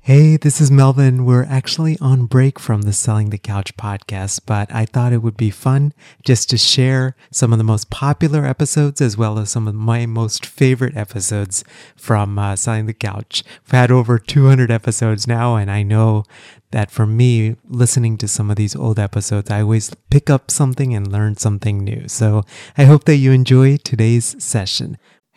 Hey, 0.00 0.38
this 0.38 0.58
is 0.58 0.70
Melvin. 0.70 1.26
We're 1.26 1.44
actually 1.44 1.98
on 2.00 2.24
break 2.24 2.58
from 2.58 2.82
the 2.82 2.94
Selling 2.94 3.28
the 3.28 3.36
Couch 3.36 3.76
podcast, 3.76 4.40
but 4.46 4.74
I 4.74 4.86
thought 4.86 5.12
it 5.12 5.22
would 5.22 5.36
be 5.36 5.50
fun 5.50 5.92
just 6.24 6.48
to 6.48 6.56
share 6.56 7.14
some 7.30 7.52
of 7.52 7.58
the 7.58 7.64
most 7.64 7.90
popular 7.90 8.46
episodes 8.46 9.02
as 9.02 9.18
well 9.18 9.38
as 9.38 9.50
some 9.50 9.68
of 9.68 9.74
my 9.74 10.06
most 10.06 10.46
favorite 10.46 10.96
episodes 10.96 11.62
from 11.94 12.38
uh, 12.38 12.56
Selling 12.56 12.86
the 12.86 12.94
Couch. 12.94 13.44
We've 13.66 13.72
had 13.72 13.90
over 13.90 14.18
200 14.18 14.70
episodes 14.70 15.26
now, 15.26 15.56
and 15.56 15.70
I 15.70 15.82
know 15.82 16.24
that 16.70 16.90
for 16.90 17.04
me, 17.04 17.56
listening 17.68 18.16
to 18.18 18.28
some 18.28 18.50
of 18.50 18.56
these 18.56 18.74
old 18.74 18.98
episodes, 18.98 19.50
I 19.50 19.60
always 19.60 19.92
pick 20.08 20.30
up 20.30 20.50
something 20.50 20.94
and 20.94 21.12
learn 21.12 21.36
something 21.36 21.84
new. 21.84 22.08
So 22.08 22.44
I 22.78 22.84
hope 22.84 23.04
that 23.04 23.16
you 23.16 23.32
enjoy 23.32 23.76
today's 23.76 24.42
session. 24.42 24.96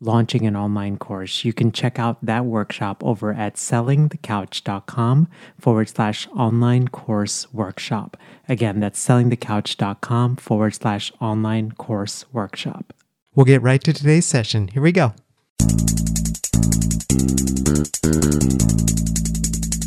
launching 0.00 0.46
an 0.46 0.56
online 0.56 0.96
course, 0.96 1.44
you 1.44 1.52
can 1.52 1.72
check 1.72 1.98
out 1.98 2.24
that 2.24 2.44
workshop 2.44 3.02
over 3.04 3.32
at 3.32 3.54
sellingthecouch.com 3.56 5.28
forward 5.58 5.88
slash 5.88 6.28
online 6.28 6.88
course 6.88 7.52
workshop. 7.52 8.16
Again, 8.48 8.80
that's 8.80 9.04
sellingthecouch.com 9.06 10.36
forward 10.36 10.74
slash 10.74 11.12
online 11.20 11.72
course 11.72 12.24
workshop. 12.32 12.92
We'll 13.34 13.46
get 13.46 13.62
right 13.62 13.82
to 13.84 13.92
today's 13.92 14.26
session. 14.26 14.68
Here 14.68 14.82
we 14.82 14.92
go. 14.92 15.14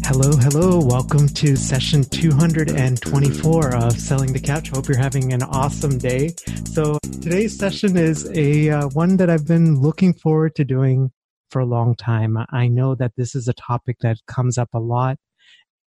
Hello, 0.04 0.32
hello. 0.36 0.80
Welcome 0.80 1.28
to 1.30 1.56
session 1.56 2.04
224 2.04 3.76
of 3.76 4.00
Selling 4.00 4.34
the 4.34 4.40
Couch. 4.40 4.70
Hope 4.70 4.88
you're 4.88 4.98
having 4.98 5.32
an 5.32 5.44
awesome 5.44 5.98
day. 5.98 6.34
So, 6.66 6.98
today's 7.22 7.58
session 7.58 7.96
is 7.96 8.30
a 8.36 8.70
uh, 8.70 8.88
one 8.90 9.18
that 9.18 9.30
I've 9.30 9.48
been 9.48 9.80
looking 9.80 10.14
forward 10.14 10.56
to 10.56 10.66
doing 10.66 11.12
for 11.50 11.60
a 11.60 11.66
long 11.66 11.96
time. 11.96 12.38
I 12.50 12.68
know 12.68 12.96
that 12.96 13.14
this 13.16 13.36
is 13.36 13.48
a 13.48 13.54
topic 13.54 13.98
that 14.02 14.18
comes 14.28 14.58
up 14.58 14.70
a 14.74 14.80
lot 14.80 15.18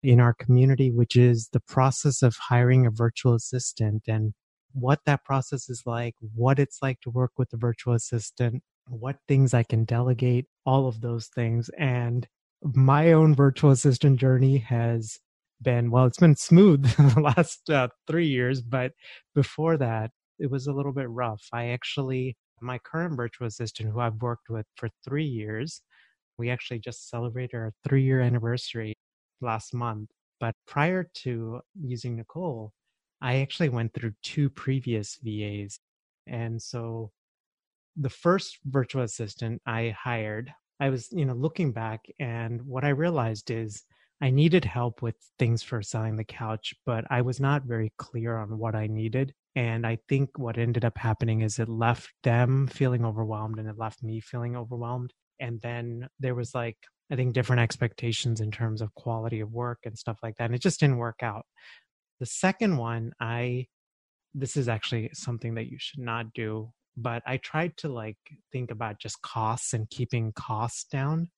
in 0.02 0.20
our 0.20 0.34
community, 0.34 0.90
which 0.90 1.16
is 1.16 1.48
the 1.52 1.60
process 1.60 2.22
of 2.22 2.36
hiring 2.36 2.86
a 2.86 2.90
virtual 2.90 3.34
assistant 3.34 4.02
and 4.06 4.34
what 4.72 5.00
that 5.06 5.24
process 5.24 5.68
is 5.68 5.82
like, 5.86 6.14
what 6.34 6.58
it's 6.58 6.78
like 6.82 7.00
to 7.00 7.10
work 7.10 7.32
with 7.38 7.50
the 7.50 7.56
virtual 7.56 7.94
assistant, 7.94 8.62
what 8.88 9.16
things 9.28 9.54
I 9.54 9.62
can 9.62 9.84
delegate, 9.84 10.46
all 10.66 10.86
of 10.86 11.00
those 11.00 11.28
things. 11.28 11.70
And 11.78 12.26
my 12.62 13.12
own 13.12 13.34
virtual 13.34 13.70
assistant 13.70 14.18
journey 14.18 14.58
has 14.58 15.18
been 15.60 15.90
well 15.90 16.06
it's 16.06 16.18
been 16.18 16.36
smooth 16.36 16.84
the 17.14 17.20
last 17.20 17.70
uh, 17.70 17.88
three 18.06 18.26
years 18.26 18.60
but 18.60 18.92
before 19.34 19.76
that 19.76 20.10
it 20.38 20.50
was 20.50 20.66
a 20.66 20.72
little 20.72 20.92
bit 20.92 21.08
rough. 21.08 21.42
I 21.52 21.66
actually 21.68 22.36
my 22.60 22.78
current 22.78 23.16
virtual 23.16 23.46
assistant 23.48 23.90
who 23.90 24.00
i've 24.00 24.22
worked 24.22 24.48
with 24.48 24.66
for 24.76 24.88
three 25.04 25.24
years 25.24 25.82
we 26.38 26.48
actually 26.50 26.78
just 26.78 27.10
celebrated 27.10 27.56
our 27.56 27.72
three 27.86 28.04
year 28.04 28.20
anniversary 28.20 28.94
last 29.40 29.74
month. 29.74 30.08
But 30.40 30.54
prior 30.66 31.08
to 31.22 31.60
using 31.80 32.16
nicole 32.16 32.72
i 33.20 33.40
actually 33.40 33.68
went 33.68 33.94
through 33.94 34.12
two 34.22 34.50
previous 34.50 35.18
vas 35.22 35.78
and 36.26 36.60
so 36.60 37.10
the 37.96 38.10
first 38.10 38.58
virtual 38.64 39.02
assistant 39.02 39.60
i 39.66 39.94
hired 39.98 40.52
I 40.80 40.90
was, 40.90 41.08
you 41.12 41.24
know, 41.24 41.34
looking 41.34 41.72
back 41.72 42.06
and 42.18 42.62
what 42.62 42.84
I 42.84 42.88
realized 42.88 43.50
is 43.50 43.84
I 44.20 44.30
needed 44.30 44.64
help 44.64 45.02
with 45.02 45.16
things 45.38 45.62
for 45.62 45.82
selling 45.82 46.16
the 46.16 46.24
couch, 46.24 46.74
but 46.86 47.04
I 47.10 47.22
was 47.22 47.40
not 47.40 47.64
very 47.64 47.92
clear 47.98 48.36
on 48.36 48.56
what 48.58 48.74
I 48.74 48.86
needed. 48.86 49.34
And 49.56 49.86
I 49.86 49.98
think 50.08 50.38
what 50.38 50.58
ended 50.58 50.84
up 50.84 50.96
happening 50.96 51.40
is 51.42 51.58
it 51.58 51.68
left 51.68 52.12
them 52.22 52.68
feeling 52.68 53.04
overwhelmed 53.04 53.58
and 53.58 53.68
it 53.68 53.78
left 53.78 54.02
me 54.02 54.20
feeling 54.20 54.56
overwhelmed. 54.56 55.12
And 55.40 55.60
then 55.60 56.08
there 56.20 56.36
was 56.36 56.54
like, 56.54 56.76
I 57.10 57.16
think 57.16 57.34
different 57.34 57.60
expectations 57.60 58.40
in 58.40 58.50
terms 58.50 58.80
of 58.80 58.94
quality 58.94 59.40
of 59.40 59.52
work 59.52 59.80
and 59.84 59.98
stuff 59.98 60.18
like 60.22 60.36
that. 60.36 60.44
And 60.44 60.54
it 60.54 60.62
just 60.62 60.80
didn't 60.80 60.98
work 60.98 61.22
out. 61.22 61.44
The 62.20 62.26
second 62.26 62.76
one, 62.76 63.12
I, 63.20 63.66
this 64.34 64.56
is 64.56 64.68
actually 64.68 65.10
something 65.12 65.54
that 65.56 65.66
you 65.66 65.78
should 65.80 66.00
not 66.00 66.32
do 66.32 66.72
but 66.96 67.22
I 67.26 67.38
tried 67.38 67.76
to 67.78 67.88
like 67.88 68.18
think 68.52 68.70
about 68.70 69.00
just 69.00 69.22
costs 69.22 69.72
and 69.72 69.88
keeping 69.90 70.32
costs 70.32 70.84
down. 70.84 71.30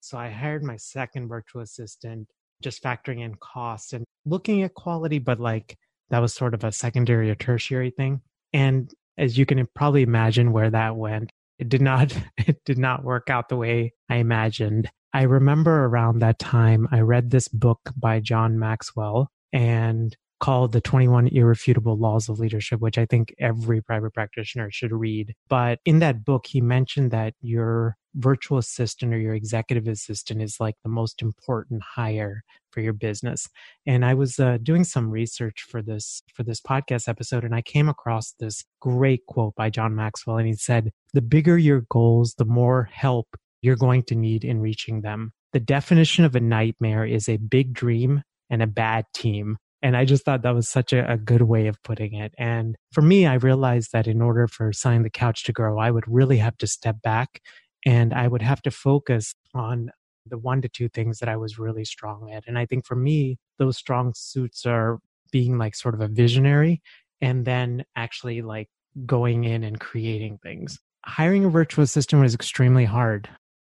So 0.00 0.18
I 0.18 0.30
hired 0.30 0.62
my 0.62 0.76
second 0.76 1.28
virtual 1.28 1.62
assistant, 1.62 2.28
just 2.62 2.82
factoring 2.82 3.20
in 3.20 3.34
costs 3.36 3.92
and 3.92 4.04
looking 4.24 4.62
at 4.62 4.74
quality, 4.74 5.18
but 5.18 5.40
like 5.40 5.76
that 6.10 6.20
was 6.20 6.34
sort 6.34 6.54
of 6.54 6.64
a 6.64 6.72
secondary 6.72 7.30
or 7.30 7.34
tertiary 7.34 7.90
thing. 7.90 8.20
And 8.52 8.92
as 9.18 9.36
you 9.38 9.46
can 9.46 9.66
probably 9.74 10.02
imagine 10.02 10.52
where 10.52 10.70
that 10.70 10.96
went, 10.96 11.30
it 11.58 11.68
did 11.68 11.82
not 11.82 12.16
it 12.38 12.64
did 12.64 12.78
not 12.78 13.04
work 13.04 13.30
out 13.30 13.48
the 13.48 13.56
way 13.56 13.92
I 14.08 14.16
imagined. 14.16 14.90
I 15.12 15.22
remember 15.22 15.86
around 15.86 16.18
that 16.18 16.38
time 16.38 16.88
I 16.90 17.00
read 17.00 17.30
this 17.30 17.48
book 17.48 17.80
by 17.96 18.20
John 18.20 18.58
Maxwell 18.58 19.30
and 19.52 20.14
called 20.40 20.72
The 20.72 20.80
21 20.80 21.28
Irrefutable 21.28 21.96
Laws 21.96 22.28
of 22.28 22.38
Leadership, 22.38 22.80
which 22.80 22.98
I 22.98 23.06
think 23.06 23.34
every 23.38 23.80
private 23.82 24.12
practitioner 24.12 24.70
should 24.70 24.92
read. 24.92 25.34
But 25.48 25.80
in 25.84 25.98
that 26.00 26.24
book, 26.24 26.46
he 26.46 26.60
mentioned 26.60 27.10
that 27.10 27.34
your 27.40 27.96
virtual 28.14 28.58
assistant 28.58 29.12
or 29.12 29.18
your 29.18 29.34
executive 29.34 29.86
assistant 29.86 30.40
is 30.40 30.58
like 30.58 30.76
the 30.82 30.88
most 30.88 31.20
important 31.20 31.82
hire 31.82 32.42
for 32.70 32.80
your 32.80 32.94
business. 32.94 33.48
And 33.86 34.04
I 34.04 34.14
was 34.14 34.38
uh, 34.38 34.58
doing 34.62 34.84
some 34.84 35.10
research 35.10 35.66
for 35.68 35.82
this 35.82 36.22
for 36.32 36.42
this 36.42 36.60
podcast 36.60 37.08
episode 37.08 37.44
and 37.44 37.54
I 37.54 37.60
came 37.60 37.88
across 37.88 38.34
this 38.38 38.64
great 38.80 39.26
quote 39.26 39.54
by 39.54 39.68
John 39.70 39.94
Maxwell 39.94 40.38
and 40.38 40.46
he 40.46 40.54
said, 40.54 40.92
"The 41.12 41.22
bigger 41.22 41.58
your 41.58 41.82
goals, 41.90 42.34
the 42.38 42.46
more 42.46 42.88
help 42.90 43.36
you're 43.62 43.76
going 43.76 44.02
to 44.04 44.14
need 44.14 44.44
in 44.44 44.60
reaching 44.60 45.00
them. 45.00 45.32
The 45.52 45.60
definition 45.60 46.24
of 46.24 46.36
a 46.36 46.40
nightmare 46.40 47.04
is 47.04 47.28
a 47.28 47.36
big 47.36 47.72
dream 47.72 48.22
and 48.50 48.62
a 48.62 48.66
bad 48.66 49.06
team. 49.12 49.58
And 49.82 49.96
I 49.96 50.04
just 50.04 50.24
thought 50.24 50.42
that 50.42 50.54
was 50.54 50.68
such 50.68 50.92
a, 50.92 51.12
a, 51.12 51.16
good 51.16 51.42
way 51.42 51.66
of 51.66 51.82
putting 51.82 52.14
it. 52.14 52.34
And 52.38 52.76
for 52.92 53.02
me, 53.02 53.26
I 53.26 53.34
realized 53.34 53.92
that 53.92 54.06
in 54.06 54.22
order 54.22 54.48
for 54.48 54.72
Selling 54.72 55.02
the 55.02 55.10
Couch 55.10 55.44
to 55.44 55.52
grow, 55.52 55.78
I 55.78 55.90
would 55.90 56.04
really 56.06 56.38
have 56.38 56.56
to 56.58 56.66
step 56.66 57.02
back 57.02 57.40
and 57.84 58.14
I 58.14 58.26
would 58.26 58.42
have 58.42 58.62
to 58.62 58.70
focus 58.70 59.34
on 59.54 59.90
the 60.26 60.38
one 60.38 60.62
to 60.62 60.68
two 60.68 60.88
things 60.88 61.18
that 61.18 61.28
I 61.28 61.36
was 61.36 61.58
really 61.58 61.84
strong 61.84 62.32
at. 62.32 62.44
And 62.46 62.58
I 62.58 62.66
think 62.66 62.84
for 62.84 62.96
me, 62.96 63.38
those 63.58 63.76
strong 63.76 64.12
suits 64.14 64.66
are 64.66 64.98
being 65.30 65.58
like 65.58 65.74
sort 65.74 65.94
of 65.94 66.00
a 66.00 66.08
visionary 66.08 66.82
and 67.20 67.44
then 67.44 67.84
actually 67.94 68.42
like 68.42 68.68
going 69.04 69.44
in 69.44 69.62
and 69.62 69.78
creating 69.78 70.38
things. 70.42 70.78
Hiring 71.04 71.44
a 71.44 71.48
virtual 71.48 71.84
assistant 71.84 72.22
was 72.22 72.34
extremely 72.34 72.84
hard. 72.84 73.28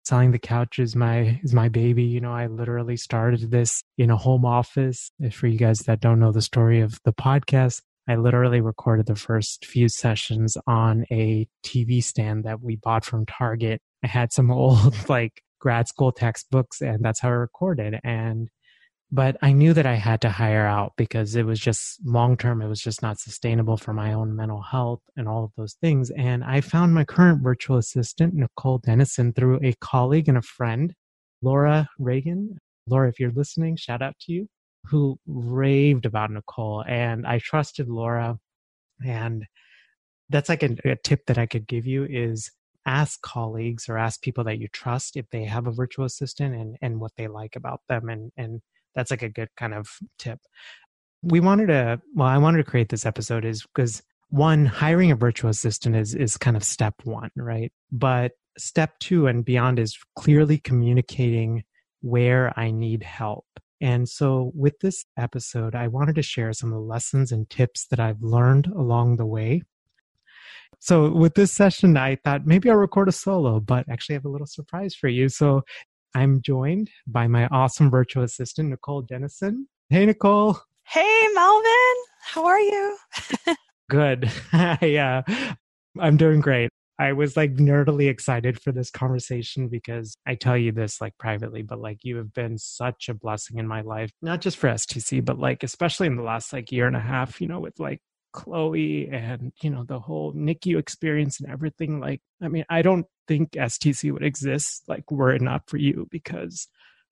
Selling 0.07 0.31
the 0.31 0.39
couch 0.39 0.79
is 0.79 0.95
my 0.95 1.39
is 1.43 1.53
my 1.53 1.67
baby. 1.67 2.03
You 2.03 2.21
know 2.21 2.31
i 2.31 2.47
literally 2.47 2.95
started 2.95 3.51
this 3.51 3.83
in 3.97 4.09
a 4.09 4.17
home 4.17 4.45
office. 4.45 5.11
For 5.31 5.47
you 5.47 5.57
guys 5.57 5.79
that 5.79 5.99
don't 5.99 6.19
know 6.19 6.31
the 6.31 6.41
story 6.41 6.79
of 6.79 6.99
the 7.03 7.13
podcast 7.13 7.81
i 8.07 8.15
literally 8.15 8.61
recorded 8.61 9.05
the 9.05 9.15
first 9.15 9.65
few 9.65 9.89
sessions 9.89 10.57
on 10.65 11.05
a 11.11 11.47
tv 11.65 12.01
stand 12.01 12.45
that 12.45 12.61
we 12.61 12.77
bought 12.77 13.03
from 13.03 13.25
target. 13.25 13.81
I 14.03 14.07
had 14.07 14.31
some 14.31 14.49
old 14.61 15.09
like 15.09 15.41
grad 15.59 15.87
school 15.87 16.11
textbooks 16.11 16.81
and 16.81 17.03
that's 17.03 17.19
how 17.19 17.29
i 17.29 17.31
recorded. 17.31 17.99
And 18.03 18.49
but 19.11 19.37
I 19.41 19.53
knew 19.53 19.73
that 19.73 19.85
I 19.85 19.95
had 19.95 20.19
to 20.21 20.29
hire 20.29 20.65
out 20.65 20.93
because 20.97 21.35
it 21.35 21.45
was 21.45 21.59
just 21.59 22.05
long 22.05 22.35
term, 22.35 22.61
it 22.61 22.67
was 22.67 22.81
just 22.81 23.01
not 23.01 23.19
sustainable 23.19 23.77
for 23.77 23.93
my 23.93 24.13
own 24.13 24.35
mental 24.35 24.61
health 24.61 25.01
and 25.15 25.29
all 25.29 25.45
of 25.45 25.51
those 25.55 25.75
things. 25.75 26.09
And 26.11 26.43
I 26.43 26.59
found 26.59 26.93
my 26.93 27.05
current 27.05 27.41
virtual 27.41 27.77
assistant, 27.77 28.33
Nicole 28.33 28.79
Dennison, 28.79 29.31
through 29.31 29.59
a 29.63 29.73
colleague 29.79 30.27
and 30.27 30.37
a 30.37 30.41
friend, 30.41 30.93
Laura 31.41 31.87
Reagan. 31.97 32.57
Laura, 32.87 33.07
if 33.07 33.19
you're 33.19 33.31
listening, 33.31 33.77
shout 33.77 34.01
out 34.01 34.15
to 34.21 34.33
you, 34.33 34.47
who 34.85 35.17
raved 35.25 36.05
about 36.05 36.31
Nicole. 36.31 36.83
And 36.85 37.25
I 37.25 37.39
trusted 37.39 37.87
Laura. 37.87 38.37
And 39.05 39.45
that's 40.29 40.49
like 40.49 40.63
a, 40.63 40.75
a 40.83 40.97
tip 40.97 41.25
that 41.27 41.37
I 41.37 41.45
could 41.45 41.65
give 41.67 41.85
you 41.85 42.05
is 42.09 42.51
ask 42.85 43.21
colleagues 43.21 43.87
or 43.87 43.97
ask 43.97 44.21
people 44.21 44.43
that 44.45 44.59
you 44.59 44.67
trust 44.69 45.15
if 45.15 45.29
they 45.29 45.45
have 45.45 45.67
a 45.67 45.71
virtual 45.71 46.05
assistant 46.05 46.55
and, 46.55 46.77
and 46.81 46.99
what 46.99 47.11
they 47.17 47.27
like 47.27 47.55
about 47.55 47.81
them 47.87 48.09
and, 48.09 48.31
and 48.37 48.61
that's 48.97 49.11
like 49.11 49.21
a 49.21 49.29
good 49.29 49.49
kind 49.55 49.75
of 49.75 49.87
tip. 50.17 50.39
We 51.21 51.39
wanted 51.39 51.67
to, 51.67 52.01
well, 52.15 52.27
I 52.27 52.39
wanted 52.39 52.57
to 52.57 52.63
create 52.63 52.89
this 52.89 53.05
episode 53.05 53.45
is 53.45 53.61
because 53.61 54.01
one, 54.29 54.65
hiring 54.65 55.11
a 55.11 55.15
virtual 55.15 55.51
assistant 55.51 55.95
is, 55.95 56.15
is 56.15 56.35
kind 56.35 56.57
of 56.57 56.63
step 56.63 56.95
one, 57.03 57.29
right? 57.35 57.71
But 57.91 58.31
step 58.57 58.97
two 58.99 59.27
and 59.27 59.45
beyond 59.45 59.77
is 59.77 59.95
clearly 60.15 60.57
communicating 60.57 61.63
where 62.01 62.51
I 62.59 62.71
need 62.71 63.03
help. 63.03 63.45
And 63.79 64.09
so 64.09 64.51
with 64.55 64.79
this 64.79 65.05
episode, 65.15 65.75
I 65.75 65.87
wanted 65.89 66.15
to 66.15 66.23
share 66.23 66.51
some 66.53 66.69
of 66.69 66.75
the 66.75 66.81
lessons 66.81 67.31
and 67.31 67.47
tips 67.51 67.85
that 67.91 67.99
I've 67.99 68.23
learned 68.23 68.65
along 68.65 69.17
the 69.17 69.27
way. 69.27 69.61
So 70.79 71.11
with 71.11 71.35
this 71.35 71.51
session, 71.51 71.97
I 71.97 72.17
thought 72.23 72.45
maybe 72.45 72.69
I'll 72.69 72.77
record 72.77 73.09
a 73.09 73.11
solo, 73.11 73.59
but 73.59 73.85
actually 73.89 74.15
I 74.15 74.17
have 74.17 74.25
a 74.25 74.29
little 74.29 74.47
surprise 74.47 74.95
for 74.95 75.07
you. 75.07 75.29
So 75.29 75.61
I'm 76.15 76.41
joined 76.41 76.89
by 77.05 77.27
my 77.27 77.47
awesome 77.47 77.89
virtual 77.89 78.23
assistant, 78.23 78.69
Nicole 78.69 79.01
Dennison. 79.01 79.67
Hey, 79.89 80.05
Nicole. 80.05 80.57
Hey, 80.85 81.27
Melvin. 81.33 81.95
How 82.21 82.45
are 82.45 82.59
you? 82.59 82.97
Good. 83.89 84.31
yeah, 84.81 85.21
I'm 85.99 86.17
doing 86.17 86.41
great. 86.41 86.69
I 86.99 87.13
was 87.13 87.37
like 87.37 87.55
nerdily 87.55 88.09
excited 88.09 88.59
for 88.59 88.71
this 88.71 88.89
conversation 88.89 89.67
because 89.67 90.15
I 90.25 90.35
tell 90.35 90.57
you 90.57 90.71
this 90.71 90.99
like 90.99 91.17
privately, 91.19 91.61
but 91.61 91.79
like 91.79 91.99
you 92.03 92.17
have 92.17 92.33
been 92.33 92.57
such 92.57 93.07
a 93.07 93.13
blessing 93.13 93.59
in 93.59 93.67
my 93.67 93.81
life, 93.81 94.09
not 94.21 94.41
just 94.41 94.57
for 94.57 94.67
STC, 94.67 95.23
but 95.23 95.37
like 95.37 95.63
especially 95.63 96.07
in 96.07 96.15
the 96.15 96.23
last 96.23 96.51
like 96.51 96.71
year 96.71 96.87
and 96.87 96.95
a 96.95 97.01
half, 97.01 97.39
you 97.39 97.47
know, 97.47 97.59
with 97.59 97.79
like 97.79 98.01
Chloe 98.33 99.09
and, 99.09 99.51
you 99.61 99.69
know, 99.69 99.83
the 99.83 99.99
whole 99.99 100.33
NICU 100.33 100.77
experience 100.77 101.39
and 101.39 101.49
everything. 101.49 101.99
Like, 101.99 102.21
I 102.41 102.47
mean, 102.47 102.65
I 102.69 102.81
don't 102.81 103.05
think 103.27 103.51
STC 103.51 104.11
would 104.11 104.23
exist 104.23 104.83
like 104.87 105.09
were 105.11 105.33
it 105.33 105.41
not 105.41 105.63
for 105.67 105.77
you 105.77 106.07
because 106.11 106.67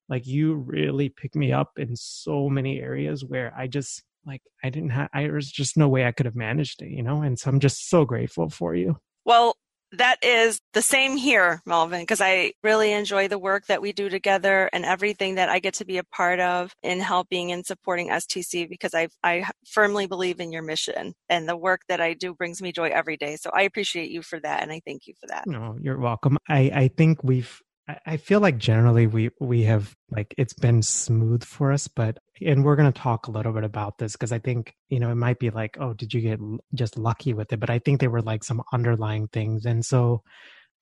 like 0.08 0.26
you 0.26 0.56
really 0.56 1.10
picked 1.10 1.36
me 1.36 1.52
up 1.52 1.72
in 1.78 1.96
so 1.96 2.50
many 2.50 2.80
areas 2.80 3.26
where 3.26 3.54
I 3.58 3.68
just 3.68 4.04
like 4.26 4.42
I 4.64 4.70
didn't 4.70 4.90
have 4.92 5.10
I 5.14 5.24
there's 5.24 5.52
just 5.52 5.78
no 5.78 5.88
way 5.88 6.06
I 6.06 6.12
could 6.12 6.26
have 6.26 6.36
managed 6.36 6.82
it, 6.82 6.90
you 6.90 7.04
know? 7.04 7.22
And 7.22 7.38
so 7.40 7.50
I'm 7.50 7.60
just 7.60 7.90
so 7.90 8.06
grateful 8.06 8.50
for 8.50 8.76
you. 8.76 8.98
Well, 9.26 9.58
that 9.97 10.18
is 10.24 10.59
the 10.74 10.81
same 10.81 11.18
here, 11.18 11.62
Melvin, 11.65 12.01
because 12.01 12.21
I 12.21 12.53
really 12.63 12.92
enjoy 12.92 13.27
the 13.27 13.39
work 13.39 13.65
that 13.68 13.81
we 13.81 13.94
do 13.94 14.09
together 14.09 14.69
and 14.74 14.86
everything 14.86 15.36
that 15.36 15.50
I 15.50 15.59
get 15.59 15.75
to 15.75 15.86
be 15.86 15.97
a 15.97 16.03
part 16.03 16.39
of 16.39 16.74
in 16.83 17.00
helping 17.00 17.51
and 17.51 17.65
supporting 17.65 18.09
STC 18.09 18.69
because 18.69 18.94
I 18.94 19.07
I 19.24 19.50
firmly 19.65 20.07
believe 20.07 20.39
in 20.39 20.51
your 20.51 20.63
mission 20.63 21.13
and 21.30 21.47
the 21.47 21.57
work 21.57 21.81
that 21.89 22.01
I 22.01 22.13
do 22.13 22.33
brings 22.33 22.62
me 22.62 22.71
joy 22.71 22.89
every 22.89 23.18
day. 23.18 23.36
So 23.36 23.50
I 23.53 23.63
appreciate 23.63 24.12
you 24.12 24.21
for 24.21 24.39
that 24.39 24.63
and 24.63 24.71
I 24.71 24.81
thank 24.86 25.07
you 25.07 25.13
for 25.19 25.27
that. 25.27 25.47
No, 25.47 25.77
you're 25.81 26.00
welcome. 26.00 26.38
I 26.47 26.71
I 26.74 26.88
think 26.89 27.24
we've 27.24 27.62
I 28.06 28.18
feel 28.18 28.39
like 28.39 28.57
generally 28.57 29.06
we 29.06 29.30
we 29.39 29.63
have 29.63 29.95
like 30.09 30.33
it's 30.38 30.53
been 30.53 30.81
smooth 30.81 31.44
for 31.44 31.71
us, 31.71 31.88
but 31.88 32.18
and 32.42 32.64
we're 32.64 32.76
going 32.76 32.92
to 32.92 33.02
talk 33.02 33.28
a 33.28 33.32
little 33.32 33.54
bit 33.54 33.64
about 33.64 33.98
this 33.98 34.14
because 34.14 34.32
I 34.32 34.40
think 34.40 34.74
you 34.90 35.00
know 35.00 35.12
it 35.12 35.16
might 35.16 35.40
be 35.40 35.50
like 35.50 35.78
oh 35.80 35.94
did 35.94 36.14
you 36.14 36.22
get 36.22 36.40
just 36.74 36.98
lucky 36.98 37.34
with 37.34 37.52
it, 37.54 37.60
but 37.60 37.70
I 37.70 37.80
think 37.80 38.00
there 38.00 38.10
were 38.10 38.22
like 38.22 38.44
some 38.44 38.62
underlying 38.74 39.28
things, 39.28 39.66
and 39.66 39.86
so 39.86 40.22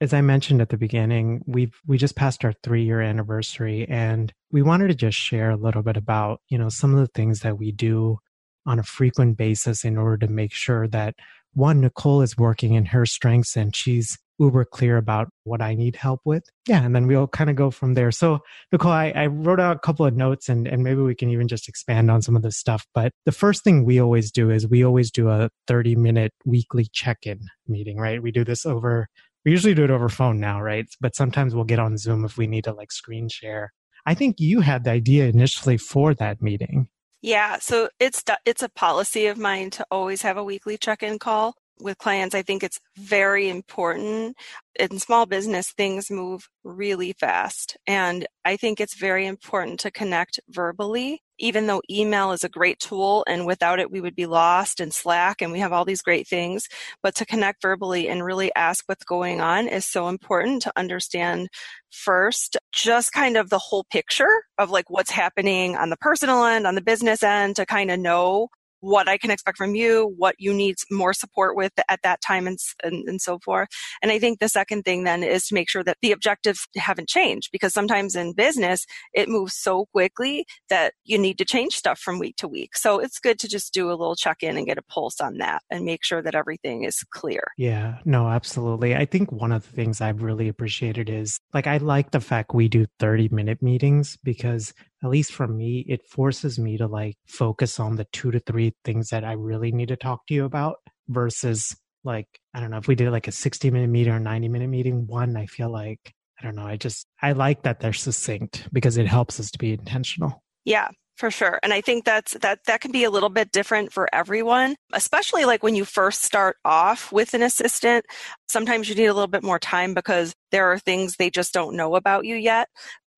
as 0.02 0.14
I 0.14 0.22
mentioned 0.22 0.62
at 0.62 0.70
the 0.70 0.78
beginning, 0.78 1.44
we've 1.48 1.74
we 1.88 1.98
just 1.98 2.16
passed 2.16 2.44
our 2.44 2.54
three 2.64 2.84
year 2.84 3.02
anniversary, 3.02 3.88
and 3.88 4.34
we 4.52 4.62
wanted 4.62 4.90
to 4.90 4.96
just 4.96 5.18
share 5.18 5.52
a 5.52 5.58
little 5.58 5.84
bit 5.84 5.98
about 5.98 6.42
you 6.50 6.58
know 6.58 6.70
some 6.70 6.94
of 6.94 7.00
the 7.00 7.12
things 7.16 7.40
that 7.42 7.58
we 7.58 7.72
do 7.72 8.18
on 8.66 8.80
a 8.80 8.84
frequent 8.84 9.38
basis 9.38 9.84
in 9.84 9.98
order 9.98 10.26
to 10.26 10.32
make 10.32 10.54
sure 10.54 10.88
that 10.88 11.16
one 11.54 11.82
Nicole 11.82 12.22
is 12.22 12.38
working 12.38 12.74
in 12.74 12.86
her 12.86 13.06
strengths 13.06 13.56
and 13.56 13.76
she's 13.76 14.18
uber 14.40 14.66
clear 14.66 14.98
about 14.98 15.30
what 15.44 15.62
I 15.62 15.76
need 15.76 15.96
help 15.96 16.22
with. 16.26 16.44
Yeah, 16.68 16.84
and 16.84 16.96
then 16.96 17.08
we'll 17.08 17.28
kind 17.28 17.50
of 17.50 17.56
go 17.56 17.72
from 17.72 17.94
there. 17.94 18.12
So, 18.12 18.40
Nicole, 18.72 18.92
I, 18.92 19.10
I, 19.16 19.28
wrote 19.28 19.60
out 19.60 19.76
a 19.76 19.80
couple 19.80 20.06
of 20.06 20.16
notes 20.16 20.50
and, 20.50 20.68
and 20.68 20.84
maybe 20.84 21.02
we 21.02 21.16
can 21.16 21.30
even 21.30 21.48
just 21.48 21.68
expand 21.70 22.10
on 22.10 22.22
some 22.22 22.36
of 22.36 22.42
this 22.42 22.58
stuff. 22.58 22.86
But 22.94 23.12
the 23.26 23.32
first 23.32 23.64
thing 23.64 23.86
we 23.86 24.02
always 24.02 24.32
do 24.32 24.50
is 24.50 24.68
we 24.68 24.84
always 24.84 25.12
do 25.12 25.30
a 25.30 25.50
30 25.68 25.96
minute 25.96 26.34
weekly 26.46 26.88
check 26.92 27.20
in 27.24 27.40
meeting, 27.68 27.98
right? 27.98 28.22
We 28.22 28.32
do 28.32 28.44
this 28.44 28.66
over, 28.66 29.08
we 29.46 29.52
usually 29.52 29.74
do 29.74 29.84
it 29.84 29.92
over 29.92 30.10
phone 30.10 30.40
now, 30.40 30.62
right? 30.62 30.86
But 31.00 31.16
sometimes 31.16 31.54
we'll 31.54 31.66
get 31.66 31.80
on 31.80 31.98
Zoom 31.98 32.26
if 32.26 32.38
we 32.38 32.48
need 32.48 32.64
to 32.64 32.74
like 32.74 32.92
screen 32.92 33.30
share. 33.30 33.74
I 34.06 34.16
think 34.16 34.40
you 34.40 34.62
had 34.62 34.84
the 34.84 34.92
idea 34.92 35.26
initially 35.28 35.78
for 35.78 36.14
that 36.16 36.42
meeting. 36.42 36.88
Yeah, 37.22 37.60
so 37.60 37.90
it's 38.02 38.22
it's 38.46 38.64
a 38.64 38.70
policy 38.70 39.28
of 39.28 39.38
mine 39.38 39.70
to 39.72 39.86
always 39.90 40.24
have 40.24 40.36
a 40.36 40.44
weekly 40.44 40.78
check-in 40.78 41.20
call 41.20 41.56
with 41.80 41.98
clients, 41.98 42.36
I 42.36 42.42
think 42.42 42.64
it's 42.64 42.80
very 42.98 43.50
important. 43.50 44.38
In 44.80 45.00
small 45.00 45.26
business, 45.26 45.72
things 45.72 46.10
move 46.10 46.48
really 46.64 47.14
fast. 47.14 47.78
And 47.88 48.26
I 48.46 48.58
think 48.58 48.80
it's 48.80 48.96
very 48.96 49.26
important 49.26 49.80
to 49.82 49.92
connect 49.92 50.40
verbally, 50.50 51.22
even 51.40 51.68
though 51.68 51.82
email 51.90 52.32
is 52.32 52.44
a 52.44 52.50
great 52.50 52.80
tool 52.80 53.24
and 53.28 53.46
without 53.46 53.80
it, 53.80 53.92
we 53.92 54.02
would 54.02 54.16
be 54.16 54.26
lost 54.26 54.80
in 54.80 54.92
Slack 54.92 55.42
and 55.42 55.52
we 55.52 55.60
have 55.60 55.74
all 55.74 55.86
these 55.86 56.02
great 56.02 56.28
things. 56.28 56.68
But 57.02 57.16
to 57.16 57.26
connect 57.26 57.62
verbally 57.62 58.08
and 58.08 58.24
really 58.24 58.54
ask 58.56 58.86
what's 58.88 59.04
going 59.04 59.42
on 59.42 59.68
is 59.68 59.86
so 59.86 60.08
important 60.08 60.62
to 60.64 60.74
understand 60.76 61.50
first, 61.92 62.58
just 62.72 63.12
kind 63.12 63.38
of 63.38 63.50
the 63.50 63.60
whole 63.60 63.86
picture 63.92 64.44
of 64.58 64.70
like 64.72 64.90
what's 64.90 65.12
happening 65.12 65.76
on 65.76 65.90
the 65.90 65.98
personal 65.98 66.44
end, 66.46 66.66
on 66.66 66.76
the 66.76 66.82
business 66.82 67.24
end 67.24 67.56
to 67.58 67.66
kind 67.66 67.92
of 67.92 68.00
know 68.00 68.48
what 68.84 69.08
I 69.08 69.18
can 69.18 69.32
expect 69.32 69.58
from 69.58 69.76
you, 69.76 70.14
what 70.18 70.36
you 70.40 70.54
need 70.54 70.76
more 70.92 71.14
support 71.14 71.56
with 71.56 71.72
at 71.88 72.02
that 72.04 72.20
time, 72.22 72.48
and, 72.48 72.60
and, 72.84 73.08
and, 73.08 73.22
so 73.22 73.40
forth. 73.40 73.70
And 74.02 74.12
I 74.12 74.20
think 74.20 74.40
the 74.40 74.50
second 74.50 74.84
thing 74.84 75.06
then 75.06 75.24
is 75.24 75.48
to 75.48 75.54
make 75.54 75.70
sure 75.70 75.86
that 75.86 75.98
the 76.02 76.12
objectives 76.12 76.68
haven't 76.76 77.08
changed 77.08 77.50
because 77.54 77.74
sometimes 77.74 78.14
in 78.14 78.34
business, 78.34 78.86
it 79.14 79.30
moves 79.30 79.56
so 79.56 79.86
quickly 79.94 80.46
that 80.70 80.94
you 81.06 81.18
need 81.18 81.38
to 81.38 81.46
change 81.46 81.76
stuff 81.76 81.98
from 81.98 82.20
week 82.20 82.36
to 82.38 82.48
week. 82.48 82.76
So 82.76 83.00
it's 83.00 83.20
good 83.20 83.40
to 83.40 83.48
just 83.48 83.74
do 83.74 83.88
a 83.88 83.96
little 83.96 84.18
check 84.18 84.44
in 84.44 84.58
and 84.58 84.68
get 84.68 84.78
a 84.78 84.84
pulse 84.84 85.22
on 85.22 85.38
that 85.38 85.62
and 85.70 85.86
make 85.86 86.04
sure 86.04 86.22
that 86.22 86.36
everything 86.36 86.84
is 86.84 87.06
clear. 87.12 87.44
Yeah, 87.58 88.00
no, 88.04 88.28
absolutely. 88.28 88.96
I 88.96 89.06
think 89.06 89.32
one 89.32 89.54
of 89.54 89.64
the 89.64 89.74
things 89.74 90.02
I've 90.02 90.24
really 90.24 90.50
appreciated 90.50 91.10
is 91.10 91.40
like, 91.54 91.68
I 91.68 91.78
like 91.78 92.12
the 92.12 92.20
fact 92.20 92.54
we 92.54 92.68
do 92.68 92.86
30 93.00 93.30
minute 93.30 93.62
meetings 93.62 94.18
because 94.26 94.74
at 95.04 95.10
least 95.10 95.34
for 95.34 95.48
me, 95.48 95.86
it 95.88 96.02
forces 96.08 96.58
me 96.58 96.78
to 96.78 96.88
like 96.88 97.18
focus 97.28 97.80
on 97.80 97.98
the 97.98 98.06
two 98.14 98.32
to 98.32 98.40
three 98.40 98.74
things 98.86 99.10
that 99.10 99.24
I 99.24 99.34
really 99.34 99.72
need 99.72 99.90
to 99.90 99.98
talk 99.98 100.26
to 100.28 100.34
you 100.34 100.46
about 100.46 100.78
versus 101.10 101.76
like, 102.04 102.28
I 102.54 102.60
don't 102.60 102.72
know, 102.72 102.78
if 102.78 102.88
we 102.88 102.96
did 102.96 103.12
like 103.12 103.28
a 103.28 103.32
60 103.32 103.70
minute 103.72 103.90
meeting 103.90 104.14
or 104.14 104.20
90 104.20 104.48
minute 104.50 104.70
meeting, 104.70 105.06
one, 105.08 105.36
I 105.36 105.46
feel 105.46 105.70
like, 105.70 106.14
I 106.40 106.44
don't 106.46 106.56
know, 106.56 106.66
I 106.66 106.78
just, 106.78 107.06
I 107.22 107.34
like 107.34 107.64
that 107.64 107.80
they're 107.80 107.94
succinct 107.94 108.68
because 108.72 108.98
it 108.98 109.08
helps 109.08 109.40
us 109.40 109.52
to 109.52 109.58
be 109.58 109.74
intentional. 109.74 110.42
Yeah, 110.66 110.90
for 111.16 111.30
sure. 111.30 111.60
And 111.62 111.74
I 111.74 111.82
think 111.82 112.06
that's 112.06 112.34
that 112.40 112.60
that 112.66 112.82
can 112.82 112.92
be 112.92 113.04
a 113.04 113.10
little 113.10 113.30
bit 113.30 113.52
different 113.52 113.94
for 113.94 114.08
everyone, 114.14 114.76
especially 114.94 115.46
like 115.46 115.62
when 115.62 115.76
you 115.76 115.86
first 115.86 116.24
start 116.24 116.58
off 116.66 117.12
with 117.12 117.34
an 117.34 117.44
assistant. 117.44 118.06
Sometimes 118.48 118.90
you 118.90 118.96
need 118.96 119.06
a 119.06 119.14
little 119.14 119.28
bit 119.28 119.44
more 119.44 119.60
time 119.60 119.94
because 119.94 120.34
there 120.52 120.72
are 120.72 120.80
things 120.80 121.16
they 121.16 121.30
just 121.30 121.54
don't 121.54 121.76
know 121.76 121.96
about 121.96 122.26
you 122.26 122.36
yet. 122.36 122.68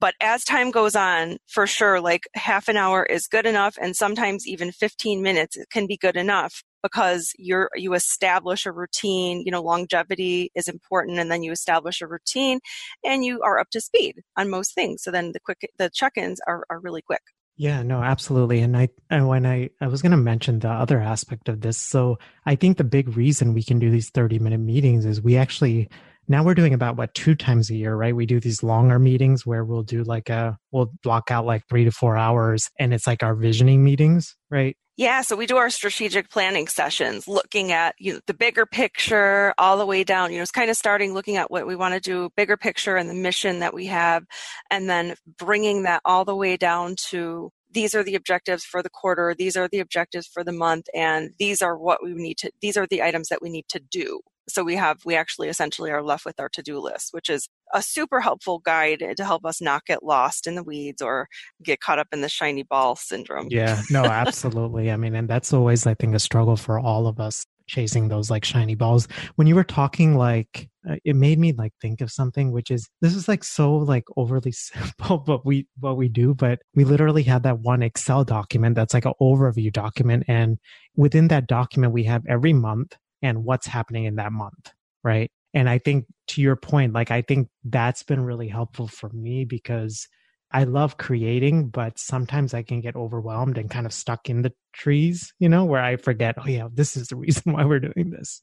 But 0.05 0.13
as 0.21 0.43
time 0.43 0.69
goes 0.69 0.95
on, 0.95 1.37
for 1.47 1.65
sure, 1.65 1.99
like 1.99 2.27
half 2.35 2.67
an 2.67 2.77
hour 2.77 3.07
is 3.07 3.25
good 3.25 3.47
enough. 3.47 3.75
And 3.81 3.95
sometimes 3.95 4.47
even 4.47 4.71
15 4.71 5.23
minutes 5.23 5.57
can 5.71 5.87
be 5.87 5.97
good 5.97 6.15
enough 6.15 6.61
because 6.83 7.33
you're, 7.39 7.71
you 7.73 7.95
establish 7.95 8.67
a 8.67 8.71
routine, 8.71 9.41
you 9.43 9.51
know, 9.51 9.63
longevity 9.63 10.51
is 10.53 10.67
important. 10.67 11.17
And 11.17 11.31
then 11.31 11.41
you 11.41 11.51
establish 11.51 12.01
a 12.01 12.07
routine 12.07 12.59
and 13.03 13.25
you 13.25 13.41
are 13.41 13.57
up 13.57 13.71
to 13.71 13.81
speed 13.81 14.21
on 14.37 14.51
most 14.51 14.75
things. 14.75 15.01
So 15.01 15.09
then 15.09 15.31
the 15.31 15.39
quick, 15.39 15.71
the 15.79 15.89
check-ins 15.91 16.39
are, 16.45 16.67
are 16.69 16.79
really 16.79 17.01
quick. 17.01 17.23
Yeah, 17.57 17.81
no, 17.81 18.03
absolutely. 18.03 18.59
And 18.59 18.77
I, 18.77 18.89
and 19.09 19.27
when 19.27 19.47
I, 19.47 19.71
I 19.81 19.87
was 19.87 20.03
going 20.03 20.11
to 20.11 20.17
mention 20.17 20.59
the 20.59 20.69
other 20.69 21.01
aspect 21.01 21.49
of 21.49 21.61
this. 21.61 21.79
So 21.79 22.19
I 22.45 22.53
think 22.53 22.77
the 22.77 22.83
big 22.83 23.17
reason 23.17 23.55
we 23.55 23.63
can 23.63 23.79
do 23.79 23.89
these 23.89 24.11
30 24.11 24.37
minute 24.37 24.59
meetings 24.59 25.03
is 25.03 25.19
we 25.19 25.35
actually 25.35 25.89
now 26.27 26.43
we're 26.43 26.55
doing 26.55 26.73
about 26.73 26.97
what 26.97 27.13
two 27.13 27.35
times 27.35 27.69
a 27.69 27.75
year, 27.75 27.95
right? 27.95 28.15
We 28.15 28.25
do 28.25 28.39
these 28.39 28.63
longer 28.63 28.99
meetings 28.99 29.45
where 29.45 29.63
we'll 29.63 29.83
do 29.83 30.03
like 30.03 30.29
a, 30.29 30.57
we'll 30.71 30.91
block 31.03 31.31
out 31.31 31.45
like 31.45 31.63
three 31.69 31.85
to 31.85 31.91
four 31.91 32.17
hours 32.17 32.69
and 32.79 32.93
it's 32.93 33.07
like 33.07 33.23
our 33.23 33.35
visioning 33.35 33.83
meetings, 33.83 34.35
right? 34.49 34.75
Yeah, 34.97 35.21
so 35.21 35.35
we 35.35 35.45
do 35.45 35.57
our 35.57 35.69
strategic 35.69 36.29
planning 36.29 36.69
sessions 36.69 37.27
looking 37.27 37.73
at 37.73 37.95
you 37.99 38.13
know 38.13 38.19
the 38.27 38.33
bigger 38.33 38.65
picture 38.65 39.53
all 39.57 39.77
the 39.77 39.85
way 39.85 40.05
down, 40.05 40.31
you 40.31 40.37
know, 40.37 40.41
it's 40.41 40.51
kind 40.51 40.69
of 40.69 40.77
starting 40.77 41.13
looking 41.13 41.35
at 41.35 41.51
what 41.51 41.67
we 41.67 41.75
want 41.75 41.93
to 41.95 41.99
do, 41.99 42.29
bigger 42.37 42.55
picture 42.55 42.95
and 42.95 43.09
the 43.09 43.13
mission 43.13 43.59
that 43.59 43.73
we 43.73 43.87
have 43.87 44.23
and 44.71 44.89
then 44.89 45.15
bringing 45.37 45.83
that 45.83 46.01
all 46.05 46.23
the 46.23 46.35
way 46.35 46.55
down 46.55 46.95
to 47.09 47.51
these 47.71 47.93
are 47.93 48.03
the 48.03 48.15
objectives 48.15 48.63
for 48.63 48.81
the 48.81 48.89
quarter, 48.89 49.35
these 49.37 49.57
are 49.57 49.67
the 49.67 49.79
objectives 49.79 50.27
for 50.27 50.45
the 50.45 50.53
month 50.53 50.85
and 50.93 51.31
these 51.39 51.61
are 51.61 51.77
what 51.77 52.01
we 52.01 52.13
need 52.13 52.37
to 52.37 52.49
these 52.61 52.77
are 52.77 52.87
the 52.87 53.03
items 53.03 53.27
that 53.27 53.41
we 53.41 53.49
need 53.49 53.65
to 53.67 53.81
do 53.91 54.21
so 54.47 54.63
we 54.63 54.75
have 54.75 54.99
we 55.05 55.15
actually 55.15 55.49
essentially 55.49 55.91
are 55.91 56.03
left 56.03 56.25
with 56.25 56.39
our 56.39 56.49
to-do 56.49 56.79
list 56.79 57.09
which 57.11 57.29
is 57.29 57.47
a 57.73 57.81
super 57.81 58.21
helpful 58.21 58.59
guide 58.59 59.03
to 59.17 59.25
help 59.25 59.45
us 59.45 59.61
not 59.61 59.85
get 59.85 60.03
lost 60.03 60.47
in 60.47 60.55
the 60.55 60.63
weeds 60.63 61.01
or 61.01 61.27
get 61.63 61.79
caught 61.79 61.99
up 61.99 62.07
in 62.13 62.21
the 62.21 62.29
shiny 62.29 62.63
ball 62.63 62.95
syndrome. 62.95 63.47
Yeah. 63.49 63.81
No 63.89 64.05
absolutely. 64.05 64.91
I 64.91 64.97
mean 64.97 65.15
and 65.15 65.27
that's 65.27 65.51
always 65.53 65.85
i 65.87 65.93
think 65.93 66.15
a 66.15 66.19
struggle 66.19 66.55
for 66.55 66.79
all 66.79 67.07
of 67.07 67.19
us 67.19 67.45
chasing 67.67 68.07
those 68.07 68.29
like 68.29 68.45
shiny 68.45 68.75
balls. 68.75 69.07
When 69.35 69.47
you 69.47 69.55
were 69.55 69.63
talking 69.63 70.15
like 70.15 70.69
uh, 70.87 70.95
it 71.03 71.15
made 71.15 71.39
me 71.39 71.51
like 71.53 71.73
think 71.81 72.01
of 72.01 72.11
something 72.11 72.51
which 72.51 72.69
is 72.69 72.87
this 73.01 73.15
is 73.15 73.27
like 73.27 73.43
so 73.43 73.75
like 73.75 74.03
overly 74.17 74.51
simple 74.51 75.17
but 75.17 75.45
we 75.45 75.67
what 75.79 75.97
we 75.97 76.07
do 76.07 76.33
but 76.33 76.59
we 76.75 76.83
literally 76.83 77.23
have 77.23 77.43
that 77.43 77.59
one 77.59 77.81
excel 77.81 78.23
document 78.23 78.75
that's 78.75 78.93
like 78.93 79.05
an 79.05 79.13
overview 79.19 79.73
document 79.73 80.23
and 80.27 80.59
within 80.95 81.27
that 81.29 81.47
document 81.47 81.91
we 81.91 82.03
have 82.03 82.23
every 82.27 82.53
month 82.53 82.95
and 83.21 83.43
what's 83.43 83.67
happening 83.67 84.05
in 84.05 84.15
that 84.15 84.31
month, 84.31 84.71
right? 85.03 85.31
And 85.53 85.69
I 85.69 85.77
think 85.77 86.05
to 86.29 86.41
your 86.41 86.55
point, 86.55 86.93
like 86.93 87.11
I 87.11 87.21
think 87.21 87.49
that's 87.63 88.03
been 88.03 88.21
really 88.21 88.47
helpful 88.47 88.87
for 88.87 89.09
me 89.09 89.45
because 89.45 90.07
I 90.51 90.63
love 90.63 90.97
creating, 90.97 91.69
but 91.69 91.97
sometimes 91.97 92.53
I 92.53 92.63
can 92.63 92.81
get 92.81 92.95
overwhelmed 92.95 93.57
and 93.57 93.69
kind 93.69 93.85
of 93.85 93.93
stuck 93.93 94.29
in 94.29 94.41
the 94.41 94.53
trees, 94.75 95.33
you 95.39 95.49
know, 95.49 95.65
where 95.65 95.83
I 95.83 95.95
forget, 95.95 96.35
oh 96.37 96.47
yeah, 96.47 96.67
this 96.71 96.95
is 96.95 97.07
the 97.07 97.15
reason 97.15 97.43
why 97.53 97.65
we're 97.65 97.79
doing 97.79 98.11
this. 98.11 98.41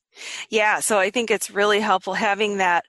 Yeah, 0.50 0.80
so 0.80 0.98
I 0.98 1.10
think 1.10 1.30
it's 1.30 1.50
really 1.50 1.80
helpful 1.80 2.14
having 2.14 2.58
that 2.58 2.84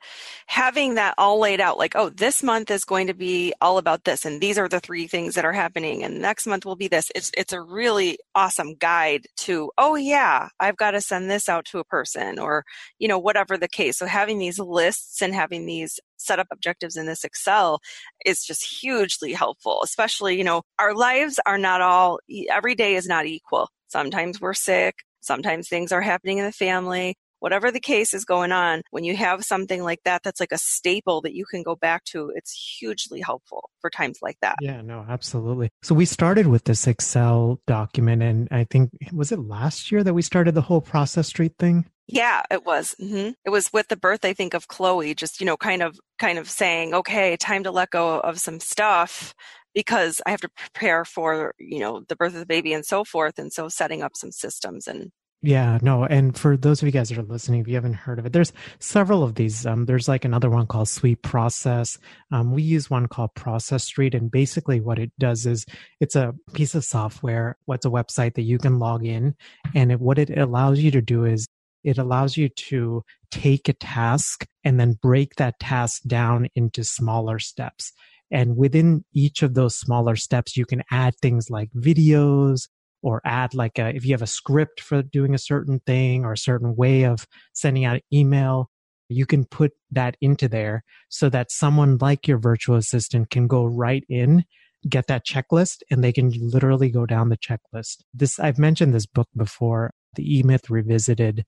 having 0.48 0.96
that 0.96 1.16
all 1.18 1.40
laid 1.40 1.62
out 1.62 1.78
like, 1.78 1.96
oh, 1.96 2.10
this 2.10 2.44
month 2.44 2.70
is 2.70 2.84
going 2.84 3.08
to 3.08 3.14
be 3.14 3.54
all 3.62 3.78
about 3.78 4.04
this 4.04 4.26
and 4.26 4.42
these 4.42 4.58
are 4.58 4.68
the 4.68 4.80
three 4.80 5.08
things 5.08 5.36
that 5.36 5.46
are 5.46 5.54
happening 5.54 6.04
and 6.04 6.22
next 6.22 6.46
month 6.48 6.66
will 6.66 6.76
be 6.76 6.88
this. 6.88 7.12
It's 7.16 7.32
it's 7.38 7.54
a 7.54 7.62
really 7.62 8.18
awesome 8.36 8.76
guide 8.76 9.28
to, 9.38 9.72
oh 9.78 9.96
yeah, 9.96 10.50
I've 10.60 10.78
got 10.78 10.92
to 10.92 11.02
send 11.02 11.30
this 11.30 11.48
out 11.48 11.66
to 11.66 11.80
a 11.80 11.86
person 11.86 12.40
or, 12.40 12.64
you 13.00 13.08
know, 13.08 13.20
whatever 13.20 13.58
the 13.58 13.70
case. 13.70 13.98
So 13.98 14.06
having 14.06 14.40
these 14.40 14.60
lists 14.60 15.22
and 15.22 15.34
having 15.34 15.66
these 15.66 16.00
set 16.24 16.40
up 16.40 16.48
objectives 16.52 16.96
in 16.96 17.06
this 17.06 17.24
Excel 17.24 17.80
is 18.26 18.44
just 18.44 18.64
hugely 18.82 19.34
helpful, 19.34 19.82
especially, 19.84 20.38
you 20.38 20.44
know, 20.44 20.64
our 20.80 20.94
lives 20.94 21.40
are 21.46 21.58
not 21.58 21.82
all 21.82 22.20
every 22.50 22.76
day 22.76 22.96
is 22.96 23.08
not 23.08 23.26
equal. 23.34 23.70
Sometimes 23.88 24.40
we're 24.40 24.54
sick. 24.54 24.96
Sometimes 25.22 25.68
things 25.68 25.92
are 25.92 26.02
happening 26.02 26.38
in 26.38 26.46
the 26.46 26.52
family. 26.52 27.16
Whatever 27.40 27.72
the 27.72 27.82
case 27.82 28.14
is 28.14 28.24
going 28.24 28.54
on, 28.54 28.84
when 28.92 29.04
you 29.04 29.18
have 29.18 29.44
something 29.44 29.84
like 29.84 30.00
that, 30.06 30.24
that's 30.24 30.40
like 30.40 30.54
a 30.54 30.58
staple 30.58 31.20
that 31.22 31.34
you 31.34 31.44
can 31.44 31.62
go 31.62 31.76
back 31.76 32.06
to, 32.06 32.32
it's 32.36 32.78
hugely 32.80 33.20
helpful 33.20 33.70
for 33.82 33.90
times 33.90 34.20
like 34.22 34.38
that. 34.42 34.56
Yeah, 34.62 34.80
no, 34.80 35.06
absolutely. 35.10 35.70
So 35.82 35.94
we 35.94 36.06
started 36.06 36.48
with 36.48 36.64
this 36.64 36.88
Excel 36.88 37.60
document, 37.68 38.24
and 38.24 38.48
I 38.50 38.66
think, 38.70 38.92
was 39.12 39.34
it 39.34 39.40
last 39.40 39.92
year 39.92 40.06
that 40.06 40.14
we 40.14 40.22
started 40.22 40.56
the 40.56 40.62
whole 40.62 40.80
process 40.80 41.28
street 41.28 41.56
thing? 41.60 41.86
Yeah, 42.08 42.44
it 42.50 42.66
was. 42.66 42.96
Mm-hmm. 43.02 43.32
It 43.44 43.50
was 43.50 43.74
with 43.74 43.90
the 43.90 43.98
birth, 43.98 44.24
I 44.24 44.32
think, 44.32 44.54
of 44.54 44.70
Chloe. 44.70 45.14
Just 45.14 45.42
you 45.42 45.46
know, 45.46 45.58
kind 45.58 45.82
of, 45.82 46.00
kind 46.20 46.40
of 46.40 46.50
saying, 46.50 46.94
okay, 46.94 47.36
time 47.36 47.64
to 47.64 47.72
let 47.72 47.90
go 47.90 48.22
of 48.22 48.40
some 48.40 48.62
stuff 48.62 49.36
because 49.74 50.22
I 50.26 50.32
have 50.32 50.42
to 50.42 50.50
prepare 50.50 51.06
for, 51.06 51.54
you 51.60 51.80
know, 51.80 52.04
the 52.08 52.16
birth 52.16 52.34
of 52.34 52.40
the 52.40 52.46
baby 52.46 52.74
and 52.74 52.86
so 52.86 53.04
forth. 53.04 53.40
And 53.40 53.52
so 53.52 53.70
setting 53.70 54.02
up 54.02 54.16
some 54.16 54.32
systems 54.32 54.88
and 54.88 55.12
yeah, 55.46 55.78
no. 55.82 56.06
And 56.06 56.38
for 56.38 56.56
those 56.56 56.82
of 56.82 56.86
you 56.86 56.94
guys 56.94 57.10
that 57.10 57.18
are 57.18 57.24
listening, 57.24 57.60
if 57.60 57.68
you 57.68 57.76
haven't 57.76 57.96
heard 57.96 58.18
of 58.18 58.26
it, 58.26 58.32
there's 58.32 58.54
several 58.80 59.24
of 59.24 59.36
these. 59.36 59.66
Um, 59.66 59.86
there's 59.86 60.08
like 60.08 60.24
another 60.24 60.50
one 60.50 60.68
called 60.68 60.88
Sweet 60.88 61.22
Process. 61.22 62.00
Um, 62.32 62.54
we 62.54 62.64
use 62.64 62.90
one 62.90 63.08
called 63.08 63.36
Process 63.36 63.84
Street. 63.84 64.16
And 64.16 64.32
basically 64.32 64.80
what 64.80 65.00
it 65.00 65.12
does 65.20 65.46
is 65.46 65.66
it's 66.00 66.16
a 66.16 66.34
piece 66.54 66.76
of 66.76 66.86
software. 66.86 67.58
What's 67.66 67.86
a 67.86 67.90
website 67.90 68.36
that 68.36 68.44
you 68.44 68.58
can 68.58 68.80
log 68.80 69.06
in. 69.06 69.36
And 69.76 69.92
it, 69.92 70.00
what 70.00 70.18
it 70.18 70.38
allows 70.38 70.80
you 70.80 70.92
to 70.92 71.02
do 71.02 71.26
is 71.26 71.46
it 71.84 71.98
allows 71.98 72.38
you 72.38 72.48
to 72.48 73.04
take 73.30 73.68
a 73.68 73.74
task 73.74 74.48
and 74.64 74.80
then 74.80 74.94
break 74.94 75.36
that 75.36 75.60
task 75.60 76.04
down 76.04 76.48
into 76.56 76.86
smaller 76.86 77.38
steps. 77.40 77.92
And 78.34 78.58
within 78.58 79.06
each 79.14 79.44
of 79.44 79.54
those 79.54 79.76
smaller 79.76 80.16
steps, 80.16 80.58
you 80.58 80.66
can 80.66 80.84
add 80.92 81.16
things 81.22 81.50
like 81.50 81.70
videos 81.72 82.68
or 83.02 83.22
add 83.24 83.54
like 83.54 83.78
a, 83.80 83.96
if 83.96 84.06
you 84.06 84.14
have 84.14 84.22
a 84.22 84.28
script 84.28 84.82
for 84.82 85.04
doing 85.04 85.34
a 85.34 85.40
certain 85.40 85.80
thing 85.86 86.26
or 86.26 86.34
a 86.34 86.38
certain 86.38 86.76
way 86.76 87.04
of 87.04 87.28
sending 87.54 87.86
out 87.86 87.96
an 87.96 88.02
email, 88.12 88.70
you 89.08 89.26
can 89.26 89.46
put 89.46 89.72
that 89.92 90.18
into 90.20 90.48
there 90.48 90.84
so 91.10 91.30
that 91.30 91.52
someone 91.52 91.98
like 92.02 92.28
your 92.28 92.40
virtual 92.40 92.76
assistant 92.76 93.30
can 93.30 93.48
go 93.48 93.64
right 93.66 94.04
in 94.10 94.44
get 94.90 95.08
that 95.08 95.26
checklist 95.26 95.78
and 95.90 96.04
they 96.04 96.12
can 96.12 96.32
literally 96.34 96.90
go 96.90 97.06
down 97.06 97.30
the 97.30 97.38
checklist. 97.38 98.04
This 98.14 98.40
I've 98.40 98.58
mentioned 98.58 98.94
this 98.94 99.06
book 99.06 99.30
before, 99.36 99.94
The 100.16 100.40
E-Myth 100.40 100.70
Revisited. 100.70 101.46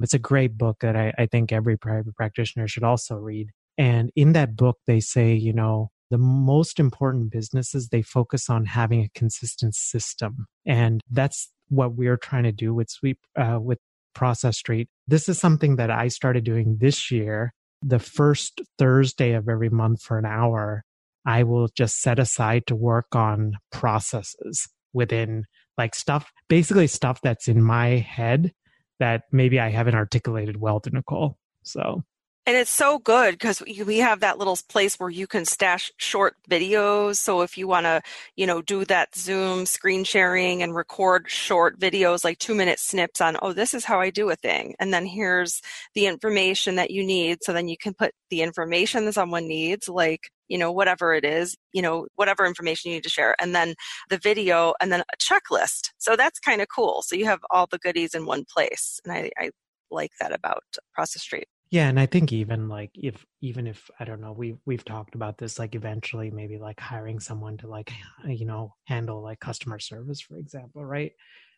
It's 0.00 0.14
a 0.14 0.18
great 0.18 0.58
book 0.58 0.78
that 0.80 0.96
I, 0.96 1.12
I 1.16 1.26
think 1.26 1.52
every 1.52 1.76
private 1.76 2.16
practitioner 2.16 2.66
should 2.66 2.82
also 2.82 3.16
read. 3.16 3.50
And 3.78 4.10
in 4.16 4.32
that 4.32 4.56
book, 4.56 4.78
they 4.86 5.00
say, 5.00 5.34
you 5.34 5.52
know, 5.52 5.90
the 6.14 6.18
most 6.18 6.78
important 6.78 7.32
businesses 7.32 7.88
they 7.88 8.00
focus 8.00 8.48
on 8.48 8.66
having 8.66 9.00
a 9.02 9.10
consistent 9.18 9.74
system 9.74 10.46
and 10.64 11.00
that's 11.10 11.50
what 11.70 11.96
we're 11.96 12.16
trying 12.16 12.44
to 12.44 12.52
do 12.52 12.72
with 12.72 12.88
sweep 12.88 13.18
uh, 13.36 13.58
with 13.60 13.80
process 14.14 14.56
street. 14.56 14.88
This 15.08 15.28
is 15.28 15.40
something 15.40 15.74
that 15.74 15.90
i 15.90 16.06
started 16.06 16.44
doing 16.44 16.76
this 16.78 17.10
year. 17.10 17.52
The 17.82 17.98
first 17.98 18.60
thursday 18.78 19.32
of 19.32 19.48
every 19.48 19.70
month 19.70 20.02
for 20.02 20.16
an 20.16 20.24
hour 20.24 20.84
i 21.26 21.42
will 21.42 21.66
just 21.74 22.00
set 22.00 22.20
aside 22.20 22.64
to 22.68 22.76
work 22.76 23.16
on 23.16 23.54
processes 23.72 24.68
within 24.92 25.46
like 25.76 25.96
stuff 25.96 26.30
basically 26.48 26.86
stuff 26.86 27.18
that's 27.22 27.48
in 27.48 27.60
my 27.60 27.88
head 28.18 28.52
that 29.00 29.22
maybe 29.32 29.58
i 29.58 29.68
haven't 29.68 29.96
articulated 29.96 30.60
well 30.60 30.78
to 30.78 30.90
nicole 30.90 31.36
so 31.64 32.04
and 32.46 32.56
it's 32.56 32.70
so 32.70 32.98
good 32.98 33.32
because 33.34 33.62
we 33.62 33.98
have 33.98 34.20
that 34.20 34.38
little 34.38 34.58
place 34.68 34.96
where 34.96 35.08
you 35.08 35.26
can 35.26 35.46
stash 35.46 35.90
short 35.96 36.36
videos. 36.48 37.16
So 37.16 37.40
if 37.40 37.56
you 37.56 37.66
want 37.66 37.86
to, 37.86 38.02
you 38.36 38.46
know, 38.46 38.60
do 38.60 38.84
that 38.84 39.14
Zoom 39.16 39.64
screen 39.64 40.04
sharing 40.04 40.62
and 40.62 40.74
record 40.74 41.30
short 41.30 41.78
videos, 41.78 42.22
like 42.22 42.38
two 42.38 42.54
minute 42.54 42.78
snips 42.78 43.22
on, 43.22 43.38
oh, 43.40 43.54
this 43.54 43.72
is 43.72 43.86
how 43.86 43.98
I 43.98 44.10
do 44.10 44.28
a 44.28 44.36
thing. 44.36 44.74
And 44.78 44.92
then 44.92 45.06
here's 45.06 45.62
the 45.94 46.06
information 46.06 46.74
that 46.76 46.90
you 46.90 47.02
need. 47.04 47.38
So 47.42 47.54
then 47.54 47.66
you 47.68 47.78
can 47.78 47.94
put 47.94 48.12
the 48.28 48.42
information 48.42 49.06
that 49.06 49.14
someone 49.14 49.48
needs, 49.48 49.88
like, 49.88 50.28
you 50.48 50.58
know, 50.58 50.70
whatever 50.70 51.14
it 51.14 51.24
is, 51.24 51.56
you 51.72 51.80
know, 51.80 52.06
whatever 52.16 52.44
information 52.44 52.90
you 52.90 52.98
need 52.98 53.04
to 53.04 53.08
share, 53.08 53.34
and 53.40 53.54
then 53.54 53.74
the 54.10 54.18
video 54.18 54.74
and 54.80 54.92
then 54.92 55.00
a 55.00 55.16
checklist. 55.16 55.92
So 55.96 56.14
that's 56.14 56.38
kind 56.40 56.60
of 56.60 56.68
cool. 56.68 57.00
So 57.02 57.16
you 57.16 57.24
have 57.24 57.40
all 57.50 57.66
the 57.70 57.78
goodies 57.78 58.14
in 58.14 58.26
one 58.26 58.44
place. 58.44 59.00
And 59.04 59.14
I, 59.14 59.30
I 59.38 59.50
like 59.90 60.10
that 60.20 60.34
about 60.34 60.62
Process 60.94 61.22
Street. 61.22 61.46
Yeah, 61.74 61.88
and 61.88 61.98
I 61.98 62.06
think 62.06 62.32
even 62.32 62.68
like 62.68 62.92
if 62.94 63.26
even 63.40 63.66
if 63.66 63.90
I 63.98 64.04
don't 64.04 64.20
know, 64.20 64.30
we 64.30 64.54
we've 64.64 64.84
talked 64.84 65.16
about 65.16 65.38
this 65.38 65.58
like 65.58 65.74
eventually 65.74 66.30
maybe 66.30 66.56
like 66.56 66.78
hiring 66.78 67.18
someone 67.18 67.56
to 67.58 67.66
like 67.66 67.90
you 68.28 68.46
know 68.46 68.76
handle 68.84 69.20
like 69.24 69.40
customer 69.40 69.80
service 69.80 70.20
for 70.20 70.36
example, 70.36 70.84
right? 70.84 71.10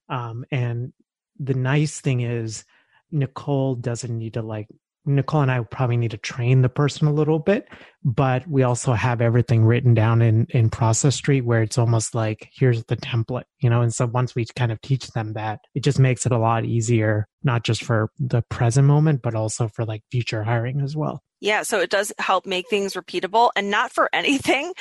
Um 0.09 0.47
and 0.51 0.95
the 1.39 1.53
nice 1.53 2.01
thing 2.01 2.23
is 2.23 2.65
Nicole 3.13 3.75
doesn't 3.75 4.17
need 4.17 4.33
to 4.35 4.43
like 4.43 4.69
Nicole 5.07 5.43
and 5.43 5.51
I 5.51 5.61
probably 5.61 5.97
need 5.97 6.11
to 6.11 6.19
train 6.19 6.63
the 6.63 6.69
person 6.69 7.07
a 7.07 7.13
little 7.13 7.39
bit, 7.39 7.69
but 8.05 8.47
we 8.49 8.63
also 8.63 8.93
have 8.93 9.21
everything 9.21 9.65
written 9.65 9.95
down 9.95 10.21
in, 10.21 10.47
in 10.51 10.69
Process 10.69 11.15
Street 11.15 11.43
where 11.43 11.63
it's 11.63 11.79
almost 11.79 12.15
like, 12.15 12.51
here's 12.53 12.85
the 12.85 12.97
template, 12.97 13.45
you 13.61 13.71
know? 13.71 13.83
And 13.83 13.95
so 13.95 14.07
once 14.07 14.35
we 14.35 14.45
kind 14.57 14.73
of 14.73 14.81
teach 14.81 15.09
them 15.09 15.35
that, 15.35 15.61
it 15.75 15.85
just 15.85 15.99
makes 15.99 16.27
it 16.27 16.33
a 16.33 16.39
lot 16.39 16.65
easier, 16.65 17.29
not 17.43 17.63
just 17.65 17.85
for 17.85 18.11
the 18.19 18.43
present 18.51 18.87
moment, 18.87 19.23
but 19.23 19.35
also 19.35 19.69
for 19.69 19.85
like 19.85 20.03
future 20.11 20.43
hiring 20.43 20.81
as 20.81 20.97
well. 20.97 21.23
Yeah, 21.41 21.65
so 21.65 21.81
it 21.81 21.91
does 21.91 22.13
help 22.19 22.47
make 22.47 22.69
things 22.69 22.95
repeatable 22.95 23.51
and 23.55 23.71
not 23.71 23.93
for 23.93 24.09
anything. 24.13 24.73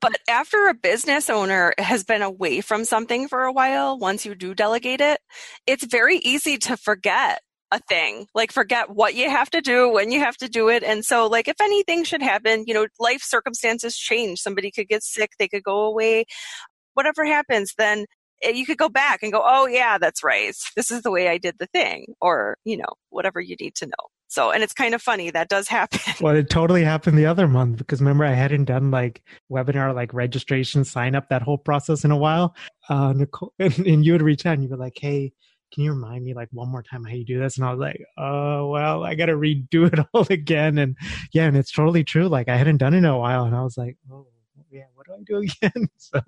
But 0.00 0.18
after 0.28 0.68
a 0.68 0.74
business 0.74 1.28
owner 1.28 1.74
has 1.78 2.04
been 2.04 2.22
away 2.22 2.60
from 2.60 2.84
something 2.84 3.28
for 3.28 3.42
a 3.44 3.52
while, 3.52 3.98
once 3.98 4.24
you 4.24 4.34
do 4.34 4.54
delegate 4.54 5.00
it, 5.00 5.20
it's 5.66 5.84
very 5.84 6.18
easy 6.18 6.56
to 6.58 6.76
forget 6.76 7.42
a 7.74 7.80
thing. 7.88 8.26
Like 8.34 8.52
forget 8.52 8.90
what 8.90 9.14
you 9.14 9.28
have 9.28 9.50
to 9.50 9.60
do, 9.60 9.90
when 9.90 10.12
you 10.12 10.20
have 10.20 10.36
to 10.38 10.48
do 10.48 10.68
it. 10.68 10.82
And 10.82 11.04
so 11.04 11.26
like 11.26 11.48
if 11.48 11.60
anything 11.60 12.04
should 12.04 12.22
happen, 12.22 12.64
you 12.66 12.74
know, 12.74 12.86
life 12.98 13.22
circumstances 13.22 13.96
change. 13.96 14.40
Somebody 14.40 14.70
could 14.70 14.88
get 14.88 15.02
sick, 15.02 15.32
they 15.38 15.48
could 15.48 15.64
go 15.64 15.84
away. 15.84 16.24
Whatever 16.94 17.24
happens, 17.24 17.74
then 17.76 18.06
eh, 18.42 18.50
you 18.50 18.64
could 18.64 18.78
go 18.78 18.88
back 18.88 19.22
and 19.22 19.32
go, 19.32 19.42
oh 19.44 19.66
yeah, 19.66 19.98
that's 19.98 20.22
right. 20.22 20.54
This 20.76 20.90
is 20.90 21.02
the 21.02 21.10
way 21.10 21.28
I 21.28 21.38
did 21.38 21.56
the 21.58 21.66
thing 21.66 22.14
or, 22.20 22.56
you 22.64 22.76
know, 22.76 22.92
whatever 23.10 23.40
you 23.40 23.56
need 23.60 23.74
to 23.76 23.86
know. 23.86 24.08
So, 24.28 24.50
and 24.50 24.62
it's 24.62 24.72
kind 24.72 24.94
of 24.94 25.02
funny 25.02 25.30
that 25.30 25.48
does 25.48 25.68
happen. 25.78 26.00
Well, 26.20 26.36
it 26.36 26.48
totally 26.48 26.84
happened 26.84 27.18
the 27.18 27.26
other 27.26 27.48
month 27.48 27.78
because 27.78 28.00
remember 28.00 28.24
I 28.24 28.34
hadn't 28.34 28.66
done 28.66 28.90
like 28.92 29.22
webinar 29.50 29.94
like 29.94 30.14
registration 30.14 30.84
sign 30.84 31.14
up 31.14 31.28
that 31.28 31.42
whole 31.42 31.58
process 31.58 32.04
in 32.04 32.12
a 32.12 32.16
while. 32.16 32.54
Uh, 32.88 33.12
Nicole 33.12 33.52
and, 33.58 33.76
and 33.80 34.04
you 34.04 34.12
would 34.12 34.22
reach 34.22 34.46
out 34.46 34.54
and 34.54 34.62
you 34.62 34.68
were 34.68 34.76
like, 34.76 34.96
"Hey, 34.96 35.32
can 35.74 35.84
you 35.84 35.92
remind 35.92 36.24
me 36.24 36.34
like 36.34 36.48
one 36.52 36.68
more 36.68 36.82
time 36.82 37.04
how 37.04 37.12
you 37.12 37.24
do 37.24 37.38
this?" 37.40 37.56
And 37.56 37.66
I 37.66 37.70
was 37.72 37.80
like, 37.80 38.02
"Oh, 38.16 38.68
well, 38.70 39.04
I 39.04 39.14
got 39.14 39.26
to 39.26 39.34
redo 39.34 39.92
it 39.92 39.98
all 40.14 40.26
again." 40.30 40.78
And 40.78 40.96
yeah, 41.32 41.46
and 41.46 41.56
it's 41.56 41.72
totally 41.72 42.04
true. 42.04 42.28
Like 42.28 42.48
I 42.48 42.56
hadn't 42.56 42.78
done 42.78 42.94
it 42.94 42.98
in 42.98 43.04
a 43.04 43.18
while, 43.18 43.44
and 43.44 43.56
I 43.56 43.62
was 43.62 43.76
like, 43.76 43.96
"Oh, 44.10 44.26
yeah, 44.70 44.84
what 44.94 45.06
do 45.06 45.14
I 45.14 45.22
do 45.24 45.38
again?" 45.62 45.88
so 45.98 46.20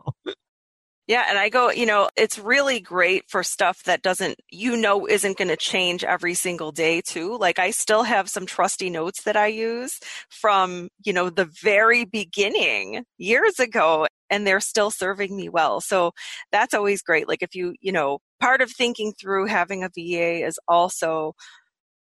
yeah, 1.06 1.26
and 1.28 1.38
I 1.38 1.50
go, 1.50 1.70
you 1.70 1.86
know, 1.86 2.08
it's 2.16 2.36
really 2.36 2.80
great 2.80 3.28
for 3.28 3.44
stuff 3.44 3.84
that 3.84 4.02
doesn't, 4.02 4.40
you 4.50 4.76
know, 4.76 5.06
isn't 5.06 5.38
going 5.38 5.48
to 5.48 5.56
change 5.56 6.02
every 6.02 6.34
single 6.34 6.72
day 6.72 7.00
too. 7.00 7.36
Like 7.38 7.60
I 7.60 7.70
still 7.70 8.02
have 8.02 8.28
some 8.28 8.44
trusty 8.44 8.90
notes 8.90 9.22
that 9.22 9.36
I 9.36 9.46
use 9.46 10.00
from, 10.30 10.88
you 11.04 11.12
know, 11.12 11.30
the 11.30 11.48
very 11.62 12.04
beginning 12.04 13.04
years 13.18 13.60
ago 13.60 14.08
and 14.30 14.44
they're 14.44 14.58
still 14.58 14.90
serving 14.90 15.36
me 15.36 15.48
well. 15.48 15.80
So 15.80 16.10
that's 16.50 16.74
always 16.74 17.02
great. 17.02 17.28
Like 17.28 17.42
if 17.42 17.54
you, 17.54 17.74
you 17.80 17.92
know, 17.92 18.18
part 18.40 18.60
of 18.60 18.72
thinking 18.72 19.12
through 19.12 19.46
having 19.46 19.84
a 19.84 19.88
VA 19.88 20.44
is 20.44 20.58
also 20.66 21.34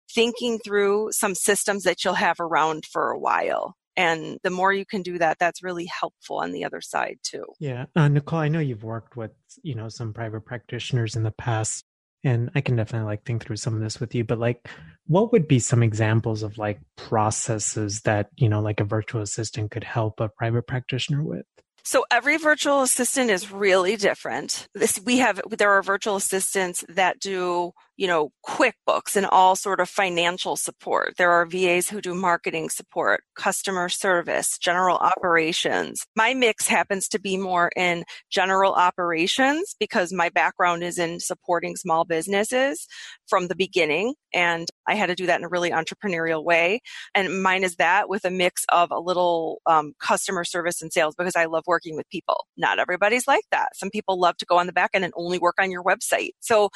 thinking 0.10 0.58
through 0.58 1.12
some 1.12 1.36
systems 1.36 1.84
that 1.84 2.04
you'll 2.04 2.16
have 2.16 2.39
around 2.39 2.86
for 2.86 3.12
a 3.12 3.20
while 3.20 3.75
and 3.98 4.38
the 4.44 4.50
more 4.50 4.72
you 4.72 4.86
can 4.86 5.01
do 5.01 5.18
that 5.18 5.38
that's 5.39 5.62
really 5.62 5.86
helpful 5.86 6.38
on 6.38 6.51
the 6.51 6.63
other 6.63 6.80
side 6.80 7.18
too. 7.24 7.44
Yeah. 7.60 7.86
Uh, 7.96 8.08
nicole 8.08 8.39
i 8.39 8.48
know 8.48 8.60
you've 8.60 8.84
worked 8.84 9.18
with 9.18 9.32
you 9.63 9.75
know 9.75 9.89
some 9.89 10.13
private 10.13 10.46
practitioners 10.46 11.16
in 11.16 11.24
the 11.24 11.32
past 11.32 11.84
and 12.24 12.50
i 12.56 12.62
can 12.62 12.75
definitely 12.75 13.06
like 13.08 13.25
think 13.25 13.44
through 13.44 13.56
some 13.58 13.75
of 13.75 13.82
this 13.82 14.00
with 14.00 14.16
you 14.16 14.24
but 14.24 14.39
like 14.39 14.68
what 15.08 15.32
would 15.32 15.48
be 15.48 15.60
some 15.60 15.82
examples 15.82 16.44
of 16.44 16.58
like 16.58 16.80
processes 16.96 18.01
that 18.01 18.30
you 18.36 18.50
know 18.50 18.62
like 18.62 18.80
a 18.80 18.86
virtual 18.86 19.22
assistant 19.22 19.72
could 19.72 19.84
help 19.84 20.20
a 20.20 20.30
private 20.30 20.68
practitioner 20.68 21.24
with? 21.24 21.46
So 21.84 22.06
every 22.12 22.36
virtual 22.36 22.82
assistant 22.82 23.32
is 23.32 23.50
really 23.50 23.96
different. 23.96 24.68
This 24.75 25.00
we 25.04 25.20
have 25.20 25.42
there 25.50 25.72
are 25.72 25.82
virtual 25.82 26.18
assistants 26.18 26.84
that 26.89 27.20
do 27.20 27.72
you 27.98 28.06
know, 28.06 28.30
QuickBooks 28.46 29.16
and 29.16 29.25
all 29.25 29.56
sort 29.56 29.80
of 29.80 29.89
financial 29.89 30.56
support. 30.56 31.16
There 31.18 31.32
are 31.32 31.48
VAs 31.48 31.89
who 31.89 32.00
do 32.00 32.13
marketing 32.13 32.70
support, 32.70 33.24
customer 33.36 33.89
service, 33.89 34.58
general 34.60 34.98
operations. 34.98 36.06
My 36.16 36.36
mix 36.36 36.68
happens 36.68 37.08
to 37.10 37.20
be 37.20 37.38
more 37.38 37.72
in 37.75 38.04
general 38.30 38.74
operations 38.74 39.75
because 39.80 40.13
my 40.13 40.30
background 40.30 40.84
is 40.84 41.00
in 41.00 41.20
supporting 41.20 41.75
small 41.75 42.06
businesses 42.06 42.88
from 43.27 43.48
the 43.48 43.56
beginning. 43.56 44.13
And 44.32 44.68
I 44.88 44.94
had 44.94 45.08
to 45.08 45.16
do 45.16 45.25
that 45.25 45.39
in 45.39 45.46
a 45.46 45.50
really 45.50 45.72
entrepreneurial 45.72 46.44
way. 46.44 46.82
And 47.16 47.42
mine 47.42 47.63
is 47.63 47.77
that 47.77 48.10
with 48.10 48.25
a 48.25 48.32
mix 48.32 48.63
of 48.72 48.92
a 48.92 49.00
little 49.00 49.60
um, 49.66 49.94
customer 50.00 50.44
service 50.44 50.82
and 50.84 50.94
sales 50.94 51.16
because 51.18 51.36
I 51.36 51.46
love 51.46 51.63
working 51.66 51.96
with 51.96 52.08
people. 52.10 52.46
Not 52.58 52.77
everybody's 52.77 53.27
like 53.27 53.46
that. 53.51 53.70
Some 53.75 53.89
people 53.89 54.20
love 54.20 54.38
to 54.38 54.46
go 54.46 54.58
on 54.58 54.68
the 54.68 54.74
back 54.74 54.92
end 54.94 55.04
and 55.04 55.13
only 55.18 55.39
work 55.39 55.56
on 55.60 55.72
your 55.72 55.84
website. 55.84 56.32
So 56.42 56.70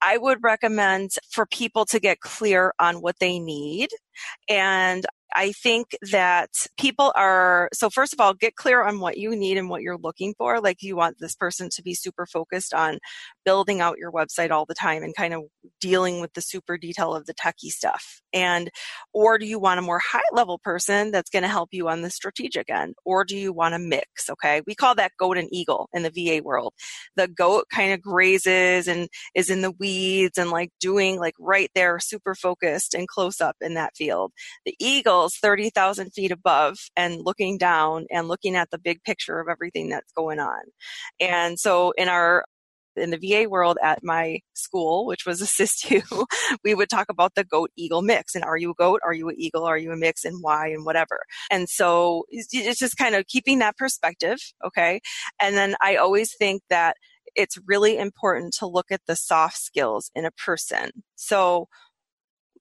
I 0.00 0.16
would 0.16 0.38
recommend 0.42 0.61
recommend 0.62 1.12
for 1.30 1.46
people 1.46 1.84
to 1.86 2.00
get 2.00 2.20
clear 2.20 2.72
on 2.78 2.96
what 2.96 3.16
they 3.20 3.38
need. 3.38 3.90
And 4.48 5.04
I 5.34 5.52
think 5.52 5.96
that 6.10 6.50
people 6.78 7.12
are, 7.16 7.68
so 7.72 7.88
first 7.88 8.12
of 8.12 8.20
all, 8.20 8.34
get 8.34 8.54
clear 8.56 8.82
on 8.84 9.00
what 9.00 9.16
you 9.16 9.34
need 9.34 9.56
and 9.56 9.70
what 9.70 9.80
you're 9.82 9.96
looking 9.96 10.34
for. 10.36 10.60
Like 10.60 10.82
you 10.82 10.94
want 10.94 11.16
this 11.18 11.34
person 11.34 11.70
to 11.70 11.82
be 11.82 11.94
super 11.94 12.26
focused 12.26 12.74
on 12.74 12.98
building 13.44 13.80
out 13.80 13.98
your 13.98 14.12
website 14.12 14.50
all 14.50 14.66
the 14.66 14.74
time 14.74 15.02
and 15.02 15.16
kind 15.16 15.32
of 15.32 15.42
dealing 15.80 16.20
with 16.20 16.32
the 16.34 16.40
super 16.40 16.76
detail 16.78 17.14
of 17.14 17.26
the 17.26 17.34
techie 17.34 17.70
stuff. 17.70 18.20
And, 18.32 18.70
or 19.12 19.38
do 19.38 19.46
you 19.46 19.58
want 19.58 19.78
a 19.78 19.82
more 19.82 19.98
high 19.98 20.20
level 20.32 20.58
person 20.58 21.10
that's 21.10 21.30
going 21.30 21.42
to 21.42 21.48
help 21.48 21.70
you 21.72 21.88
on 21.88 22.02
the 22.02 22.10
strategic 22.10 22.70
end? 22.70 22.94
Or 23.04 23.24
do 23.24 23.36
you 23.36 23.52
want 23.52 23.74
a 23.74 23.78
mix? 23.78 24.30
Okay. 24.30 24.62
We 24.66 24.74
call 24.74 24.94
that 24.96 25.12
goat 25.18 25.38
and 25.38 25.48
eagle 25.52 25.88
in 25.92 26.02
the 26.02 26.10
VA 26.10 26.42
world. 26.42 26.74
The 27.16 27.28
goat 27.28 27.66
kind 27.72 27.92
of 27.92 28.00
grazes 28.00 28.88
and 28.88 29.08
is 29.34 29.50
in 29.50 29.62
the 29.62 29.72
weeds 29.72 30.38
and 30.38 30.50
like 30.50 30.70
doing 30.80 31.18
like 31.18 31.34
right 31.38 31.70
there, 31.74 31.98
super 31.98 32.34
focused 32.34 32.94
and 32.94 33.08
close 33.08 33.40
up 33.40 33.56
in 33.60 33.74
that 33.74 33.96
field. 33.96 34.32
The 34.64 34.74
eagle 34.78 35.28
30,000 35.28 36.10
feet 36.10 36.32
above 36.32 36.78
and 36.96 37.22
looking 37.24 37.58
down 37.58 38.06
and 38.10 38.28
looking 38.28 38.56
at 38.56 38.70
the 38.70 38.78
big 38.78 39.02
picture 39.04 39.40
of 39.40 39.48
everything 39.48 39.88
that's 39.88 40.12
going 40.12 40.38
on. 40.38 40.60
And 41.20 41.58
so 41.58 41.92
in 41.96 42.08
our 42.08 42.44
in 42.96 43.10
the 43.10 43.18
VA 43.18 43.48
world 43.48 43.78
at 43.82 44.02
my 44.02 44.40
school, 44.54 45.06
which 45.06 45.26
was 45.26 45.40
AssistU, 45.42 46.26
we 46.64 46.74
would 46.74 46.90
talk 46.90 47.06
about 47.08 47.34
the 47.34 47.44
goat 47.44 47.70
eagle 47.76 48.02
mix. 48.02 48.34
And 48.34 48.44
are 48.44 48.56
you 48.56 48.70
a 48.70 48.74
goat? 48.74 49.00
Are 49.04 49.14
you 49.14 49.28
an 49.28 49.36
eagle? 49.38 49.64
Are 49.64 49.78
you 49.78 49.92
a 49.92 49.96
mix? 49.96 50.24
And 50.24 50.38
why? 50.40 50.68
And 50.68 50.84
whatever. 50.84 51.22
And 51.50 51.68
so 51.68 52.24
it's 52.30 52.78
just 52.78 52.96
kind 52.96 53.14
of 53.14 53.26
keeping 53.26 53.58
that 53.60 53.76
perspective. 53.76 54.38
Okay. 54.64 55.00
And 55.40 55.56
then 55.56 55.74
I 55.80 55.96
always 55.96 56.34
think 56.36 56.62
that 56.70 56.96
it's 57.34 57.58
really 57.66 57.96
important 57.96 58.54
to 58.58 58.66
look 58.66 58.90
at 58.90 59.00
the 59.06 59.16
soft 59.16 59.56
skills 59.56 60.10
in 60.14 60.24
a 60.24 60.30
person. 60.32 60.90
So 61.16 61.68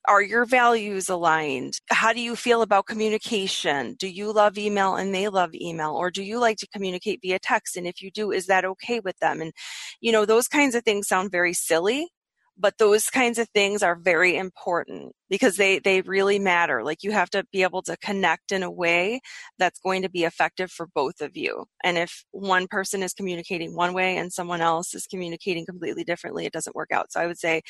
are 0.07 0.21
your 0.21 0.45
values 0.45 1.09
aligned? 1.09 1.79
How 1.89 2.13
do 2.13 2.19
you 2.21 2.35
feel 2.35 2.61
about 2.61 2.85
communication? 2.87 3.95
Do 3.99 4.07
you 4.07 4.31
love 4.33 4.57
email 4.57 4.95
and 4.95 5.13
they 5.13 5.27
love 5.29 5.53
email? 5.53 5.91
Or 5.91 6.09
do 6.11 6.23
you 6.23 6.39
like 6.39 6.57
to 6.57 6.67
communicate 6.67 7.19
via 7.21 7.39
text? 7.39 7.77
And 7.77 7.87
if 7.87 8.01
you 8.01 8.11
do, 8.11 8.31
is 8.31 8.47
that 8.47 8.65
okay 8.65 8.99
with 8.99 9.17
them? 9.19 9.41
And, 9.41 9.53
you 10.01 10.11
know, 10.11 10.25
those 10.25 10.47
kinds 10.47 10.75
of 10.75 10.83
things 10.83 11.07
sound 11.07 11.31
very 11.31 11.53
silly, 11.53 12.09
but 12.57 12.77
those 12.77 13.09
kinds 13.09 13.39
of 13.39 13.49
things 13.49 13.81
are 13.83 13.95
very 13.95 14.35
important 14.37 15.13
because 15.29 15.57
they 15.57 15.79
they 15.79 16.01
really 16.01 16.39
matter. 16.39 16.83
Like 16.83 17.03
you 17.03 17.11
have 17.11 17.29
to 17.31 17.43
be 17.51 17.63
able 17.63 17.81
to 17.83 17.97
connect 17.97 18.51
in 18.51 18.63
a 18.63 18.71
way 18.71 19.21
that's 19.57 19.79
going 19.79 20.01
to 20.03 20.09
be 20.09 20.23
effective 20.25 20.71
for 20.71 20.87
both 20.93 21.21
of 21.21 21.35
you. 21.35 21.65
And 21.83 21.97
if 21.97 22.23
one 22.31 22.67
person 22.67 23.03
is 23.03 23.13
communicating 23.13 23.75
one 23.75 23.93
way 23.93 24.17
and 24.17 24.31
someone 24.31 24.61
else 24.61 24.93
is 24.93 25.07
communicating 25.07 25.65
completely 25.65 26.03
differently 26.03 26.45
it 26.45 26.53
doesn't 26.53 26.75
work 26.75 26.91
out. 26.91 27.11
So 27.11 27.19
i 27.21 27.27
would 27.27 27.39
say 27.39 27.61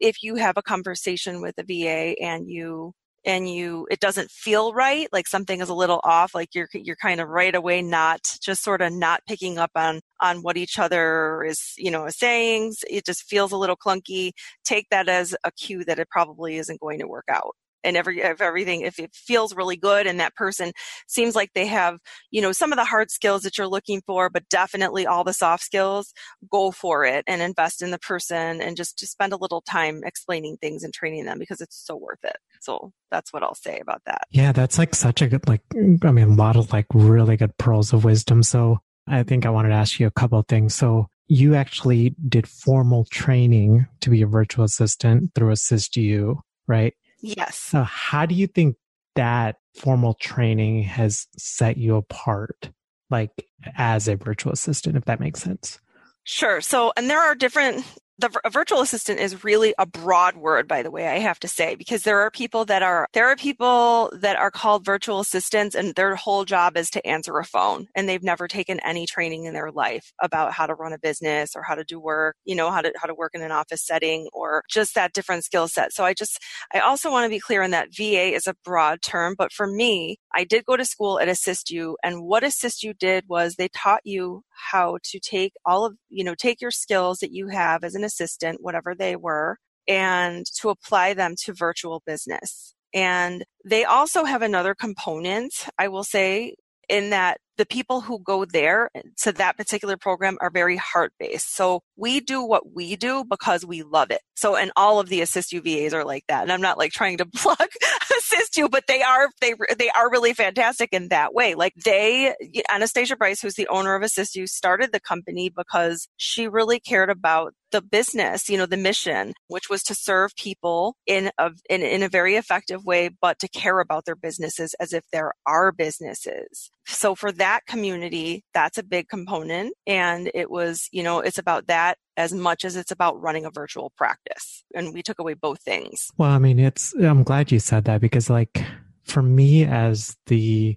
if 0.00 0.22
you 0.22 0.36
have 0.36 0.56
a 0.56 0.62
conversation 0.62 1.40
with 1.40 1.54
a 1.58 1.62
va 1.64 2.14
and 2.22 2.48
you 2.48 2.92
and 3.26 3.50
you 3.50 3.86
it 3.90 4.00
doesn't 4.00 4.30
feel 4.30 4.72
right 4.72 5.08
like 5.12 5.26
something 5.26 5.60
is 5.60 5.68
a 5.68 5.74
little 5.74 6.00
off 6.04 6.34
like 6.34 6.54
you're 6.54 6.68
you're 6.72 6.96
kind 6.96 7.20
of 7.20 7.28
right 7.28 7.54
away 7.54 7.82
not 7.82 8.20
just 8.40 8.62
sort 8.62 8.80
of 8.80 8.92
not 8.92 9.20
picking 9.26 9.58
up 9.58 9.72
on 9.74 10.00
on 10.20 10.38
what 10.38 10.56
each 10.56 10.78
other 10.78 11.44
is 11.44 11.74
you 11.76 11.90
know 11.90 12.08
saying 12.08 12.72
it 12.88 13.04
just 13.04 13.24
feels 13.24 13.52
a 13.52 13.56
little 13.56 13.76
clunky. 13.76 14.32
Take 14.64 14.86
that 14.90 15.08
as 15.08 15.34
a 15.44 15.50
cue 15.52 15.84
that 15.84 15.98
it 15.98 16.08
probably 16.10 16.56
isn't 16.56 16.80
going 16.80 17.00
to 17.00 17.08
work 17.08 17.26
out 17.30 17.54
and 17.84 17.96
every 17.96 18.20
if 18.20 18.40
everything 18.40 18.82
if 18.82 18.98
it 18.98 19.14
feels 19.14 19.54
really 19.54 19.76
good 19.76 20.06
and 20.06 20.20
that 20.20 20.34
person 20.34 20.72
seems 21.06 21.34
like 21.34 21.50
they 21.54 21.66
have 21.66 21.98
you 22.30 22.42
know 22.42 22.52
some 22.52 22.72
of 22.72 22.76
the 22.76 22.84
hard 22.84 23.10
skills 23.10 23.42
that 23.42 23.56
you're 23.56 23.68
looking 23.68 24.02
for 24.06 24.28
but 24.28 24.48
definitely 24.48 25.06
all 25.06 25.24
the 25.24 25.32
soft 25.32 25.62
skills 25.62 26.12
go 26.50 26.70
for 26.70 27.04
it 27.04 27.24
and 27.26 27.42
invest 27.42 27.82
in 27.82 27.90
the 27.90 27.98
person 27.98 28.60
and 28.60 28.76
just 28.76 28.98
just 28.98 29.12
spend 29.12 29.32
a 29.32 29.36
little 29.36 29.60
time 29.62 30.02
explaining 30.04 30.56
things 30.56 30.82
and 30.82 30.92
training 30.92 31.24
them 31.24 31.38
because 31.38 31.60
it's 31.60 31.76
so 31.76 31.96
worth 31.96 32.24
it. 32.24 32.36
So 32.60 32.92
that's 33.10 33.32
what 33.32 33.42
i'll 33.42 33.54
say 33.54 33.78
about 33.80 34.02
that. 34.06 34.26
Yeah 34.30 34.52
that's 34.52 34.78
like 34.78 34.94
such 34.94 35.22
a 35.22 35.28
good 35.28 35.46
like 35.48 35.62
i 35.74 36.10
mean 36.10 36.30
a 36.30 36.34
lot 36.34 36.56
of 36.56 36.72
like 36.72 36.86
really 36.92 37.36
good 37.36 37.56
pearls 37.58 37.92
of 37.92 38.04
wisdom. 38.04 38.42
So 38.42 38.78
i 39.06 39.22
think 39.22 39.46
i 39.46 39.50
wanted 39.50 39.70
to 39.70 39.74
ask 39.74 40.00
you 40.00 40.06
a 40.06 40.12
couple 40.12 40.38
of 40.38 40.46
things. 40.46 40.74
So 40.74 41.08
you 41.28 41.54
actually 41.56 42.14
did 42.28 42.48
formal 42.48 43.04
training 43.06 43.86
to 44.00 44.10
be 44.10 44.22
a 44.22 44.26
virtual 44.26 44.64
assistant 44.64 45.34
through 45.34 45.52
AssistU 45.52 46.40
right 46.68 46.94
Yes. 47.26 47.56
So, 47.58 47.82
how 47.82 48.24
do 48.24 48.34
you 48.34 48.46
think 48.46 48.76
that 49.16 49.56
formal 49.74 50.14
training 50.14 50.84
has 50.84 51.26
set 51.36 51.76
you 51.76 51.96
apart, 51.96 52.70
like 53.10 53.30
as 53.76 54.06
a 54.06 54.14
virtual 54.14 54.52
assistant, 54.52 54.96
if 54.96 55.06
that 55.06 55.18
makes 55.18 55.42
sense? 55.42 55.80
Sure. 56.22 56.60
So, 56.60 56.92
and 56.96 57.10
there 57.10 57.20
are 57.20 57.34
different 57.34 57.84
the 58.18 58.30
virtual 58.50 58.80
assistant 58.80 59.20
is 59.20 59.44
really 59.44 59.74
a 59.78 59.86
broad 59.86 60.36
word 60.36 60.66
by 60.66 60.82
the 60.82 60.90
way 60.90 61.08
i 61.08 61.18
have 61.18 61.38
to 61.38 61.48
say 61.48 61.74
because 61.74 62.02
there 62.02 62.20
are 62.20 62.30
people 62.30 62.64
that 62.64 62.82
are 62.82 63.06
there 63.12 63.26
are 63.26 63.36
people 63.36 64.10
that 64.18 64.36
are 64.36 64.50
called 64.50 64.84
virtual 64.84 65.20
assistants 65.20 65.74
and 65.74 65.94
their 65.94 66.16
whole 66.16 66.44
job 66.44 66.76
is 66.76 66.88
to 66.88 67.06
answer 67.06 67.36
a 67.38 67.44
phone 67.44 67.86
and 67.94 68.08
they've 68.08 68.22
never 68.22 68.48
taken 68.48 68.80
any 68.80 69.06
training 69.06 69.44
in 69.44 69.52
their 69.52 69.70
life 69.70 70.12
about 70.22 70.52
how 70.52 70.66
to 70.66 70.74
run 70.74 70.92
a 70.92 70.98
business 70.98 71.50
or 71.54 71.62
how 71.62 71.74
to 71.74 71.84
do 71.84 72.00
work 72.00 72.36
you 72.44 72.54
know 72.54 72.70
how 72.70 72.80
to 72.80 72.92
how 72.96 73.06
to 73.06 73.14
work 73.14 73.32
in 73.34 73.42
an 73.42 73.52
office 73.52 73.84
setting 73.84 74.28
or 74.32 74.62
just 74.70 74.94
that 74.94 75.12
different 75.12 75.44
skill 75.44 75.68
set 75.68 75.92
so 75.92 76.04
i 76.04 76.14
just 76.14 76.38
i 76.74 76.78
also 76.78 77.10
want 77.10 77.24
to 77.24 77.30
be 77.30 77.40
clear 77.40 77.62
on 77.62 77.70
that 77.70 77.88
va 77.94 78.34
is 78.34 78.46
a 78.46 78.56
broad 78.64 79.02
term 79.02 79.34
but 79.36 79.52
for 79.52 79.66
me 79.66 80.16
i 80.34 80.44
did 80.44 80.64
go 80.64 80.76
to 80.76 80.84
school 80.84 81.20
at 81.20 81.26
you. 81.68 81.96
and 82.02 82.22
what 82.22 82.42
AssistU 82.42 82.96
did 82.98 83.24
was 83.28 83.54
they 83.54 83.68
taught 83.68 84.00
you 84.04 84.42
how 84.70 84.98
to 85.02 85.20
take 85.20 85.52
all 85.66 85.84
of 85.84 85.96
you 86.08 86.24
know 86.24 86.34
take 86.34 86.60
your 86.60 86.70
skills 86.70 87.18
that 87.18 87.32
you 87.32 87.48
have 87.48 87.84
as 87.84 87.94
an 87.94 88.05
assistant, 88.06 88.62
whatever 88.62 88.94
they 88.94 89.16
were, 89.16 89.58
and 89.86 90.46
to 90.60 90.70
apply 90.70 91.12
them 91.12 91.34
to 91.44 91.52
virtual 91.52 92.02
business. 92.06 92.74
And 92.94 93.44
they 93.64 93.84
also 93.84 94.24
have 94.24 94.40
another 94.40 94.74
component, 94.74 95.52
I 95.78 95.88
will 95.88 96.04
say, 96.04 96.54
in 96.88 97.10
that 97.10 97.38
the 97.56 97.66
people 97.66 98.00
who 98.00 98.18
go 98.18 98.44
there 98.44 98.90
to 99.22 99.32
that 99.32 99.56
particular 99.56 99.96
program 99.96 100.36
are 100.40 100.50
very 100.50 100.76
heart 100.76 101.12
based. 101.18 101.54
So 101.54 101.80
we 101.96 102.20
do 102.20 102.42
what 102.42 102.74
we 102.74 102.96
do 102.96 103.24
because 103.24 103.64
we 103.64 103.82
love 103.82 104.10
it. 104.10 104.20
So, 104.34 104.56
and 104.56 104.70
all 104.76 105.00
of 105.00 105.08
the 105.08 105.20
AssistU 105.20 105.62
VAs 105.62 105.94
are 105.94 106.04
like 106.04 106.24
that. 106.28 106.42
And 106.42 106.52
I'm 106.52 106.60
not 106.60 106.78
like 106.78 106.92
trying 106.92 107.18
to 107.18 107.26
plug 107.34 107.68
AssistU, 108.12 108.70
but 108.70 108.84
they 108.86 109.02
are, 109.02 109.28
they, 109.40 109.54
they 109.78 109.90
are 109.90 110.10
really 110.10 110.34
fantastic 110.34 110.90
in 110.92 111.08
that 111.08 111.34
way. 111.34 111.54
Like 111.54 111.74
they, 111.84 112.34
Anastasia 112.70 113.16
Brice, 113.16 113.40
who's 113.40 113.54
the 113.54 113.68
owner 113.68 113.94
of 113.94 114.02
AssistU, 114.02 114.48
started 114.48 114.92
the 114.92 115.00
company 115.00 115.50
because 115.54 116.08
she 116.16 116.48
really 116.48 116.80
cared 116.80 117.10
about 117.10 117.54
the 117.72 117.82
business, 117.82 118.48
you 118.48 118.56
know, 118.56 118.66
the 118.66 118.76
mission, 118.76 119.32
which 119.48 119.68
was 119.68 119.82
to 119.82 119.94
serve 119.94 120.34
people 120.36 120.96
in 121.06 121.30
a, 121.38 121.50
in, 121.68 121.82
in 121.82 122.02
a 122.02 122.08
very 122.08 122.36
effective 122.36 122.84
way, 122.84 123.10
but 123.20 123.38
to 123.40 123.48
care 123.48 123.80
about 123.80 124.04
their 124.04 124.16
businesses 124.16 124.74
as 124.80 124.92
if 124.92 125.04
they're 125.12 125.32
our 125.46 125.72
businesses. 125.72 126.70
So 126.86 127.14
for 127.14 127.32
that 127.32 127.66
community, 127.66 128.44
that's 128.54 128.78
a 128.78 128.82
big 128.82 129.08
component. 129.08 129.74
And 129.86 130.30
it 130.34 130.50
was, 130.50 130.88
you 130.92 131.02
know, 131.02 131.20
it's 131.20 131.38
about 131.38 131.66
that 131.66 131.98
as 132.16 132.32
much 132.32 132.64
as 132.64 132.76
it's 132.76 132.90
about 132.90 133.20
running 133.20 133.44
a 133.44 133.50
virtual 133.50 133.92
practice. 133.96 134.64
And 134.74 134.94
we 134.94 135.02
took 135.02 135.18
away 135.18 135.34
both 135.34 135.60
things. 135.60 136.10
Well, 136.16 136.30
I 136.30 136.38
mean, 136.38 136.58
it's, 136.58 136.94
I'm 136.94 137.24
glad 137.24 137.52
you 137.52 137.58
said 137.58 137.84
that 137.84 138.00
because 138.00 138.30
like 138.30 138.64
for 139.04 139.22
me 139.22 139.64
as 139.64 140.16
the 140.26 140.76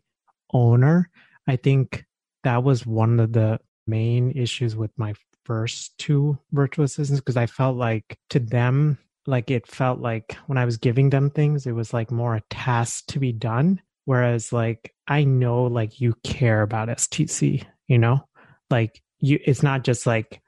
owner, 0.54 1.10
I 1.48 1.56
think 1.56 2.06
that 2.44 2.64
was 2.64 2.86
one 2.86 3.20
of 3.20 3.34
the 3.34 3.60
main 3.88 4.32
issues 4.32 4.76
with 4.76 4.92
my 4.98 5.14
first 5.46 5.98
two 5.98 6.38
virtual 6.52 6.86
assistants 6.86 7.22
because 7.22 7.38
I 7.38 7.48
felt 7.48 7.76
like 7.78 8.18
to 8.30 8.40
them, 8.40 8.98
like 9.26 9.52
it 9.52 9.68
felt 9.68 10.00
like 10.00 10.38
when 10.48 10.58
I 10.58 10.66
was 10.66 10.78
giving 10.78 11.10
them 11.10 11.30
things, 11.30 11.66
it 11.66 11.72
was 11.74 11.94
like 11.94 12.12
more 12.12 12.36
a 12.36 12.44
task 12.50 13.06
to 13.08 13.20
be 13.20 13.32
done. 13.32 13.82
Whereas 14.10 14.52
like 14.52 14.92
I 15.08 15.24
know 15.24 15.66
like 15.66 16.02
you 16.02 16.16
care 16.24 16.64
about 16.64 16.88
STC, 16.88 17.64
you 17.88 18.00
know? 18.00 18.26
Like 18.72 19.00
you 19.20 19.38
it's 19.46 19.62
not 19.62 19.84
just 19.84 20.08
like 20.08 20.42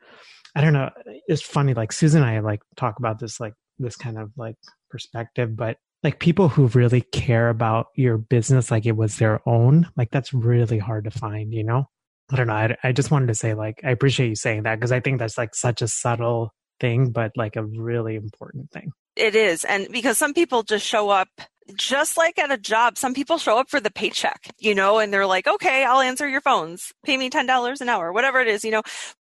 I 0.56 0.62
don't 0.62 0.74
know, 0.74 0.90
it's 1.28 1.44
funny, 1.44 1.76
like 1.76 1.92
Susan 1.92 2.24
and 2.24 2.32
I 2.32 2.40
like 2.40 2.62
talk 2.76 2.98
about 2.98 3.20
this 3.20 3.40
like 3.40 3.54
this 3.78 3.96
kind 3.96 4.18
of 4.18 4.32
like 4.36 4.56
perspective, 4.90 5.56
but 5.56 5.78
like 6.02 6.18
people 6.18 6.50
who 6.50 6.70
really 6.70 7.02
care 7.02 7.50
about 7.50 7.90
your 7.96 8.18
business 8.18 8.72
like 8.72 8.88
it 8.88 8.98
was 8.98 9.18
their 9.18 9.48
own, 9.48 9.88
like 9.96 10.10
that's 10.10 10.34
really 10.34 10.80
hard 10.80 11.04
to 11.04 11.12
find, 11.12 11.54
you 11.54 11.64
know? 11.64 11.86
I 12.32 12.38
don't 12.38 12.48
know. 12.48 12.54
I, 12.54 12.76
I 12.84 12.92
just 12.94 13.12
wanted 13.12 13.28
to 13.28 13.36
say, 13.36 13.54
like, 13.54 13.82
I 13.84 13.92
appreciate 13.92 14.30
you 14.30 14.36
saying 14.36 14.64
that 14.64 14.80
because 14.80 14.92
I 14.92 15.02
think 15.02 15.20
that's 15.20 15.38
like 15.38 15.54
such 15.54 15.84
a 15.84 15.88
subtle 15.88 16.52
thing, 16.80 17.12
but 17.12 17.34
like 17.36 17.58
a 17.58 17.64
really 17.64 18.16
important 18.16 18.72
thing. 18.72 18.92
It 19.16 19.36
is. 19.36 19.66
And 19.66 19.88
because 19.92 20.18
some 20.18 20.34
people 20.34 20.64
just 20.64 20.86
show 20.86 21.10
up 21.10 21.28
just 21.76 22.18
like 22.18 22.40
at 22.40 22.52
a 22.52 22.58
job, 22.58 22.98
some 22.98 23.14
people 23.14 23.38
show 23.38 23.58
up 23.58 23.70
for 23.70 23.80
the 23.80 23.92
paycheck, 23.92 24.50
you 24.60 24.74
know, 24.74 25.00
and 25.00 25.14
they're 25.14 25.26
like, 25.26 25.48
okay, 25.48 25.86
I'll 25.86 26.02
answer 26.02 26.28
your 26.28 26.42
phones, 26.42 26.92
pay 27.06 27.18
me 27.18 27.30
$10 27.30 27.82
an 27.82 27.90
hour, 27.90 28.12
whatever 28.12 28.40
it 28.42 28.48
is, 28.48 28.64
you 28.64 28.72
know, 28.72 28.82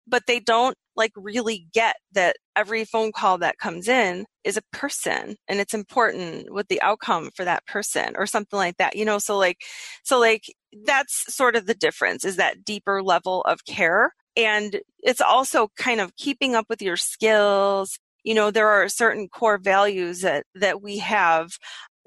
but 0.08 0.24
they 0.28 0.40
don't 0.40 0.76
like 0.96 1.12
really 1.16 1.68
get 1.74 1.96
that 2.14 2.36
every 2.56 2.86
phone 2.86 3.12
call 3.12 3.38
that 3.40 3.58
comes 3.58 3.88
in 3.88 4.26
is 4.44 4.58
a 4.58 4.78
person 4.78 5.36
and 5.48 5.60
it's 5.60 5.74
important 5.74 6.54
with 6.54 6.68
the 6.68 6.82
outcome 6.82 7.30
for 7.36 7.46
that 7.46 7.66
person 7.66 8.14
or 8.18 8.28
something 8.28 8.58
like 8.58 8.78
that 8.78 8.96
you 8.96 9.06
know 9.06 9.18
so 9.18 9.38
like 9.38 9.58
so 10.04 10.20
like 10.20 10.44
that's 10.86 11.34
sort 11.34 11.56
of 11.56 11.66
the 11.66 11.74
difference 11.74 12.24
is 12.26 12.36
that 12.36 12.64
deeper 12.64 13.02
level 13.02 13.42
of 13.44 13.66
care 13.66 14.12
and 14.36 14.82
it's 15.02 15.22
also 15.22 15.70
kind 15.78 16.00
of 16.00 16.16
keeping 16.16 16.54
up 16.56 16.66
with 16.70 16.82
your 16.82 16.98
skills 16.98 17.98
you 18.24 18.34
know 18.34 18.52
there 18.52 18.70
are 18.70 18.90
certain 18.90 19.28
core 19.28 19.58
values 19.58 20.22
that 20.22 20.46
that 20.56 20.82
we 20.82 20.98
have 21.00 21.52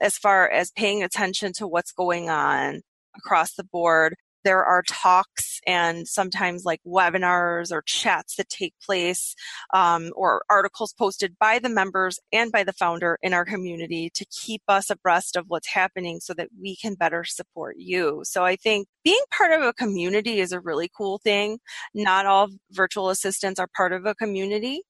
as 0.00 0.16
far 0.16 0.48
as 0.48 0.70
paying 0.72 1.02
attention 1.02 1.52
to 1.54 1.66
what's 1.66 1.92
going 1.92 2.28
on 2.28 2.82
across 3.16 3.54
the 3.54 3.64
board 3.64 4.14
there 4.46 4.64
are 4.64 4.84
talks 4.84 5.60
and 5.66 6.06
sometimes 6.06 6.64
like 6.64 6.80
webinars 6.86 7.72
or 7.72 7.82
chats 7.82 8.36
that 8.36 8.48
take 8.48 8.74
place 8.80 9.34
um, 9.74 10.12
or 10.14 10.44
articles 10.48 10.94
posted 10.96 11.36
by 11.40 11.58
the 11.58 11.68
members 11.68 12.20
and 12.32 12.52
by 12.52 12.62
the 12.62 12.72
founder 12.72 13.18
in 13.22 13.34
our 13.34 13.44
community 13.44 14.08
to 14.14 14.24
keep 14.26 14.62
us 14.68 14.88
abreast 14.88 15.34
of 15.34 15.46
what's 15.48 15.66
happening 15.66 16.20
so 16.20 16.32
that 16.32 16.48
we 16.62 16.76
can 16.76 16.94
better 16.94 17.24
support 17.24 17.74
you. 17.76 18.20
So 18.22 18.44
I 18.44 18.54
think 18.54 18.86
being 19.02 19.22
part 19.36 19.50
of 19.50 19.62
a 19.62 19.72
community 19.72 20.38
is 20.38 20.52
a 20.52 20.60
really 20.60 20.88
cool 20.96 21.18
thing. 21.18 21.58
Not 21.92 22.24
all 22.24 22.46
virtual 22.70 23.10
assistants 23.10 23.58
are 23.58 23.68
part 23.76 23.92
of 23.92 24.06
a 24.06 24.14
community 24.14 24.82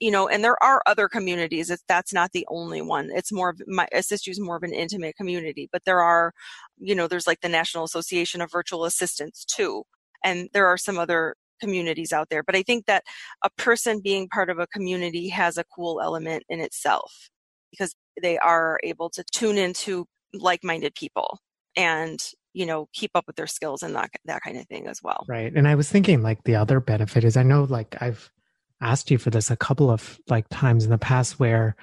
you 0.00 0.10
know, 0.10 0.28
and 0.28 0.44
there 0.44 0.62
are 0.62 0.82
other 0.86 1.08
communities. 1.08 1.70
It's, 1.70 1.82
that's 1.88 2.12
not 2.12 2.32
the 2.32 2.46
only 2.48 2.82
one. 2.82 3.10
It's 3.12 3.32
more 3.32 3.50
of 3.50 3.60
my 3.66 3.88
AssistU 3.94 4.28
is 4.28 4.40
more 4.40 4.56
of 4.56 4.62
an 4.62 4.72
intimate 4.72 5.16
community, 5.16 5.68
but 5.72 5.84
there 5.84 6.00
are, 6.00 6.32
you 6.78 6.94
know, 6.94 7.08
there's 7.08 7.26
like 7.26 7.40
the 7.40 7.48
National 7.48 7.84
Association 7.84 8.40
of 8.40 8.50
Virtual 8.50 8.84
Assistants 8.84 9.44
too. 9.44 9.84
And 10.24 10.48
there 10.52 10.66
are 10.66 10.78
some 10.78 10.98
other 10.98 11.34
communities 11.60 12.12
out 12.12 12.28
there. 12.30 12.42
But 12.42 12.56
I 12.56 12.62
think 12.62 12.86
that 12.86 13.04
a 13.42 13.50
person 13.50 14.00
being 14.00 14.28
part 14.28 14.50
of 14.50 14.58
a 14.58 14.66
community 14.66 15.28
has 15.28 15.56
a 15.56 15.64
cool 15.64 16.00
element 16.00 16.44
in 16.48 16.60
itself 16.60 17.30
because 17.70 17.94
they 18.20 18.38
are 18.38 18.78
able 18.84 19.10
to 19.10 19.24
tune 19.32 19.58
into 19.58 20.06
like-minded 20.34 20.94
people 20.94 21.38
and 21.76 22.30
you 22.52 22.66
know 22.66 22.88
keep 22.92 23.10
up 23.14 23.26
with 23.26 23.36
their 23.36 23.46
skills 23.46 23.82
and 23.82 23.94
that 23.94 24.10
that 24.24 24.42
kind 24.42 24.58
of 24.58 24.66
thing 24.66 24.86
as 24.86 25.02
well 25.02 25.24
right 25.28 25.54
and 25.54 25.68
i 25.68 25.74
was 25.74 25.88
thinking 25.88 26.22
like 26.22 26.42
the 26.44 26.56
other 26.56 26.80
benefit 26.80 27.24
is 27.24 27.36
i 27.36 27.42
know 27.42 27.64
like 27.64 27.96
i've 28.00 28.30
asked 28.80 29.10
you 29.10 29.18
for 29.18 29.30
this 29.30 29.50
a 29.50 29.56
couple 29.56 29.90
of 29.90 30.18
like 30.28 30.46
times 30.50 30.84
in 30.84 30.90
the 30.90 30.98
past 30.98 31.38
where 31.38 31.76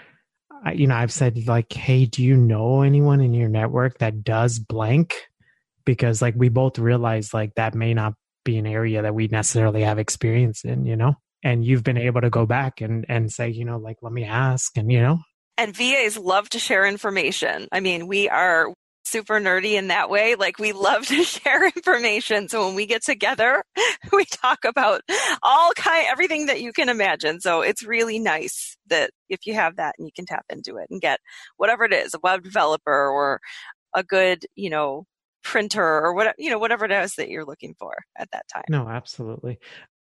you 0.73 0.88
know 0.88 0.95
i've 0.95 1.12
said 1.12 1.47
like 1.47 1.73
hey 1.73 2.06
do 2.06 2.23
you 2.23 2.38
know 2.38 2.82
anyone 2.82 3.19
in 3.19 3.34
your 3.34 3.49
network 3.49 3.97
that 3.99 4.23
does 4.23 4.60
blank? 4.60 5.13
Because 5.86 6.21
like 6.21 6.36
we 6.38 6.49
both 6.49 6.79
realize 6.79 7.34
like 7.34 7.56
that 7.56 7.75
may 7.75 7.93
not 7.93 8.13
be 8.45 8.58
an 8.58 8.65
area 8.65 9.01
that 9.01 9.15
we 9.15 9.27
necessarily 9.27 9.82
have 9.82 9.99
experience 9.99 10.63
in 10.63 10.86
you 10.86 10.95
know? 10.95 11.15
And 11.43 11.65
you've 11.65 11.84
been 11.84 11.97
able 11.97 12.21
to 12.21 12.29
go 12.29 12.45
back 12.45 12.79
and 12.79 13.06
and 13.10 13.32
say 13.32 13.49
you 13.49 13.65
know 13.65 13.77
like 13.77 13.97
let 14.01 14.13
me 14.13 14.23
ask 14.23 14.77
and 14.77 14.91
you 14.91 15.01
know? 15.01 15.19
And 15.58 15.75
VAs 15.75 16.17
love 16.17 16.49
to 16.49 16.60
share 16.60 16.86
information. 16.86 17.67
I 17.71 17.79
mean, 17.79 18.08
we 18.08 18.27
are 18.27 18.73
super 19.04 19.39
nerdy 19.39 19.74
in 19.74 19.88
that 19.89 20.10
way. 20.10 20.36
Like 20.36 20.60
we 20.60 20.72
love 20.72 21.06
to 21.08 21.24
share 21.24 21.66
information. 21.66 22.50
So 22.50 22.66
when 22.66 22.76
we 22.76 22.86
get 22.86 23.04
together, 23.04 23.63
we 24.12 24.26
talk 24.26 24.66
about 24.66 25.02
all 25.42 25.72
kind, 25.74 26.08
everything 26.10 26.48
that 26.48 26.62
you 26.62 26.74
can 26.74 26.89
imagine. 26.89 27.39
So 27.39 27.62
it's 27.62 27.84
really 27.84 28.20
nice 28.20 28.78
that 28.88 29.12
if 29.30 29.46
you 29.46 29.54
have 29.54 29.78
that 29.78 29.96
and 29.98 30.08
you 30.08 30.12
can 30.16 30.26
tap 30.26 30.46
into 30.50 30.78
it 30.78 30.88
and 30.89 31.02
get 31.02 31.20
whatever 31.58 31.84
it 31.84 31.94
is, 31.94 32.13
a 32.13 32.20
web 32.24 32.44
developer 32.44 33.10
or 33.10 33.39
a 33.94 34.04
good, 34.04 34.46
you 34.56 34.70
know, 34.70 35.06
printer 35.44 35.84
or 35.84 36.13
whatever, 36.13 36.36
you 36.38 36.50
know, 36.50 36.60
whatever 36.60 36.86
it 36.86 36.92
is 36.92 37.16
that 37.16 37.30
you're 37.30 37.46
looking 37.46 37.76
for 37.78 37.94
at 38.18 38.32
that 38.32 38.48
time. 38.52 38.63
No, 38.70 38.88
absolutely. 38.88 39.60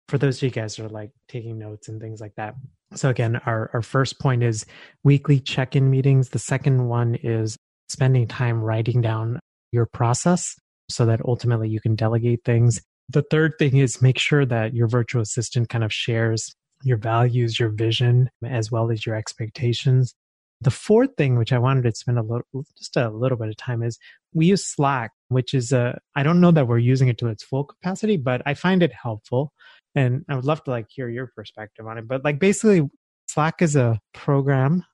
For 0.09 0.19
those 0.19 0.39
of 0.39 0.43
you 0.43 0.51
guys 0.51 0.75
who 0.75 0.85
are 0.85 0.89
like 0.89 1.11
taking 1.29 1.59
notes 1.59 1.89
and 1.89 2.01
things 2.01 2.21
like 2.21 2.35
that. 2.37 2.55
So 2.95 3.11
again, 3.11 3.37
our, 3.47 3.71
our 3.75 3.83
first 3.83 4.19
point 4.19 4.43
is 4.43 4.65
weekly 5.05 5.39
check-in 5.39 5.91
meetings. 5.91 6.31
The 6.31 6.39
second 6.39 6.89
one 6.89 7.15
is 7.15 7.59
spending 7.89 8.27
time 8.27 8.61
writing 8.61 9.01
down 9.01 9.41
your 9.73 9.87
process 9.87 10.55
so 10.89 11.07
that 11.07 11.21
ultimately 11.25 11.69
you 11.69 11.81
can 11.81 11.95
delegate 11.95 12.45
things. 12.45 12.81
The 13.09 13.23
third 13.23 13.55
thing 13.59 13.77
is 13.77 14.03
make 14.03 14.19
sure 14.19 14.45
that 14.47 14.75
your 14.75 14.89
virtual 14.89 15.23
assistant 15.23 15.69
kind 15.69 15.85
of 15.85 15.93
shares 15.93 16.55
your 16.85 16.99
values, 16.99 17.59
your 17.59 17.71
vision, 17.71 18.31
as 18.45 18.71
well 18.71 18.91
as 18.91 19.05
your 19.05 19.17
expectations. 19.17 20.15
The 20.61 20.71
fourth 20.71 21.11
thing, 21.17 21.39
which 21.39 21.53
I 21.53 21.59
wanted 21.59 21.85
to 21.85 21.95
spend 21.95 22.19
a 22.19 22.23
little, 22.23 22.45
just 22.77 22.97
a 22.97 23.11
little 23.11 23.39
bit 23.39 23.49
of 23.49 23.57
time 23.57 23.83
is 23.83 23.99
we 24.35 24.47
use 24.47 24.67
Slack, 24.67 25.13
which 25.29 25.55
is 25.55 25.73
a, 25.73 26.01
I 26.17 26.23
don't 26.23 26.41
know 26.41 26.51
that 26.51 26.67
we're 26.67 26.79
using 26.79 27.09
it 27.09 27.19
to 27.19 27.29
its 27.29 27.45
full 27.45 27.65
capacity, 27.65 28.17
but 28.17 28.43
I 28.45 28.55
find 28.55 28.83
it 28.83 28.93
helpful. 28.93 29.53
And 29.95 30.25
I 30.29 30.35
would 30.35 30.45
love 30.45 30.63
to 30.65 30.71
like 30.71 30.87
hear 30.89 31.09
your 31.09 31.29
perspective 31.35 31.87
on 31.87 31.99
it. 31.99 32.09
But 32.09 32.25
like 32.25 32.39
basically 32.39 32.89
Slack 33.29 33.63
is 33.63 33.77
a 33.77 34.01
program 34.15 34.85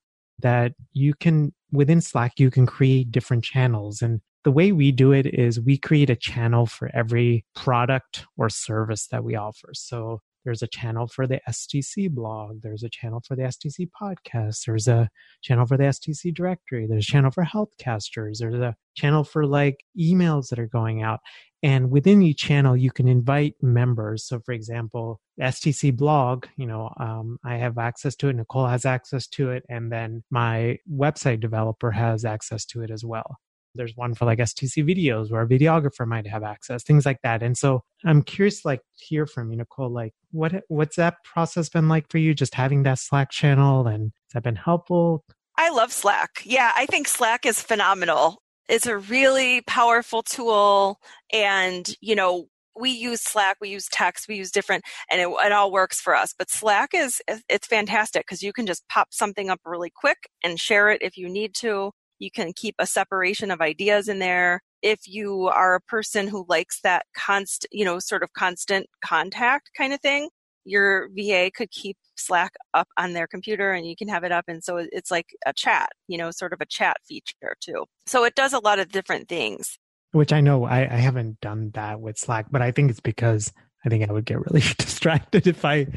that 0.41 0.73
you 0.93 1.15
can 1.15 1.53
within 1.73 2.01
Slack, 2.01 2.33
you 2.39 2.51
can 2.51 2.67
create 2.67 3.11
different 3.11 3.45
channels. 3.45 4.03
And 4.03 4.21
the 4.45 4.53
way 4.53 4.73
we 4.73 4.93
do 4.93 5.13
it 5.13 5.27
is 5.27 5.61
we 5.61 5.77
create 5.79 6.11
a 6.11 6.17
channel 6.17 6.67
for 6.67 6.91
every 6.95 7.45
product 7.57 8.27
or 8.37 8.49
service 8.49 9.09
that 9.09 9.25
we 9.25 9.35
offer. 9.35 9.71
So 9.73 10.21
there's 10.45 10.63
a 10.63 10.69
channel 10.69 11.07
for 11.07 11.27
the 11.27 11.41
STC 11.49 12.11
blog. 12.11 12.61
There's 12.63 12.83
a 12.83 12.91
channel 12.91 13.23
for 13.27 13.35
the 13.35 13.45
STC 13.45 13.89
podcast. 14.01 14.67
There's 14.67 14.89
a 14.89 15.09
channel 15.43 15.67
for 15.67 15.79
the 15.79 15.85
STC 15.85 16.35
directory. 16.35 16.87
There's 16.87 17.09
a 17.09 17.13
channel 17.13 17.31
for 17.31 17.45
healthcasters. 17.45 18.39
There's 18.39 18.55
a 18.55 18.77
channel 18.95 19.25
for 19.25 19.47
like 19.47 19.79
emails 19.99 20.49
that 20.51 20.59
are 20.59 20.67
going 20.67 21.03
out. 21.03 21.21
And 21.65 21.91
within 21.91 22.21
each 22.21 22.41
channel, 22.41 22.77
you 22.77 22.91
can 22.91 23.09
invite 23.09 23.55
members. 23.63 24.27
So, 24.27 24.39
for 24.39 24.53
example, 24.53 25.19
STC 25.41 25.97
blog, 25.97 26.45
you 26.59 26.67
know, 26.67 26.93
um, 27.01 27.39
I 27.43 27.57
have 27.57 27.79
access 27.79 28.15
to 28.17 28.29
it. 28.29 28.37
Nicole 28.37 28.67
has 28.67 28.85
access 28.85 29.27
to 29.29 29.51
it. 29.51 29.65
And 29.71 29.91
then 29.91 30.25
my 30.31 30.79
website 30.93 31.41
developer 31.41 31.91
has 31.91 32.27
access 32.27 32.67
to 32.67 32.83
it 32.83 32.91
as 32.91 33.03
well. 33.03 33.39
There's 33.75 33.97
one 33.97 34.15
for 34.15 34.27
like 34.27 34.41
STC 34.41 34.85
videos 34.85 35.33
where 35.33 35.41
a 35.41 35.49
videographer 35.49 36.07
might 36.07 36.27
have 36.27 36.43
access, 36.43 36.83
things 36.83 37.07
like 37.07 37.21
that. 37.23 37.43
And 37.43 37.57
so 37.57 37.81
I'm 38.05 38.23
curious, 38.23 38.67
like, 38.67 38.83
hear 38.99 39.27
from 39.27 39.51
you, 39.51 39.57
Nicole, 39.57 39.91
like, 39.91 40.13
what, 40.33 40.65
what's 40.69 40.97
that 40.97 41.25
process 41.25 41.71
been 41.71 41.89
like 41.89 42.11
for 42.11 42.19
you? 42.19 42.35
Just 42.35 42.55
having 42.55 42.83
that 42.83 42.99
Slack 42.99 43.31
channel 43.31 43.87
and 43.87 44.13
has 44.27 44.35
that 44.35 44.43
been 44.43 44.57
helpful? 44.57 45.25
I 45.57 45.71
love 45.71 45.95
Slack. 45.95 46.43
Yeah, 46.45 46.73
I 46.77 46.85
think 46.85 47.09
Slack 47.09 47.47
is 47.47 47.63
phenomenal 47.63 48.37
it's 48.69 48.87
a 48.87 48.99
really 48.99 49.63
powerful 49.63 50.23
tool 50.23 50.99
and 51.33 51.95
you 52.01 52.15
know 52.15 52.47
we 52.77 52.91
use 52.91 53.21
slack 53.21 53.57
we 53.61 53.69
use 53.69 53.87
text 53.89 54.27
we 54.29 54.37
use 54.37 54.51
different 54.51 54.83
and 55.11 55.21
it, 55.21 55.29
it 55.29 55.53
all 55.53 55.71
works 55.71 56.01
for 56.01 56.15
us 56.15 56.35
but 56.37 56.51
slack 56.51 56.91
is 56.95 57.21
it's 57.49 57.67
fantastic 57.67 58.25
because 58.27 58.43
you 58.43 58.53
can 58.53 58.67
just 58.67 58.87
pop 58.89 59.09
something 59.11 59.51
up 59.51 59.61
really 59.65 59.93
quick 59.95 60.29
and 60.43 60.59
share 60.61 60.91
it 60.91 61.03
if 61.03 61.17
you 61.17 61.29
need 61.29 61.55
to. 61.55 61.91
You 62.19 62.31
can 62.31 62.53
keep 62.55 62.77
a 62.79 62.87
separation 62.87 63.51
of 63.51 63.61
ideas 63.61 64.09
in 64.09 64.19
there. 64.19 64.61
If 64.83 65.01
you 65.07 65.49
are 65.49 65.75
a 65.75 65.81
person 65.81 66.29
who 66.29 66.47
likes 66.49 66.81
that 66.83 67.07
constant 67.17 67.73
you 67.73 67.85
know 67.85 67.99
sort 67.99 68.23
of 68.23 68.33
constant 68.33 68.87
contact 69.05 69.71
kind 69.77 69.93
of 69.93 70.01
thing 70.01 70.29
your 70.65 71.09
va 71.17 71.51
could 71.55 71.71
keep 71.71 71.97
slack 72.17 72.53
up 72.75 72.89
on 72.97 73.13
their 73.13 73.27
computer 73.27 73.73
and 73.73 73.87
you 73.87 73.97
can 73.97 74.09
have 74.09 74.25
it 74.25 74.33
up 74.33 74.45
and 74.49 74.63
so 74.63 74.77
it's 74.93 75.11
like 75.11 75.35
a 75.47 75.53
chat 75.53 75.91
you 76.09 76.19
know 76.19 76.31
sort 76.31 76.53
of 76.53 76.61
a 76.61 76.67
chat 76.67 76.97
feature 77.07 77.57
too 77.61 77.85
so 78.07 78.25
it 78.25 78.35
does 78.35 78.53
a 78.53 78.59
lot 78.61 78.79
of 78.79 78.91
different 78.91 79.29
things 79.29 79.79
which 80.15 80.33
I 80.33 80.41
know 80.41 80.65
I, 80.65 80.83
I 80.83 80.99
haven't 80.99 81.41
done 81.41 81.73
that 81.75 82.01
with 82.01 82.19
Slack, 82.19 82.47
but 82.49 82.63
I 82.63 82.71
think 82.71 82.89
it's 82.89 83.01
because 83.01 83.53
I 83.85 83.89
think 83.89 84.09
I 84.09 84.13
would 84.13 84.25
get 84.25 84.41
really 84.47 84.61
distracted 84.79 85.47
if 85.49 85.65
I 85.65 85.89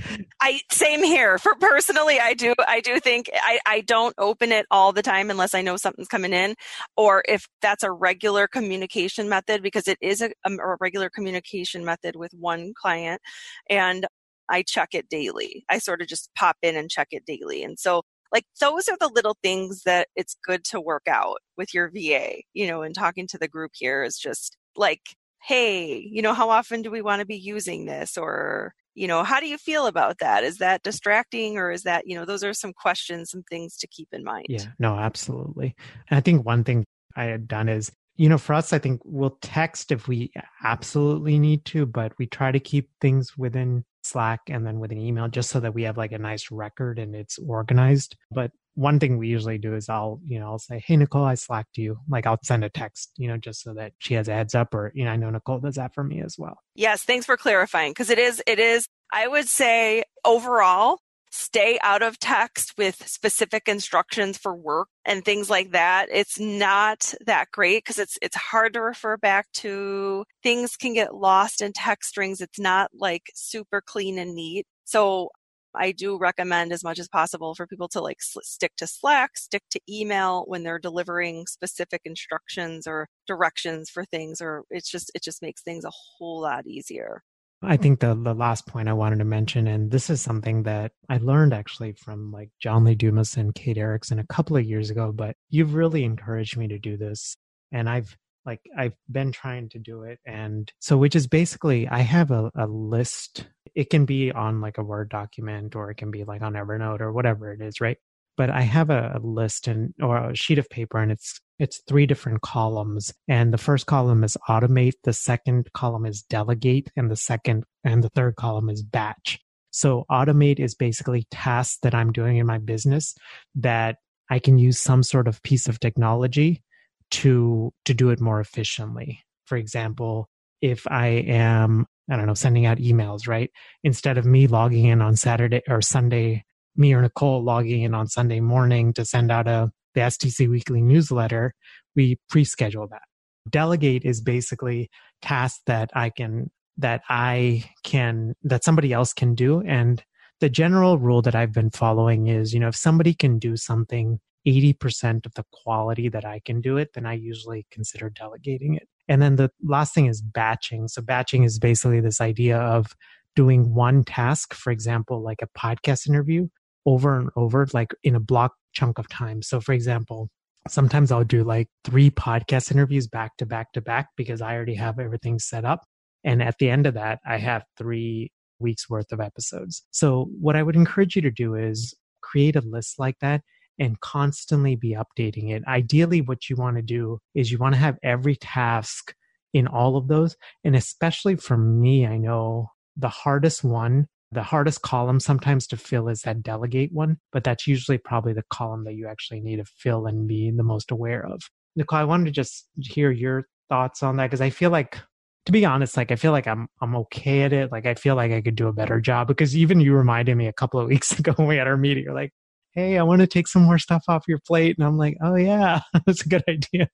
I 0.41 0.59
same 0.71 1.03
here. 1.03 1.37
For 1.37 1.53
personally, 1.55 2.19
I 2.19 2.33
do 2.33 2.55
I 2.67 2.81
do 2.81 2.99
think 2.99 3.29
I, 3.35 3.59
I 3.65 3.81
don't 3.81 4.15
open 4.17 4.51
it 4.51 4.65
all 4.71 4.91
the 4.91 5.03
time 5.03 5.29
unless 5.29 5.53
I 5.53 5.61
know 5.61 5.77
something's 5.77 6.07
coming 6.07 6.33
in 6.33 6.55
or 6.97 7.23
if 7.29 7.47
that's 7.61 7.83
a 7.83 7.91
regular 7.91 8.47
communication 8.47 9.29
method 9.29 9.61
because 9.61 9.87
it 9.87 9.99
is 10.01 10.21
a, 10.21 10.31
um, 10.45 10.57
a 10.59 10.77
regular 10.79 11.09
communication 11.11 11.85
method 11.85 12.15
with 12.15 12.33
one 12.33 12.73
client 12.75 13.21
and 13.69 14.07
I 14.49 14.63
check 14.63 14.89
it 14.93 15.09
daily. 15.09 15.65
I 15.69 15.79
sort 15.79 16.01
of 16.01 16.07
just 16.07 16.29
pop 16.35 16.57
in 16.61 16.75
and 16.75 16.89
check 16.89 17.09
it 17.11 17.25
daily. 17.25 17.63
And 17.63 17.77
so 17.79 18.03
like 18.31 18.45
those 18.59 18.89
are 18.89 18.97
the 18.99 19.11
little 19.13 19.37
things 19.41 19.83
that 19.83 20.07
it's 20.15 20.35
good 20.45 20.63
to 20.65 20.81
work 20.81 21.07
out 21.07 21.37
with 21.57 21.73
your 21.73 21.89
VA, 21.89 22.41
you 22.53 22.67
know, 22.67 22.81
and 22.81 22.93
talking 22.93 23.27
to 23.27 23.37
the 23.37 23.47
group 23.47 23.71
here 23.73 24.03
is 24.03 24.17
just 24.17 24.57
like, 24.75 25.01
hey, 25.43 25.97
you 25.97 26.21
know, 26.21 26.33
how 26.33 26.49
often 26.49 26.81
do 26.81 26.91
we 26.91 27.01
want 27.01 27.19
to 27.21 27.25
be 27.25 27.37
using 27.37 27.85
this? 27.85 28.17
Or, 28.17 28.73
you 28.95 29.07
know, 29.07 29.23
how 29.23 29.39
do 29.39 29.47
you 29.47 29.57
feel 29.57 29.87
about 29.87 30.19
that? 30.19 30.43
Is 30.43 30.57
that 30.57 30.83
distracting 30.83 31.57
or 31.57 31.71
is 31.71 31.83
that, 31.83 32.03
you 32.05 32.15
know, 32.15 32.25
those 32.25 32.43
are 32.43 32.53
some 32.53 32.73
questions, 32.73 33.31
some 33.31 33.43
things 33.49 33.77
to 33.77 33.87
keep 33.87 34.09
in 34.11 34.23
mind. 34.23 34.47
Yeah, 34.49 34.65
no, 34.79 34.95
absolutely. 34.95 35.75
And 36.09 36.17
I 36.17 36.21
think 36.21 36.45
one 36.45 36.63
thing 36.63 36.83
I 37.15 37.25
had 37.25 37.47
done 37.47 37.69
is 37.69 37.91
you 38.17 38.27
know, 38.29 38.39
for 38.39 38.53
us, 38.53 38.73
I 38.73 38.79
think 38.79 39.01
we'll 39.05 39.37
text 39.41 39.91
if 39.91 40.07
we 40.07 40.31
absolutely 40.63 41.37
need 41.37 41.65
to, 41.65 41.85
but 41.85 42.13
we 42.17 42.25
try 42.25 42.51
to 42.51 42.59
keep 42.59 42.89
things 42.99 43.37
within 43.37 43.85
Slack 44.07 44.41
and 44.47 44.65
then 44.65 44.79
with 44.79 44.91
an 44.91 44.99
email 44.99 45.27
just 45.27 45.49
so 45.49 45.59
that 45.59 45.73
we 45.73 45.83
have 45.83 45.97
like 45.97 46.11
a 46.11 46.19
nice 46.19 46.51
record 46.51 46.99
and 46.99 47.15
it's 47.15 47.37
organized. 47.39 48.15
But 48.31 48.51
one 48.75 48.99
thing 48.99 49.17
we 49.17 49.27
usually 49.27 49.57
do 49.57 49.75
is 49.75 49.89
I'll, 49.89 50.21
you 50.25 50.39
know, 50.39 50.45
I'll 50.45 50.59
say, 50.59 50.83
Hey, 50.85 50.97
Nicole, 50.97 51.23
I 51.23 51.33
slacked 51.33 51.77
you. 51.77 51.97
Like 52.07 52.27
I'll 52.27 52.39
send 52.43 52.63
a 52.63 52.69
text, 52.69 53.11
you 53.17 53.27
know, 53.27 53.37
just 53.37 53.61
so 53.61 53.73
that 53.73 53.93
she 53.97 54.13
has 54.13 54.27
a 54.27 54.33
heads 54.33 54.53
up 54.53 54.73
or, 54.73 54.91
you 54.93 55.03
know, 55.03 55.11
I 55.11 55.15
know 55.15 55.29
Nicole 55.29 55.59
does 55.59 55.75
that 55.75 55.93
for 55.93 56.03
me 56.03 56.21
as 56.21 56.35
well. 56.37 56.57
Yes. 56.75 57.03
Thanks 57.03 57.25
for 57.25 57.37
clarifying. 57.37 57.93
Cause 57.93 58.09
it 58.09 58.19
is, 58.19 58.41
it 58.45 58.59
is, 58.59 58.87
I 59.11 59.27
would 59.27 59.47
say 59.47 60.03
overall, 60.23 60.99
stay 61.37 61.77
out 61.81 62.01
of 62.01 62.19
text 62.19 62.73
with 62.77 63.07
specific 63.07 63.67
instructions 63.67 64.37
for 64.37 64.55
work 64.55 64.87
and 65.05 65.23
things 65.23 65.49
like 65.49 65.71
that 65.71 66.07
it's 66.11 66.39
not 66.39 67.13
that 67.25 67.47
great 67.51 67.83
because 67.83 67.99
it's 67.99 68.17
it's 68.21 68.35
hard 68.35 68.73
to 68.73 68.81
refer 68.81 69.17
back 69.17 69.45
to 69.53 70.25
things 70.43 70.75
can 70.75 70.93
get 70.93 71.15
lost 71.15 71.61
in 71.61 71.71
text 71.73 72.09
strings 72.09 72.41
it's 72.41 72.59
not 72.59 72.89
like 72.93 73.23
super 73.35 73.81
clean 73.81 74.17
and 74.17 74.33
neat 74.35 74.65
so 74.85 75.29
I 75.75 75.91
do 75.91 76.17
recommend 76.17 76.71
as 76.73 76.83
much 76.83 76.99
as 76.99 77.07
possible 77.07 77.53
for 77.53 77.67
people 77.67 77.87
to 77.89 78.01
like 78.01 78.17
stick 78.21 78.71
to 78.77 78.87
Slack, 78.87 79.37
stick 79.37 79.63
to 79.71 79.79
email 79.89 80.43
when 80.47 80.63
they're 80.63 80.79
delivering 80.79 81.45
specific 81.45 82.01
instructions 82.05 82.87
or 82.87 83.07
directions 83.27 83.89
for 83.89 84.05
things 84.05 84.41
or 84.41 84.63
it's 84.69 84.89
just 84.89 85.11
it 85.13 85.23
just 85.23 85.41
makes 85.41 85.61
things 85.61 85.85
a 85.85 85.91
whole 85.91 86.41
lot 86.41 86.65
easier. 86.65 87.21
I 87.63 87.77
think 87.77 87.99
the 87.99 88.13
the 88.13 88.35
last 88.35 88.67
point 88.67 88.87
I 88.87 88.93
wanted 88.93 89.19
to 89.19 89.25
mention, 89.25 89.67
and 89.67 89.89
this 89.89 90.09
is 90.09 90.21
something 90.21 90.63
that 90.63 90.91
I 91.09 91.17
learned 91.17 91.53
actually 91.53 91.93
from 91.93 92.31
like 92.31 92.49
John 92.59 92.83
Lee 92.83 92.95
Dumas 92.95 93.35
and 93.35 93.53
Kate 93.55 93.77
Erickson 93.77 94.19
a 94.19 94.27
couple 94.27 94.57
of 94.57 94.63
years 94.63 94.89
ago, 94.91 95.11
but 95.11 95.35
you've 95.49 95.73
really 95.73 96.03
encouraged 96.03 96.55
me 96.55 96.67
to 96.67 96.77
do 96.77 96.97
this. 96.97 97.35
And 97.71 97.89
I've 97.89 98.15
like 98.45 98.61
I've 98.77 98.93
been 99.11 99.31
trying 99.31 99.69
to 99.69 99.79
do 99.79 100.03
it. 100.03 100.19
And 100.25 100.71
so 100.79 100.97
which 100.97 101.15
is 101.15 101.27
basically 101.27 101.87
I 101.87 101.99
have 101.99 102.29
a, 102.31 102.51
a 102.55 102.67
list. 102.67 103.47
It 103.73 103.89
can 103.89 104.05
be 104.05 104.31
on 104.31 104.61
like 104.61 104.77
a 104.77 104.83
Word 104.83 105.09
document 105.09 105.75
or 105.75 105.89
it 105.89 105.95
can 105.95 106.11
be 106.11 106.23
like 106.25 106.43
on 106.43 106.53
Evernote 106.53 107.01
or 107.01 107.11
whatever 107.11 107.51
it 107.53 107.61
is, 107.61 107.81
right? 107.81 107.97
But 108.37 108.51
I 108.51 108.61
have 108.61 108.91
a, 108.91 109.13
a 109.15 109.19
list 109.19 109.67
and 109.67 109.95
or 110.01 110.29
a 110.29 110.35
sheet 110.35 110.59
of 110.59 110.69
paper 110.69 110.99
and 110.99 111.11
it's 111.11 111.39
it's 111.59 111.81
three 111.87 112.05
different 112.05 112.41
columns 112.41 113.13
and 113.27 113.53
the 113.53 113.57
first 113.57 113.85
column 113.85 114.23
is 114.23 114.37
automate 114.47 114.93
the 115.03 115.13
second 115.13 115.71
column 115.73 116.05
is 116.05 116.21
delegate 116.21 116.91
and 116.95 117.09
the 117.09 117.15
second 117.15 117.63
and 117.83 118.03
the 118.03 118.09
third 118.09 118.35
column 118.35 118.69
is 118.69 118.83
batch. 118.83 119.39
So 119.71 120.05
automate 120.09 120.59
is 120.59 120.75
basically 120.75 121.25
tasks 121.31 121.79
that 121.83 121.95
i'm 121.95 122.11
doing 122.11 122.37
in 122.37 122.45
my 122.45 122.57
business 122.57 123.15
that 123.55 123.97
i 124.29 124.39
can 124.39 124.57
use 124.57 124.79
some 124.79 125.03
sort 125.03 125.27
of 125.27 125.41
piece 125.43 125.67
of 125.67 125.79
technology 125.79 126.63
to 127.11 127.71
to 127.85 127.93
do 127.93 128.09
it 128.09 128.19
more 128.19 128.39
efficiently. 128.39 129.23
For 129.45 129.57
example 129.57 130.29
if 130.61 130.85
i 130.87 131.07
am 131.07 131.85
i 132.09 132.15
don't 132.15 132.27
know 132.27 132.33
sending 132.33 132.65
out 132.65 132.77
emails 132.77 133.27
right? 133.27 133.51
Instead 133.83 134.17
of 134.17 134.25
me 134.25 134.47
logging 134.47 134.85
in 134.85 135.01
on 135.01 135.15
saturday 135.15 135.61
or 135.67 135.81
sunday 135.81 136.43
me 136.75 136.93
or 136.93 137.01
nicole 137.01 137.43
logging 137.43 137.81
in 137.81 137.95
on 137.95 138.07
sunday 138.07 138.39
morning 138.39 138.93
to 138.93 139.03
send 139.03 139.31
out 139.31 139.47
a 139.47 139.71
the 139.97 140.03
STC 140.03 140.47
weekly 140.47 140.79
newsletter, 140.79 141.55
we 141.95 142.19
pre-schedule 142.29 142.87
that. 142.89 143.01
Delegate 143.49 144.05
is 144.05 144.21
basically 144.21 144.91
tasks 145.23 145.61
that 145.65 145.89
I 145.95 146.11
can 146.11 146.51
that 146.77 147.01
I 147.09 147.63
can 147.83 148.35
that 148.43 148.63
somebody 148.63 148.93
else 148.93 149.11
can 149.11 149.33
do 149.33 149.61
and 149.61 150.03
the 150.39 150.49
general 150.49 150.99
rule 150.99 151.23
that 151.23 151.33
I've 151.33 151.51
been 151.51 151.71
following 151.71 152.27
is, 152.27 152.53
you 152.53 152.59
know, 152.59 152.67
if 152.67 152.75
somebody 152.75 153.15
can 153.15 153.39
do 153.39 153.57
something 153.57 154.19
80% 154.47 155.25
of 155.25 155.33
the 155.33 155.43
quality 155.51 156.09
that 156.09 156.25
I 156.25 156.41
can 156.45 156.61
do 156.61 156.77
it, 156.77 156.89
then 156.93 157.07
I 157.07 157.13
usually 157.13 157.65
consider 157.71 158.11
delegating 158.11 158.75
it. 158.75 158.87
And 159.07 159.19
then 159.19 159.37
the 159.37 159.49
last 159.63 159.95
thing 159.95 160.05
is 160.05 160.21
batching. 160.21 160.89
So 160.89 161.01
batching 161.01 161.43
is 161.43 161.57
basically 161.57 162.01
this 162.01 162.21
idea 162.21 162.59
of 162.59 162.95
doing 163.35 163.73
one 163.73 164.03
task, 164.03 164.53
for 164.53 164.69
example, 164.71 165.23
like 165.23 165.41
a 165.41 165.59
podcast 165.59 166.07
interview 166.07 166.49
over 166.85 167.17
and 167.17 167.31
over, 167.35 167.67
like 167.73 167.95
in 168.03 168.13
a 168.13 168.19
block 168.19 168.53
chunk 168.77 168.99
of 168.99 169.09
time. 169.09 169.41
So, 169.41 169.59
for 169.59 169.73
example, 169.73 170.29
sometimes 170.67 171.11
I'll 171.11 171.23
do 171.23 171.43
like 171.43 171.67
three 171.83 172.11
podcast 172.11 172.71
interviews 172.71 173.07
back 173.07 173.35
to 173.37 173.45
back 173.45 173.73
to 173.73 173.81
back 173.81 174.09
because 174.15 174.41
I 174.41 174.55
already 174.55 174.75
have 174.75 174.99
everything 174.99 175.39
set 175.39 175.65
up. 175.65 175.81
And 176.23 176.43
at 176.43 176.55
the 176.59 176.69
end 176.69 176.85
of 176.85 176.93
that, 176.93 177.19
I 177.25 177.37
have 177.37 177.63
three 177.77 178.31
weeks 178.59 178.89
worth 178.89 179.11
of 179.11 179.19
episodes. 179.19 179.83
So, 179.91 180.29
what 180.39 180.55
I 180.55 180.63
would 180.63 180.75
encourage 180.75 181.15
you 181.15 181.21
to 181.23 181.31
do 181.31 181.55
is 181.55 181.95
create 182.21 182.55
a 182.55 182.61
list 182.61 182.99
like 182.99 183.17
that 183.21 183.41
and 183.79 183.99
constantly 183.99 184.75
be 184.75 184.95
updating 184.95 185.51
it. 185.51 185.63
Ideally, 185.67 186.21
what 186.21 186.49
you 186.49 186.55
want 186.55 186.77
to 186.77 186.81
do 186.83 187.19
is 187.33 187.51
you 187.51 187.57
want 187.57 187.75
to 187.75 187.79
have 187.79 187.97
every 188.03 188.35
task 188.35 189.13
in 189.53 189.67
all 189.67 189.97
of 189.97 190.07
those. 190.07 190.35
And 190.63 190.75
especially 190.75 191.35
for 191.35 191.57
me, 191.57 192.05
I 192.05 192.17
know 192.17 192.71
the 192.95 193.09
hardest 193.09 193.63
one 193.63 194.07
the 194.31 194.43
hardest 194.43 194.81
column 194.81 195.19
sometimes 195.19 195.67
to 195.67 195.77
fill 195.77 196.09
is 196.09 196.21
that 196.21 196.43
delegate 196.43 196.91
one, 196.91 197.17
but 197.31 197.43
that's 197.43 197.67
usually 197.67 197.97
probably 197.97 198.33
the 198.33 198.43
column 198.49 198.83
that 198.83 198.95
you 198.95 199.07
actually 199.07 199.39
need 199.39 199.57
to 199.57 199.65
fill 199.65 200.05
and 200.05 200.27
be 200.27 200.51
the 200.51 200.63
most 200.63 200.91
aware 200.91 201.25
of. 201.25 201.41
Nicole, 201.75 201.99
I 201.99 202.03
wanted 202.03 202.25
to 202.25 202.31
just 202.31 202.67
hear 202.79 203.11
your 203.11 203.43
thoughts 203.69 204.03
on 204.03 204.17
that 204.17 204.27
because 204.27 204.41
I 204.41 204.49
feel 204.49 204.69
like 204.69 204.99
to 205.45 205.51
be 205.53 205.63
honest, 205.63 205.95
like 205.95 206.11
I 206.11 206.17
feel 206.17 206.33
like 206.33 206.45
I'm 206.45 206.67
I'm 206.81 206.95
okay 206.97 207.43
at 207.43 207.53
it. 207.53 207.71
Like 207.71 207.85
I 207.85 207.93
feel 207.93 208.15
like 208.15 208.33
I 208.33 208.41
could 208.41 208.55
do 208.55 208.67
a 208.67 208.73
better 208.73 208.99
job 208.99 209.29
because 209.29 209.55
even 209.55 209.79
you 209.79 209.93
reminded 209.93 210.35
me 210.35 210.47
a 210.47 210.53
couple 210.53 210.79
of 210.79 210.87
weeks 210.89 211.17
ago 211.17 211.31
when 211.37 211.47
we 211.47 211.55
had 211.55 211.67
our 211.67 211.77
meeting, 211.77 212.03
you're 212.03 212.13
like, 212.13 212.33
"Hey, 212.73 212.97
I 212.97 213.03
want 213.03 213.21
to 213.21 213.27
take 213.27 213.47
some 213.47 213.63
more 213.63 213.77
stuff 213.77 214.03
off 214.09 214.25
your 214.27 214.39
plate," 214.45 214.77
and 214.77 214.85
I'm 214.85 214.97
like, 214.97 215.17
"Oh 215.21 215.35
yeah, 215.35 215.81
that's 216.05 216.25
a 216.25 216.29
good 216.29 216.43
idea." 216.49 216.89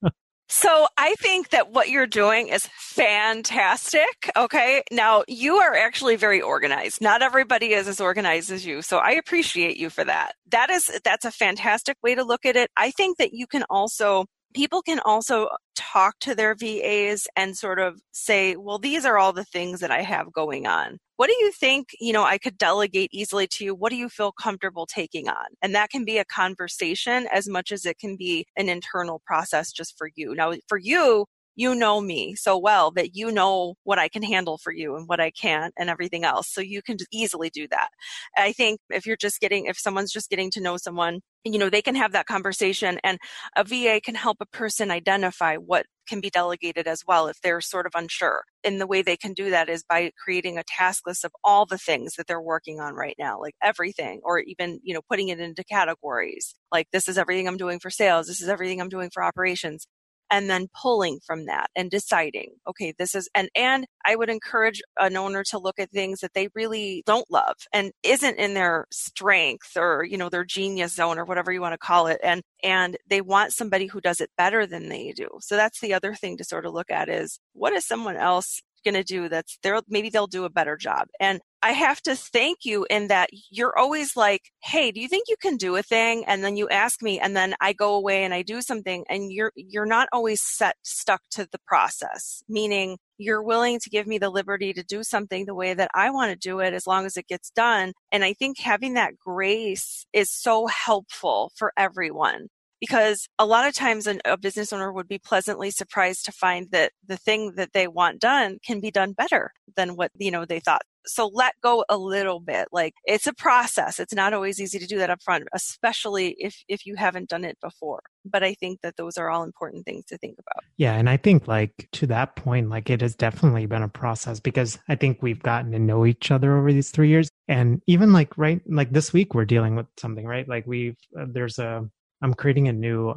So 0.50 0.88
I 0.98 1.16
think 1.16 1.50
that 1.50 1.72
what 1.72 1.90
you're 1.90 2.06
doing 2.06 2.50
is 2.50 2.68
fantastic. 2.78 4.30
Okay. 4.36 4.84
Now 4.92 5.24
you 5.28 5.56
are 5.58 5.76
actually 5.76 6.16
very 6.16 6.42
organized. 6.42 7.02
Not 7.02 7.22
everybody 7.22 7.74
is 7.74 7.88
as 7.88 8.00
organized 8.00 8.52
as 8.52 8.66
you. 8.66 8.82
So 8.82 8.98
I 8.98 9.12
appreciate 9.12 9.78
you 9.78 9.90
for 9.90 10.04
that. 10.04 10.34
That 10.52 10.70
is, 10.70 10.92
that's 11.04 11.26
a 11.26 11.32
fantastic 11.32 11.98
way 12.04 12.16
to 12.16 12.24
look 12.24 12.46
at 12.46 12.56
it. 12.56 12.70
I 12.78 12.92
think 12.92 13.18
that 13.18 13.34
you 13.34 13.48
can 13.48 13.64
also 13.70 14.26
people 14.54 14.82
can 14.82 15.00
also 15.00 15.50
talk 15.76 16.20
to 16.20 16.36
their 16.36 16.56
VAs 16.56 17.28
and 17.36 17.58
sort 17.58 17.80
of 17.80 18.00
say, 18.12 18.56
well, 18.56 18.78
these 18.78 19.06
are 19.06 19.18
all 19.18 19.34
the 19.34 19.44
things 19.44 19.80
that 19.80 19.92
I 19.92 20.02
have 20.02 20.32
going 20.32 20.68
on. 20.68 21.00
What 21.16 21.28
do 21.28 21.36
you 21.40 21.52
think, 21.52 21.90
you 22.00 22.12
know, 22.12 22.24
I 22.24 22.38
could 22.38 22.58
delegate 22.58 23.10
easily 23.14 23.48
to 23.48 23.64
you? 23.64 23.76
What 23.76 23.92
do 23.92 23.96
you 23.96 24.10
feel 24.10 24.32
comfortable 24.32 24.86
taking 24.88 25.28
on? 25.30 25.46
And 25.62 25.76
that 25.76 25.90
can 25.92 26.06
be 26.06 26.18
a 26.18 26.26
conversation 26.26 27.28
as 27.32 27.48
much 27.48 27.72
as 27.72 27.86
it 27.86 28.00
can 28.00 28.18
be 28.18 28.46
an 28.58 28.68
internal 28.68 29.22
process 29.26 29.72
just 29.72 29.96
for 29.98 30.10
you. 30.16 30.34
Now, 30.34 30.54
for 30.68 30.80
you, 30.80 31.26
you 31.56 31.76
know 31.76 32.02
me 32.02 32.34
so 32.34 32.58
well 32.58 32.90
that 32.92 33.16
you 33.16 33.32
know 33.32 33.76
what 33.84 34.00
I 34.00 34.10
can 34.10 34.24
handle 34.24 34.58
for 34.58 34.74
you 34.74 34.96
and 34.96 35.08
what 35.08 35.20
I 35.20 35.30
can't 35.30 35.72
and 35.78 35.90
everything 35.90 36.24
else. 36.24 36.52
So 36.52 36.62
you 36.62 36.82
can 36.82 36.98
easily 37.12 37.52
do 37.52 37.68
that. 37.70 37.90
I 38.36 38.54
think 38.54 38.80
if 38.90 39.06
you're 39.06 39.16
just 39.16 39.40
getting, 39.40 39.68
if 39.68 39.78
someone's 39.78 40.12
just 40.12 40.32
getting 40.32 40.50
to 40.52 40.62
know 40.62 40.78
someone, 40.78 41.22
you 41.46 41.60
know, 41.60 41.70
they 41.70 41.82
can 41.82 41.96
have 41.96 42.14
that 42.14 42.26
conversation 42.26 43.00
and 43.04 43.20
a 43.56 43.64
VA 43.64 44.00
can 44.02 44.16
help 44.16 44.38
a 44.40 44.46
person 44.46 44.92
identify 44.92 45.56
what 45.58 45.86
can 46.08 46.22
be 46.22 46.30
delegated 46.30 46.88
as 46.88 47.04
well 47.08 47.28
if 47.28 47.40
they're 47.42 47.62
sort 47.62 47.86
of 47.86 47.94
unsure. 47.96 48.44
And 48.64 48.80
the 48.80 48.88
way 48.88 49.02
they 49.02 49.18
can 49.18 49.34
do 49.34 49.50
that 49.50 49.70
is 49.70 49.84
by 49.84 50.12
creating 50.24 50.58
a 50.58 50.64
task 50.68 51.06
list 51.08 51.24
of 51.26 51.32
all 51.44 51.66
the 51.66 51.78
things 51.78 52.16
that 52.16 52.28
they're 52.28 52.42
working 52.42 52.80
on 52.80 52.94
right 52.94 53.16
now, 53.20 53.40
like 53.40 53.56
everything, 53.62 54.22
or 54.24 54.40
even, 54.40 54.80
you 54.84 54.94
know, 54.94 55.02
putting 55.10 55.30
it 55.30 55.40
into 55.40 55.64
categories. 55.64 56.56
Like 56.72 56.88
this 56.92 57.08
is 57.08 57.18
everything 57.18 57.48
I'm 57.48 57.58
doing 57.58 57.80
for 57.80 57.90
sales. 57.90 58.28
This 58.28 58.42
is 58.42 58.50
everything 58.50 58.82
I'm 58.82 58.90
doing 58.90 59.10
for 59.14 59.24
operations 59.24 59.88
and 60.32 60.50
then 60.50 60.68
pulling 60.80 61.20
from 61.26 61.46
that 61.46 61.70
and 61.76 61.92
deciding 61.92 62.52
okay 62.68 62.94
this 62.98 63.16
is 63.16 63.30
and 63.36 63.50
and 63.56 63.86
i 64.06 64.16
would 64.16 64.30
encourage 64.30 64.82
an 65.00 65.16
owner 65.16 65.44
to 65.44 65.58
look 65.58 65.80
at 65.80 65.92
things 65.92 66.20
that 66.20 66.34
they 66.34 66.48
really 66.56 67.04
don't 67.06 67.30
love 67.30 67.56
and 67.74 67.92
isn't 68.04 68.38
in 68.38 68.54
their 68.54 68.86
strength 68.92 69.76
or 69.76 70.04
you 70.04 70.18
know 70.18 70.30
their 70.30 70.46
genius 70.46 70.96
zone 70.96 71.18
or 71.18 71.26
whatever 71.26 71.52
you 71.52 71.62
want 71.62 71.74
to 71.74 71.78
call 71.78 72.08
it 72.08 72.20
and 72.24 72.42
and 72.64 72.98
they 73.08 73.22
want 73.22 73.54
somebody 73.54 73.88
who 73.88 74.02
does 74.02 74.22
it 74.22 74.32
better 74.38 74.66
than 74.66 74.90
they 74.90 75.12
do. 75.12 75.28
So 75.42 75.56
that's 75.56 75.82
the 75.82 75.94
other 75.94 76.16
thing 76.16 76.38
to 76.38 76.44
sort 76.44 76.66
of 76.66 76.74
look 76.74 76.90
at 76.90 77.10
is 77.10 77.40
what 77.54 77.74
is 77.74 77.86
someone 77.86 78.16
else 78.16 78.62
going 78.84 78.94
to 78.96 79.04
do 79.04 79.30
that's 79.30 79.58
there 79.64 79.80
maybe 79.88 80.10
they'll 80.10 80.28
do 80.28 80.44
a 80.44 80.50
better 80.50 80.76
job 80.76 81.08
and 81.18 81.40
i 81.64 81.72
have 81.72 82.02
to 82.02 82.16
thank 82.16 82.60
you 82.64 82.86
in 82.90 83.08
that 83.08 83.30
you're 83.50 83.78
always 83.78 84.16
like 84.16 84.52
hey 84.62 84.92
do 84.92 85.00
you 85.00 85.08
think 85.08 85.26
you 85.28 85.36
can 85.42 85.58
do 85.58 85.76
a 85.76 85.84
thing 85.84 86.24
and 86.28 86.44
then 86.44 86.56
you 86.58 86.70
ask 86.70 87.02
me 87.02 87.20
and 87.20 87.36
then 87.36 87.56
i 87.62 87.74
go 87.74 87.96
away 87.96 88.24
and 88.24 88.34
i 88.34 88.42
do 88.42 88.62
something 88.62 89.04
and 89.10 89.32
you're 89.32 89.52
you're 89.56 89.86
not 89.86 90.08
always 90.14 90.42
set 90.42 90.76
stuck 90.84 91.22
to 91.32 91.48
the 91.52 91.60
process 91.66 92.44
meaning 92.48 92.98
you're 93.18 93.44
willing 93.44 93.80
to 93.80 93.90
give 93.90 94.08
me 94.08 94.18
the 94.18 94.30
liberty 94.30 94.74
to 94.74 94.84
do 94.84 95.04
something 95.04 95.46
the 95.46 95.56
way 95.56 95.74
that 95.74 95.92
I 95.94 96.10
want 96.10 96.32
to 96.32 96.36
do 96.36 96.60
it 96.60 96.74
as 96.74 96.88
long 96.88 97.06
as 97.06 97.16
it 97.16 97.28
gets 97.28 97.52
done. 97.52 97.94
And 98.12 98.24
I 98.24 98.34
think 98.34 98.60
having 98.60 98.96
that 98.96 99.18
grace 99.18 100.06
is 100.14 100.32
so 100.32 100.68
helpful 100.68 101.52
for 101.56 101.72
everyone 101.78 102.48
because 102.84 103.30
a 103.40 103.46
lot 103.46 103.66
of 103.66 103.74
times 103.74 104.08
an, 104.08 104.20
a 104.26 104.36
business 104.36 104.74
owner 104.74 104.92
would 104.92 105.08
be 105.08 105.18
pleasantly 105.18 105.72
surprised 105.72 106.26
to 106.26 106.34
find 106.34 106.70
that 106.72 106.92
the 107.08 107.16
thing 107.16 107.54
that 107.56 107.72
they 107.72 107.88
want 107.88 108.20
done 108.20 108.58
can 108.66 108.82
be 108.82 108.92
done 108.92 109.14
better 109.14 109.54
than 109.78 109.96
what 109.96 110.12
you 110.18 110.30
know 110.30 110.44
they 110.44 110.60
thought. 110.60 110.82
So 111.06 111.32
let 111.34 111.54
go 111.64 111.86
a 111.88 111.98
little 111.98 112.42
bit 112.42 112.68
like 112.74 112.94
it's 113.06 113.26
a 113.26 113.34
process. 113.34 114.02
It's 114.02 114.14
not 114.14 114.34
always 114.34 114.60
easy 114.60 114.80
to 114.80 114.86
do 114.86 114.98
that 114.98 115.10
up 115.10 115.22
front 115.22 115.46
especially 115.54 116.36
if 116.40 116.62
if 116.68 116.86
you 116.86 116.96
haven't 116.98 117.30
done 117.30 117.46
it 117.46 117.58
before. 117.62 118.02
But 118.26 118.44
i 118.44 118.54
think 118.54 118.82
that 118.82 118.98
those 118.98 119.18
are 119.18 119.30
all 119.30 119.44
important 119.44 119.86
things 119.86 120.04
to 120.08 120.18
think 120.18 120.36
about. 120.38 120.66
Yeah 120.76 120.96
and 120.96 121.10
i 121.10 121.16
think 121.16 121.48
like 121.48 121.88
to 121.94 122.08
that 122.08 122.36
point 122.36 122.70
like 122.70 122.90
it 122.90 123.00
has 123.00 123.16
definitely 123.16 123.66
been 123.66 123.84
a 123.84 123.88
process 123.88 124.42
because 124.42 124.78
i 124.90 124.96
think 124.96 125.22
we've 125.22 125.42
gotten 125.42 125.72
to 125.72 125.80
know 125.80 126.06
each 126.06 126.32
other 126.32 126.58
over 126.58 126.74
these 126.74 126.92
three 126.92 127.08
years. 127.08 127.30
And 127.48 127.82
even 127.88 128.12
like 128.12 128.38
right 128.38 128.62
like 128.68 128.92
this 128.92 129.14
week 129.14 129.34
we're 129.34 129.46
dealing 129.46 129.78
with 129.78 129.88
something 129.96 130.26
right? 130.26 130.48
Like 130.50 130.68
we've 130.68 130.98
uh, 131.18 131.28
there's 131.30 131.60
a 131.60 131.90
I'm 132.24 132.34
creating 132.34 132.68
a 132.70 132.74
new 132.74 133.14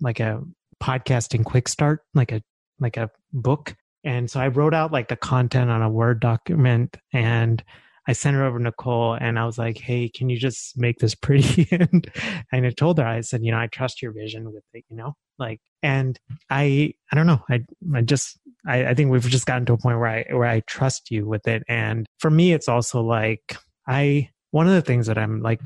like 0.00 0.20
a 0.20 0.42
podcasting 0.80 1.44
quick 1.44 1.68
start, 1.68 2.00
like 2.14 2.30
a 2.30 2.42
like 2.78 2.96
a 2.96 3.10
book. 3.32 3.74
And 4.04 4.30
so 4.30 4.40
I 4.40 4.48
wrote 4.48 4.74
out 4.74 4.92
like 4.92 5.08
the 5.08 5.16
content 5.16 5.70
on 5.70 5.82
a 5.82 5.88
Word 5.88 6.20
document 6.20 6.96
and 7.12 7.62
I 8.08 8.14
sent 8.14 8.36
it 8.36 8.40
over 8.40 8.58
to 8.58 8.64
Nicole 8.64 9.14
and 9.14 9.38
I 9.38 9.46
was 9.46 9.58
like, 9.58 9.78
Hey, 9.78 10.08
can 10.08 10.28
you 10.28 10.36
just 10.36 10.76
make 10.76 10.98
this 10.98 11.14
pretty? 11.14 11.68
and, 11.72 12.10
and 12.52 12.66
I 12.66 12.70
told 12.70 12.98
her, 12.98 13.06
I 13.06 13.20
said, 13.20 13.44
you 13.44 13.52
know, 13.52 13.58
I 13.58 13.68
trust 13.68 14.02
your 14.02 14.12
vision 14.12 14.52
with 14.52 14.64
it, 14.74 14.84
you 14.88 14.96
know, 14.96 15.14
like, 15.38 15.60
and 15.84 16.18
I, 16.50 16.94
I 17.12 17.16
don't 17.16 17.28
know. 17.28 17.44
I, 17.48 17.64
I 17.94 18.00
just, 18.00 18.38
I, 18.66 18.86
I 18.86 18.94
think 18.94 19.10
we've 19.10 19.22
just 19.22 19.46
gotten 19.46 19.66
to 19.66 19.74
a 19.74 19.78
point 19.78 19.98
where 19.98 20.08
I, 20.08 20.24
where 20.30 20.48
I 20.48 20.60
trust 20.66 21.12
you 21.12 21.26
with 21.26 21.46
it. 21.46 21.62
And 21.68 22.06
for 22.18 22.30
me, 22.30 22.52
it's 22.52 22.68
also 22.68 23.02
like, 23.02 23.56
I, 23.86 24.30
one 24.50 24.66
of 24.66 24.74
the 24.74 24.82
things 24.82 25.06
that 25.06 25.16
I'm 25.18 25.40
like 25.40 25.60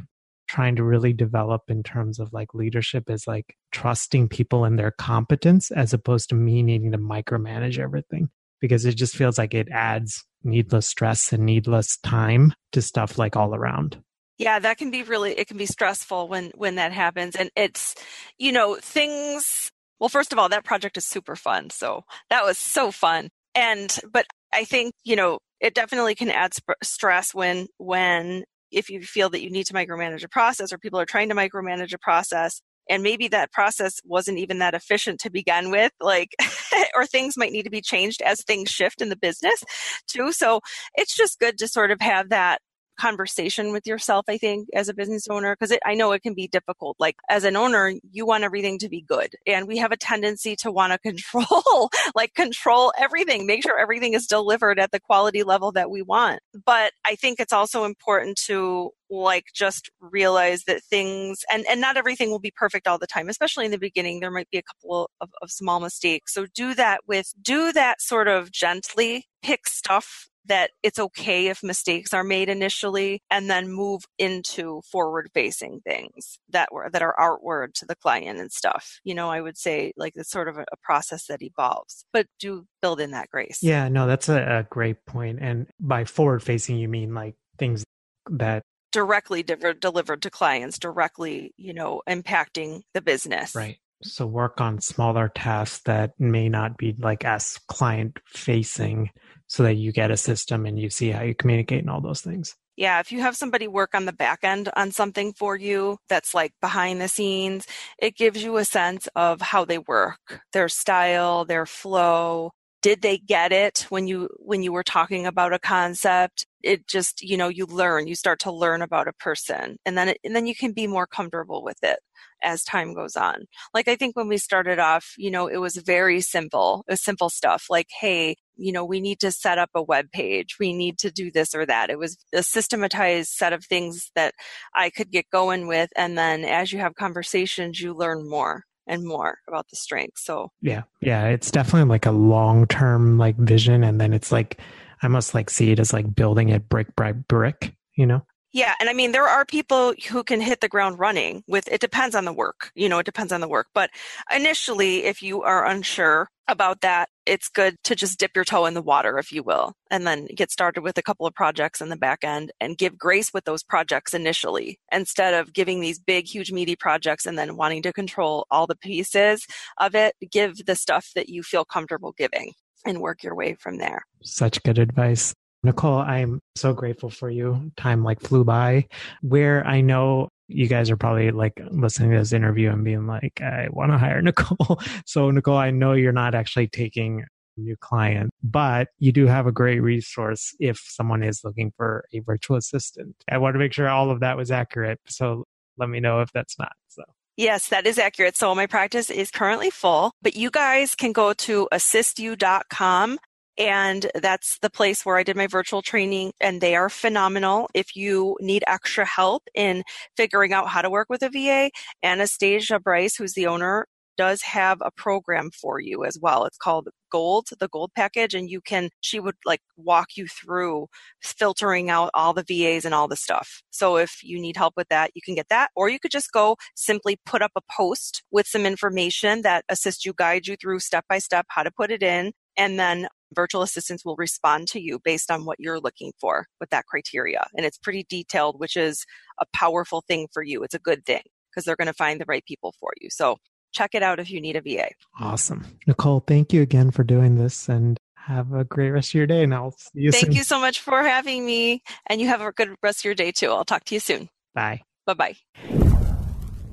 trying 0.47 0.77
to 0.77 0.85
really 0.85 1.13
develop 1.13 1.63
in 1.69 1.83
terms 1.83 2.19
of 2.19 2.33
like 2.33 2.55
leadership 2.55 3.11
is 3.11 3.27
like 3.27 3.57
trusting 3.73 4.29
people 4.29 4.65
in 4.65 4.77
their 4.77 4.91
competence 4.91 5.71
as 5.71 5.93
opposed 5.93 6.29
to 6.29 6.35
me 6.35 6.63
needing 6.63 6.93
to 6.93 6.99
micromanage 6.99 7.79
everything. 7.79 8.29
Because 8.61 8.87
it 8.87 8.95
just 8.95 9.17
feels 9.17 9.37
like 9.37 9.53
it 9.53 9.69
adds 9.71 10.25
needless 10.43 10.87
stress 10.87 11.33
and 11.33 11.45
needless 11.45 11.99
time 11.99 12.55
to 12.73 12.81
stuff 12.81 13.19
like 13.19 13.37
all 13.37 13.55
around. 13.55 14.01
Yeah 14.39 14.59
that 14.59 14.79
can 14.79 14.91
be 14.91 15.03
really 15.03 15.33
it 15.33 15.47
can 15.47 15.57
be 15.57 15.67
stressful 15.67 16.29
when 16.29 16.53
when 16.55 16.77
that 16.77 16.93
happens. 16.93 17.37
And 17.37 17.51
it's 17.57 17.95
you 18.39 18.53
know 18.53 18.77
things 18.81 19.71
well 19.99 20.09
first 20.09 20.33
of 20.33 20.39
all 20.39 20.49
that 20.49 20.65
project 20.65 20.97
is 20.97 21.05
super 21.05 21.37
fun. 21.37 21.71
So 21.71 22.05
that 22.31 22.45
was 22.45 22.59
so 22.59 22.91
fun. 22.91 23.29
And 23.55 23.99
but 24.11 24.27
i 24.53 24.65
think 24.65 24.95
you 25.05 25.17
know 25.17 25.39
it 25.61 25.75
definitely 25.75 26.15
can 26.15 26.31
add 26.31 26.55
sp- 26.55 26.81
stress 26.83 27.35
when 27.35 27.67
when 27.79 28.45
if 28.77 28.91
you 28.91 29.01
feel 29.01 29.31
that 29.31 29.43
you 29.43 29.51
need 29.51 29.65
to 29.65 29.73
micromanage 29.73 30.23
a 30.23 30.29
process 30.29 30.73
or 30.73 30.79
people 30.79 31.01
are 31.01 31.07
trying 31.07 31.31
to 31.31 31.35
micromanage 31.35 31.95
a 31.95 31.99
process 31.99 32.61
and 32.89 33.03
maybe 33.03 33.27
that 33.29 33.51
process 33.51 34.01
wasn't 34.05 34.39
even 34.39 34.59
that 34.59 34.75
efficient 34.75 35.19
to 35.21 35.31
begin 35.31 35.71
with 35.71 35.91
like 36.01 36.37
or 36.95 37.07
things 37.07 37.37
might 37.37 37.53
need 37.53 37.65
to 37.65 37.71
be 37.71 37.81
changed 37.81 38.21
as 38.23 38.43
things 38.43 38.71
shift 38.71 39.01
in 39.01 39.09
the 39.09 39.17
business 39.17 39.65
too. 40.07 40.31
So 40.31 40.61
it's 40.95 41.17
just 41.17 41.41
good 41.41 41.59
to 41.59 41.69
sort 41.69 41.91
of 41.91 42.01
have 42.01 42.29
that 42.29 42.61
conversation 42.99 43.73
with 43.73 43.87
yourself 43.87 44.25
i 44.29 44.39
think 44.39 44.69
as 44.75 44.89
a 44.89 44.95
business 44.95 45.27
owner 45.29 45.55
because 45.55 45.77
i 45.85 45.95
know 45.95 46.13
it 46.13 46.23
can 46.23 46.35
be 46.35 46.49
difficult. 46.49 46.97
Like 46.99 47.17
as 47.29 47.45
an 47.45 47.57
owner 47.57 47.93
you 48.11 48.27
want 48.27 48.45
everything 48.45 48.79
to 48.79 48.89
be 48.89 49.03
good 49.03 49.35
and 49.47 49.67
we 49.67 49.77
have 49.79 49.93
a 49.93 49.97
tendency 49.97 50.57
to 50.57 50.71
want 50.71 50.93
to 50.93 50.99
control 51.11 51.91
like 52.15 52.35
control 52.35 52.93
everything 52.99 53.47
make 53.47 53.63
sure 53.63 53.79
everything 53.79 54.15
is 54.15 54.27
delivered 54.27 54.79
at 54.79 54.91
the 54.93 55.01
quality 55.01 55.43
level 55.43 55.73
that 55.73 55.91
we 55.91 56.03
want. 56.03 56.41
But 56.65 56.93
i 57.05 57.15
think 57.15 57.41
it's 57.41 57.53
also 57.53 57.85
important 57.85 58.39
to 58.47 58.91
like 59.09 59.45
just 59.55 59.91
realize 60.01 60.65
that 60.65 60.83
things 60.83 61.45
and 61.51 61.65
and 61.71 61.81
not 61.81 61.97
everything 61.97 62.31
will 62.31 62.41
be 62.41 62.53
perfect 62.57 62.89
all 62.89 62.99
the 62.99 63.07
time 63.07 63.29
especially 63.29 63.65
in 63.65 63.71
the 63.71 63.79
beginning 63.79 64.19
there 64.19 64.33
might 64.33 64.51
be 64.51 64.59
a 64.59 64.63
couple 64.63 65.09
of, 65.21 65.31
of 65.43 65.51
small 65.51 65.81
mistakes. 65.81 66.35
So 66.35 66.47
do 66.55 66.75
that 66.75 67.01
with 67.07 67.33
do 67.41 67.73
that 67.73 68.01
sort 68.01 68.29
of 68.29 68.51
gently 68.51 69.27
pick 69.43 69.67
stuff 69.69 70.29
that 70.47 70.71
it's 70.83 70.99
okay 70.99 71.49
if 71.49 71.63
mistakes 71.63 72.13
are 72.13 72.25
made 72.25 72.49
initially 72.49 73.23
and 73.31 73.51
then 73.51 73.69
move 73.69 74.03
into 74.19 74.81
forward 74.91 75.29
facing 75.35 75.81
things 75.81 76.39
that 76.49 76.73
were 76.73 76.89
that 76.93 77.03
are 77.03 77.19
outward 77.21 77.75
to 77.75 77.87
the 77.87 77.97
client 77.97 78.39
and 78.39 78.53
stuff. 78.53 79.01
You 79.05 79.15
know 79.15 79.31
i 79.31 79.41
would 79.41 79.57
say 79.57 79.93
like 79.97 80.13
it's 80.17 80.31
sort 80.31 80.49
of 80.49 80.59
a, 80.59 80.65
a 80.73 80.77
process 80.83 81.27
that 81.27 81.43
evolves 81.43 82.05
but 82.13 82.27
do 82.39 82.67
build 82.83 83.01
in 83.01 83.13
that 83.13 83.31
grace. 83.31 83.59
Yeah 83.63 83.89
no 83.89 84.07
that's 84.07 84.29
a, 84.29 84.61
a 84.61 84.67
great 84.69 85.05
point 85.07 85.39
and 85.41 85.67
by 85.81 86.05
forward 86.05 86.43
facing 86.43 86.77
you 86.77 86.89
mean 86.89 87.15
like 87.15 87.35
things 87.59 87.85
that 88.31 88.63
directly 88.93 89.43
de- 89.43 89.75
delivered 89.75 90.23
to 90.23 90.31
clients 90.31 90.79
directly 90.79 91.53
you 91.57 91.75
know 91.75 92.03
impacting 92.09 92.83
the 92.95 93.03
business. 93.03 93.55
Right. 93.55 93.77
So 94.03 94.27
work 94.27 94.61
on 94.61 94.81
smaller 94.81 95.31
tasks 95.35 95.83
that 95.87 96.13
may 96.19 96.49
not 96.49 96.77
be 96.77 96.95
like 96.99 97.25
as 97.25 97.59
client 97.69 98.19
facing 98.27 99.11
so 99.47 99.63
that 99.63 99.75
you 99.75 99.93
get 99.93 100.11
a 100.11 100.17
system 100.17 100.67
and 100.67 100.79
you 100.79 100.91
see 100.91 101.11
how 101.11 101.23
you 101.23 101.35
communicate 101.35 101.81
and 101.81 101.91
all 101.91 102.01
those 102.01 102.21
things. 102.21 102.57
Yeah, 102.77 103.01
if 103.01 103.11
you 103.11 103.21
have 103.21 103.37
somebody 103.37 103.69
work 103.69 103.95
on 103.95 104.05
the 104.05 104.13
back 104.13 104.41
end 104.43 104.69
on 104.77 104.93
something 104.93 105.33
for 105.33 105.57
you 105.57 105.99
that's 106.09 106.35
like 106.35 106.53
behind 106.61 107.01
the 107.01 107.09
scenes, 107.09 107.67
it 107.99 108.17
gives 108.17 108.43
you 108.43 108.59
a 108.59 108.67
sense 108.67 109.09
of 109.17 109.41
how 109.41 109.65
they 109.65 109.79
work, 109.79 110.43
their 110.53 110.69
style, 110.69 111.47
their 111.47 111.65
flow. 111.65 112.53
Did 112.83 113.01
they 113.01 113.17
get 113.17 113.51
it 113.51 113.87
when 113.89 114.07
you 114.07 114.29
when 114.39 114.63
you 114.63 114.73
were 114.73 114.85
talking 114.85 115.27
about 115.27 115.55
a 115.55 115.59
concept? 115.59 116.47
It 116.66 116.87
just, 116.87 117.22
you 117.22 117.37
know, 117.37 117.48
you 117.48 117.66
learn, 117.66 118.07
you 118.07 118.14
start 118.14 118.40
to 118.40 118.52
learn 118.52 118.83
about 118.83 119.09
a 119.09 119.12
person 119.12 119.79
and 119.87 119.96
then 119.96 120.09
it, 120.11 120.18
and 120.24 120.35
then 120.35 120.46
you 120.46 120.55
can 120.55 120.72
be 120.72 120.87
more 120.87 121.07
comfortable 121.07 121.62
with 121.62 121.79
it 121.83 121.98
as 122.42 122.64
time 122.64 122.94
goes 122.94 123.16
on. 123.16 123.44
Like 123.72 123.88
I 123.88 123.96
think 123.96 124.16
when 124.16 124.29
we 124.29 124.38
started 124.38 124.79
off, 124.79 125.14
you 125.16 125.31
know, 125.31 125.46
it 125.46 125.59
was 125.59 125.76
very 125.76 126.20
simple. 126.20 126.85
It 126.88 126.92
was 126.92 127.02
simple 127.02 127.31
stuff 127.31 127.66
like, 127.70 127.88
hey, 128.00 128.37
you 128.57 128.72
know, 128.72 128.85
we 128.85 129.00
need 129.00 129.20
to 129.20 129.31
set 129.31 129.59
up 129.59 129.70
a 129.74 129.83
web 129.83 130.11
page. 130.12 130.57
We 130.59 130.72
need 130.72 130.98
to 130.98 131.11
do 131.11 131.31
this 131.31 131.55
or 131.55 131.66
that. 131.66 131.90
It 131.90 131.98
was 131.98 132.18
a 132.35 132.42
systematized 132.42 133.31
set 133.31 133.52
of 133.52 133.64
things 133.64 134.11
that 134.14 134.35
I 134.74 134.90
could 134.90 135.11
get 135.11 135.31
going 135.31 135.66
with. 135.66 135.90
And 135.96 136.16
then 136.18 136.44
as 136.44 136.72
you 136.72 136.79
have 136.81 136.94
conversations, 136.94 137.81
you 137.81 137.94
learn 137.94 138.29
more 138.29 138.64
and 138.87 139.05
more 139.05 139.38
about 139.48 139.68
the 139.68 139.76
strengths. 139.76 140.24
So 140.24 140.50
yeah, 140.61 140.83
yeah, 141.00 141.26
it's 141.29 141.50
definitely 141.50 141.88
like 141.88 142.07
a 142.07 142.12
long 142.12 142.66
term 142.66 143.18
like 143.18 143.37
vision. 143.37 143.83
And 143.83 144.00
then 144.00 144.12
it's 144.12 144.31
like, 144.31 144.61
I 145.03 145.09
must 145.09 145.35
like 145.35 145.51
see 145.51 145.73
it 145.73 145.79
as 145.79 145.93
like 145.93 146.15
building 146.15 146.49
it 146.49 146.69
brick 146.69 146.95
by 146.97 147.13
brick, 147.13 147.75
you 147.97 148.07
know? 148.07 148.23
Yeah, 148.57 148.75
and 148.81 148.89
I 148.89 148.95
mean 148.95 149.13
there 149.13 149.27
are 149.27 149.45
people 149.45 149.93
who 150.09 150.25
can 150.25 150.41
hit 150.41 150.63
the 150.63 150.69
ground 150.69 150.99
running 150.99 151.45
with 151.47 151.69
it 151.71 151.81
depends 151.81 152.15
on 152.15 152.25
the 152.25 152.33
work. 152.33 152.71
You 152.75 152.89
know, 152.89 152.99
it 152.99 153.05
depends 153.05 153.31
on 153.31 153.43
the 153.43 153.49
work. 153.49 153.67
But 153.75 153.91
initially 154.35 155.05
if 155.05 155.23
you 155.23 155.43
are 155.43 155.67
unsure 155.67 156.31
about 156.49 156.81
that, 156.81 157.11
it's 157.27 157.51
good 157.51 157.77
to 157.85 157.94
just 157.94 158.19
dip 158.19 158.31
your 158.35 158.47
toe 158.47 158.65
in 158.65 158.73
the 158.73 158.81
water 158.81 159.19
if 159.19 159.31
you 159.31 159.42
will 159.42 159.75
and 159.90 160.07
then 160.07 160.27
get 160.35 160.51
started 160.51 160.81
with 160.81 160.97
a 160.97 161.03
couple 161.03 161.27
of 161.27 161.35
projects 161.35 161.83
in 161.83 161.90
the 161.90 161.97
back 161.97 162.25
end 162.25 162.51
and 162.59 162.79
give 162.79 162.97
grace 162.97 163.31
with 163.35 163.44
those 163.44 163.63
projects 163.63 164.15
initially 164.15 164.79
instead 164.90 165.35
of 165.35 165.53
giving 165.53 165.81
these 165.81 165.99
big 165.99 166.27
huge 166.27 166.51
meaty 166.51 166.77
projects 166.77 167.27
and 167.27 167.38
then 167.38 167.59
wanting 167.59 167.83
to 167.83 167.92
control 167.92 168.47
all 168.51 168.67
the 168.67 168.77
pieces 168.77 169.47
of 169.77 169.94
it. 169.94 170.15
Give 170.33 170.65
the 170.65 170.77
stuff 170.77 171.11
that 171.15 171.29
you 171.29 171.42
feel 171.42 171.67
comfortable 171.67 172.15
giving 172.17 172.55
and 172.85 173.00
work 173.00 173.22
your 173.22 173.35
way 173.35 173.54
from 173.54 173.79
there. 173.79 174.02
Such 174.22 174.62
good 174.62 174.79
advice. 174.79 175.35
Nicole, 175.62 175.98
I'm 175.98 176.40
so 176.54 176.72
grateful 176.72 177.10
for 177.10 177.29
you. 177.29 177.72
Time 177.77 178.04
like 178.04 178.20
flew 178.20 178.44
by. 178.44 178.87
Where 179.22 179.66
I 179.66 179.81
know 179.81 180.29
you 180.48 180.68
guys 180.68 180.90
are 180.90 180.96
probably 180.96 181.31
like 181.33 181.60
listening 181.70 182.12
to 182.12 182.18
this 182.18 182.33
interview 182.33 182.70
and 182.70 182.85
being 182.85 183.06
like, 183.06 183.40
I 183.40 183.68
want 183.70 183.90
to 183.92 183.98
hire 183.98 184.22
Nicole. 184.22 184.81
so, 185.04 185.31
Nicole, 185.31 185.56
I 185.56 185.70
know 185.70 185.92
you're 185.92 186.12
not 186.12 186.35
actually 186.35 186.68
taking 186.68 187.24
new 187.56 187.77
client, 187.77 188.31
but 188.42 188.88
you 188.98 189.12
do 189.12 189.27
have 189.27 189.46
a 189.46 189.52
great 189.52 189.81
resource 189.81 190.54
if 190.60 190.79
someone 190.79 191.22
is 191.22 191.42
looking 191.42 191.72
for 191.77 192.04
a 192.12 192.20
virtual 192.20 192.56
assistant. 192.56 193.16
I 193.31 193.38
want 193.38 193.54
to 193.54 193.58
make 193.58 193.72
sure 193.72 193.88
all 193.88 194.10
of 194.10 194.20
that 194.20 194.37
was 194.37 194.50
accurate. 194.50 195.00
So 195.06 195.44
let 195.79 195.88
me 195.88 196.00
know 196.00 196.20
if 196.20 196.31
that's 196.33 196.58
not. 196.58 196.72
So. 196.88 197.02
Yes, 197.37 197.69
that 197.69 197.87
is 197.87 197.99
accurate. 197.99 198.37
So 198.37 198.55
my 198.55 198.67
practice 198.67 199.11
is 199.11 199.31
currently 199.31 199.69
full, 199.69 200.13
but 200.23 200.37
you 200.37 200.51
guys 200.51 200.95
can 200.95 201.13
go 201.13 201.35
to 201.35 201.69
assistu.com 201.71 203.19
and 203.59 204.11
that's 204.15 204.59
the 204.61 204.71
place 204.71 205.05
where 205.05 205.17
I 205.17 205.23
did 205.23 205.37
my 205.37 205.47
virtual 205.47 205.83
training 205.83 206.33
and 206.41 206.61
they 206.61 206.77
are 206.77 206.89
phenomenal. 206.89 207.69
If 207.75 207.97
you 207.97 208.37
need 208.41 208.65
extra 208.67 209.05
help 209.05 209.45
in 209.55 209.83
figuring 210.17 210.53
out 210.53 210.69
how 210.69 210.83
to 210.83 210.91
work 210.91 211.09
with 211.11 211.23
a 211.23 211.31
VA, 211.31 211.71
Anastasia 212.03 212.79
Brice, 212.79 213.17
who's 213.17 213.33
the 213.35 213.47
owner 213.47 213.87
does 214.17 214.42
have 214.42 214.79
a 214.81 214.90
program 214.90 215.50
for 215.50 215.81
you 215.81 216.04
as 216.04 216.19
well. 216.21 216.44
It's 216.44 216.58
called 216.58 216.88
Gold, 217.10 217.48
the 217.58 217.69
Gold 217.69 217.92
package, 217.94 218.35
and 218.35 218.50
you 218.50 218.60
can, 218.60 218.90
she 219.00 219.21
would 219.21 219.37
like 219.44 219.60
walk 219.77 220.17
you 220.17 220.27
through 220.27 220.88
filtering 221.23 221.90
out 221.90 222.10
all 222.14 222.33
the 222.33 222.44
VAs 222.46 222.85
and 222.85 222.94
all 222.94 223.08
the 223.08 223.17
stuff. 223.17 223.62
So 223.71 223.96
if 223.96 224.21
you 224.23 224.40
need 224.40 224.56
help 224.56 224.75
with 224.77 224.88
that, 224.88 225.10
you 225.14 225.23
can 225.25 225.35
get 225.35 225.48
that, 225.50 225.71
or 225.77 225.88
you 225.88 225.98
could 225.98 226.10
just 226.10 226.33
go 226.33 226.56
simply 226.75 227.19
put 227.25 227.42
up 227.42 227.52
a 227.56 227.62
post 227.75 228.23
with 228.31 228.46
some 228.46 228.67
information 228.67 229.42
that 229.42 229.64
assists 229.69 230.04
you, 230.04 230.12
guide 230.12 230.46
you 230.46 230.56
through 230.56 230.81
step 230.81 231.04
by 231.08 231.19
step 231.19 231.46
how 231.48 231.62
to 231.62 231.71
put 231.71 231.90
it 231.90 232.02
in. 232.02 232.33
And 232.58 232.79
then 232.79 233.08
virtual 233.35 233.62
assistants 233.62 234.04
will 234.04 234.17
respond 234.17 234.69
to 234.69 234.81
you 234.81 234.98
based 235.02 235.31
on 235.31 235.44
what 235.44 235.60
you're 235.60 235.81
looking 235.81 236.12
for 236.21 236.46
with 236.60 236.71
that 236.71 236.87
criteria. 236.87 237.46
And 237.54 237.67
it's 237.67 237.79
pretty 237.79 238.06
detailed, 238.08 238.58
which 238.58 238.77
is 238.77 239.04
a 239.38 239.44
powerful 239.52 240.02
thing 240.06 240.29
for 240.33 240.42
you. 240.42 240.62
It's 240.62 240.75
a 240.75 240.79
good 240.79 241.04
thing 241.04 241.23
because 241.50 241.64
they're 241.64 241.77
going 241.77 241.87
to 241.87 241.94
find 241.94 242.21
the 242.21 242.27
right 242.27 242.44
people 242.44 242.75
for 242.81 242.92
you. 243.00 243.08
So 243.10 243.37
check 243.77 243.94
it 243.94 244.02
out 244.02 244.18
if 244.18 244.31
you 244.31 244.40
need 244.40 244.56
a 244.56 244.60
VA. 244.62 244.88
Awesome. 245.20 245.64
Nicole, 245.87 246.20
thank 246.27 246.52
you 246.52 246.62
again 246.62 246.90
for 246.90 247.04
doing 247.04 247.37
this 247.37 247.68
and 247.68 247.98
have 248.14 248.52
a 248.52 248.64
great 248.64 248.90
rest 248.90 249.10
of 249.10 249.14
your 249.14 249.27
day. 249.27 249.42
And 249.44 249.54
I'll 249.54 249.72
see 249.72 249.90
you 249.94 250.10
Thank 250.10 250.27
soon. 250.27 250.33
you 250.33 250.44
so 250.44 250.58
much 250.58 250.81
for 250.81 251.02
having 251.02 251.44
me. 251.44 251.83
And 252.06 252.20
you 252.20 252.27
have 252.29 252.40
a 252.40 252.50
good 252.52 252.74
rest 252.83 253.00
of 253.00 253.04
your 253.04 253.14
day 253.14 253.31
too. 253.33 253.50
I'll 253.50 253.64
talk 253.64 253.85
to 253.85 253.94
you 253.94 254.00
soon. 254.00 254.29
Bye. 254.54 254.83
Bye 255.04 255.14
bye. 255.14 255.37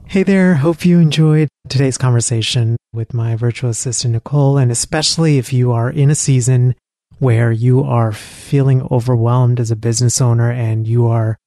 Hey 0.08 0.24
there. 0.24 0.56
Hope 0.56 0.86
you 0.86 1.00
enjoyed 1.00 1.50
today's 1.70 1.98
conversation 1.98 2.78
with 2.94 3.14
my 3.14 3.36
virtual 3.36 3.70
assistant, 3.70 4.14
Nicole. 4.14 4.58
And 4.58 4.72
especially 4.72 5.38
if 5.38 5.52
you 5.52 5.72
are 5.72 5.90
in 5.90 6.10
a 6.10 6.16
season 6.16 6.76
where 7.20 7.52
you 7.52 7.84
are 7.84 8.12
feeling 8.12 8.88
overwhelmed 8.90 9.60
as 9.60 9.72
a 9.72 9.76
business 9.76 10.22
owner 10.22 10.52
and 10.52 10.88
you 10.88 11.08
are 11.08 11.38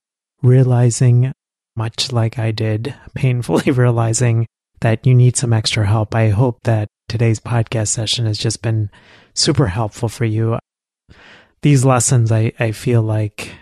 realizing, 0.42 1.32
much 1.74 2.12
like 2.12 2.38
I 2.38 2.50
did, 2.50 2.94
painfully 3.14 3.70
realizing 3.72 4.46
that 4.80 5.06
you 5.06 5.14
need 5.14 5.36
some 5.36 5.52
extra 5.52 5.86
help. 5.86 6.14
I 6.14 6.30
hope 6.30 6.60
that 6.64 6.88
today's 7.08 7.40
podcast 7.40 7.88
session 7.88 8.26
has 8.26 8.38
just 8.38 8.62
been 8.62 8.90
super 9.34 9.66
helpful 9.68 10.08
for 10.08 10.24
you. 10.24 10.58
These 11.62 11.84
lessons, 11.84 12.30
I, 12.30 12.52
I 12.58 12.72
feel 12.72 13.02
like 13.02 13.52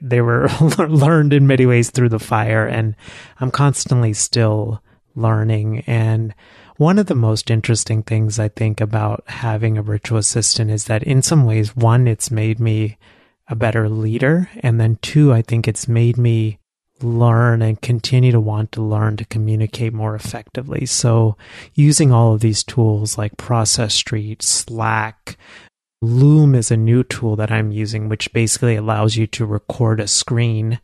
they 0.00 0.20
were 0.20 0.48
learned 0.78 1.32
in 1.32 1.46
many 1.46 1.66
ways 1.66 1.90
through 1.90 2.08
the 2.08 2.18
fire, 2.18 2.66
and 2.66 2.96
I'm 3.38 3.50
constantly 3.50 4.12
still 4.12 4.82
learning. 5.14 5.80
And 5.86 6.34
one 6.76 6.98
of 6.98 7.06
the 7.06 7.14
most 7.14 7.50
interesting 7.50 8.02
things 8.02 8.38
I 8.38 8.48
think 8.48 8.80
about 8.80 9.24
having 9.26 9.76
a 9.76 9.82
virtual 9.82 10.18
assistant 10.18 10.70
is 10.70 10.84
that 10.86 11.02
in 11.02 11.20
some 11.20 11.44
ways, 11.44 11.76
one, 11.76 12.08
it's 12.08 12.30
made 12.30 12.58
me 12.58 12.96
a 13.48 13.54
better 13.54 13.88
leader. 13.88 14.48
And 14.60 14.80
then 14.80 14.98
two, 15.02 15.32
I 15.32 15.42
think 15.42 15.68
it's 15.68 15.88
made 15.88 16.16
me 16.16 16.58
learn 17.02 17.62
and 17.62 17.80
continue 17.80 18.32
to 18.32 18.40
want 18.40 18.72
to 18.72 18.82
learn 18.82 19.16
to 19.16 19.24
communicate 19.24 19.92
more 19.92 20.14
effectively. 20.14 20.86
So 20.86 21.36
using 21.74 22.12
all 22.12 22.34
of 22.34 22.40
these 22.40 22.64
tools 22.64 23.16
like 23.16 23.36
Process 23.36 23.94
Street, 23.94 24.42
Slack, 24.42 25.36
Loom 26.02 26.54
is 26.54 26.70
a 26.70 26.78
new 26.78 27.04
tool 27.04 27.36
that 27.36 27.50
I'm 27.50 27.72
using, 27.72 28.08
which 28.08 28.32
basically 28.32 28.74
allows 28.74 29.16
you 29.16 29.26
to 29.28 29.44
record 29.44 30.00
a 30.00 30.06
screen 30.06 30.80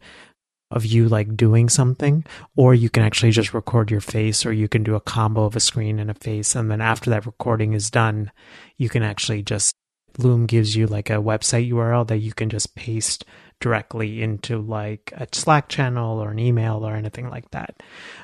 of 0.71 0.85
you 0.85 1.09
like 1.09 1.37
doing 1.37 1.69
something, 1.69 2.25
or 2.55 2.75
you 2.75 2.91
can 2.91 3.03
actually 3.03 3.31
just 3.31 3.55
record 3.55 3.91
your 3.91 4.01
face, 4.01 4.45
or 4.45 4.53
you 4.53 4.69
can 4.69 4.83
do 4.83 4.95
a 4.95 5.01
combo 5.01 5.45
of 5.45 5.57
a 5.57 5.61
screen 5.61 5.99
and 5.99 6.11
a 6.11 6.15
face. 6.15 6.55
And 6.55 6.71
then 6.71 6.83
after 6.83 7.09
that 7.11 7.25
recording 7.25 7.73
is 7.73 7.91
done, 7.91 8.31
you 8.77 8.89
can 8.89 9.03
actually 9.03 9.43
just, 9.43 9.73
Loom 10.19 10.45
gives 10.45 10.77
you 10.77 10.87
like 10.87 11.09
a 11.09 11.15
website 11.15 11.71
URL 11.71 12.07
that 12.09 12.19
you 12.19 12.33
can 12.33 12.51
just 12.51 12.75
paste 12.75 13.25
directly 13.61 14.23
into 14.23 14.61
like 14.61 15.13
a 15.17 15.27
Slack 15.33 15.69
channel 15.69 16.19
or 16.19 16.31
an 16.31 16.39
email 16.39 16.87
or 16.87 16.95
anything 16.95 17.31
like 17.31 17.51
that. 17.53 17.83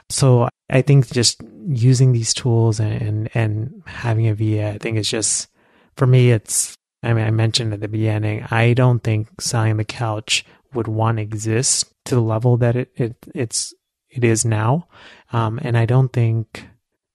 So 0.08 0.48
I 0.70 0.82
think 0.82 1.10
just 1.10 1.40
using 1.66 2.12
these 2.12 2.34
tools 2.34 2.80
and, 2.80 3.00
and, 3.02 3.30
and 3.34 3.82
having 3.86 4.28
a 4.28 4.34
VA, 4.34 4.70
I 4.70 4.78
think 4.78 4.98
is 4.98 5.08
just, 5.08 5.48
for 5.96 6.06
me, 6.06 6.30
it's, 6.30 6.76
I 7.02 7.12
mean, 7.12 7.26
I 7.26 7.30
mentioned 7.30 7.72
at 7.72 7.80
the 7.80 7.88
beginning, 7.88 8.46
I 8.50 8.74
don't 8.74 9.02
think 9.02 9.40
selling 9.40 9.76
the 9.76 9.84
couch 9.84 10.44
would 10.74 10.88
one 10.88 11.18
exist 11.18 11.92
to 12.06 12.14
the 12.14 12.22
level 12.22 12.56
that 12.58 12.76
it, 12.76 12.92
it 12.96 13.16
it's, 13.34 13.74
it 14.10 14.24
is 14.24 14.44
now. 14.44 14.88
Um, 15.32 15.58
and 15.62 15.76
I 15.76 15.86
don't 15.86 16.12
think 16.12 16.66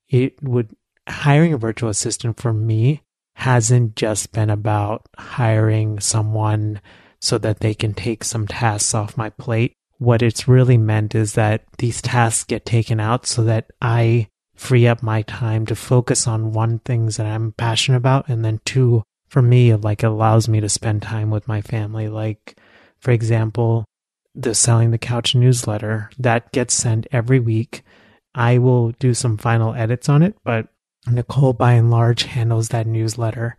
it 0.09 0.41
would, 0.41 0.75
hiring 1.07 1.53
a 1.53 1.57
virtual 1.57 1.89
assistant 1.89 2.39
for 2.39 2.53
me 2.53 3.01
hasn't 3.35 3.95
just 3.95 4.31
been 4.31 4.49
about 4.49 5.07
hiring 5.17 5.99
someone 5.99 6.81
so 7.19 7.37
that 7.37 7.59
they 7.59 7.73
can 7.73 7.93
take 7.93 8.23
some 8.23 8.47
tasks 8.47 8.93
off 8.93 9.17
my 9.17 9.29
plate. 9.29 9.73
What 9.97 10.21
it's 10.21 10.47
really 10.47 10.77
meant 10.77 11.15
is 11.15 11.33
that 11.33 11.63
these 11.79 12.01
tasks 12.01 12.43
get 12.43 12.65
taken 12.65 12.99
out 12.99 13.25
so 13.25 13.43
that 13.45 13.71
I 13.81 14.27
free 14.55 14.87
up 14.87 15.01
my 15.01 15.21
time 15.23 15.65
to 15.67 15.75
focus 15.75 16.27
on 16.27 16.51
one 16.51 16.79
things 16.79 17.17
that 17.17 17.25
I'm 17.25 17.53
passionate 17.53 17.97
about. 17.97 18.27
And 18.27 18.43
then 18.43 18.59
two, 18.65 19.03
for 19.27 19.41
me, 19.41 19.73
like 19.75 20.03
it 20.03 20.07
allows 20.07 20.47
me 20.47 20.59
to 20.59 20.69
spend 20.69 21.01
time 21.01 21.29
with 21.29 21.47
my 21.47 21.61
family. 21.61 22.07
Like, 22.09 22.59
for 22.99 23.11
example, 23.11 23.85
the 24.35 24.53
Selling 24.53 24.91
the 24.91 24.97
Couch 24.97 25.33
newsletter 25.33 26.11
that 26.19 26.51
gets 26.51 26.73
sent 26.73 27.07
every 27.11 27.39
week. 27.39 27.83
I 28.35 28.59
will 28.59 28.91
do 28.91 29.15
some 29.15 29.37
final 29.37 29.73
edits 29.73 30.09
on 30.09 30.21
it, 30.21 30.37
but 30.43 30.67
Nicole 31.07 31.53
by 31.53 31.73
and 31.73 31.89
large 31.89 32.23
handles 32.23 32.69
that 32.69 32.85
newsletter 32.85 33.57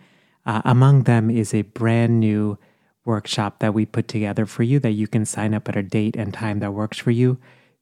Uh, 0.46 0.62
among 0.66 1.04
them 1.04 1.30
is 1.30 1.54
a 1.54 1.62
brand 1.62 2.20
new 2.20 2.58
workshop 3.06 3.60
that 3.60 3.74
we 3.74 3.86
put 3.86 4.08
together 4.10 4.46
for 4.46 4.64
you 4.64 4.78
that 4.80 4.92
you 4.92 5.08
can 5.08 5.26
sign 5.26 5.54
up 5.54 5.70
at 5.70 5.78
a 5.78 5.82
date 5.82 6.18
and 6.18 6.34
time 6.34 6.60
that 6.60 6.74
works 6.74 6.98
for 6.98 7.12
you. 7.12 7.38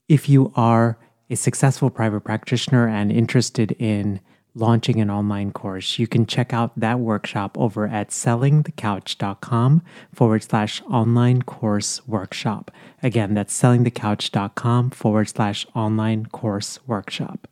If 0.08 0.30
you 0.30 0.54
are 0.56 0.98
a 1.30 1.36
successful 1.36 1.90
private 1.90 2.22
practitioner 2.22 2.88
and 2.88 3.12
interested 3.12 3.72
in 3.74 4.22
launching 4.58 5.00
an 5.00 5.10
online 5.10 5.52
course, 5.52 6.00
you 6.00 6.08
can 6.08 6.26
check 6.26 6.54
out 6.54 6.78
that 6.78 7.00
workshop 7.00 7.58
over 7.58 7.88
at 7.88 8.10
sellingthecouch.com 8.10 9.82
forward 10.14 10.44
slash 10.44 10.82
online 10.84 11.42
course 11.44 12.06
workshop. 12.08 12.72
Again, 13.04 13.34
that's 13.34 13.60
sellingthecouch.com 13.60 14.90
forward 14.92 15.30
slash 15.30 15.66
online 15.76 16.26
course 16.26 16.80
workshop. 16.88 17.48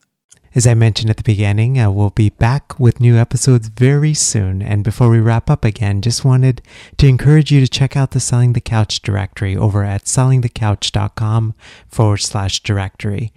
As 0.55 0.65
I 0.65 0.73
mentioned 0.73 1.09
at 1.09 1.17
the 1.17 1.23
beginning, 1.23 1.77
uh, 1.77 1.91
we'll 1.91 2.11
be 2.11 2.29
back 2.29 2.79
with 2.79 3.01
new 3.01 3.17
episodes 3.17 3.67
very 3.67 4.13
soon. 4.13 4.61
And 4.61 4.85
before 4.85 5.09
we 5.09 5.19
wrap 5.19 5.49
up 5.49 5.65
again, 5.65 6.01
just 6.01 6.23
wanted 6.23 6.61
to 6.97 7.07
encourage 7.07 7.51
you 7.51 7.59
to 7.59 7.67
check 7.67 7.97
out 7.97 8.11
the 8.11 8.21
Selling 8.21 8.53
the 8.53 8.61
Couch 8.61 9.01
directory 9.01 9.57
over 9.57 9.83
at 9.83 10.05
sellingthecouch.com 10.05 11.55
forward 11.89 12.19
slash 12.19 12.61
directory. 12.61 13.33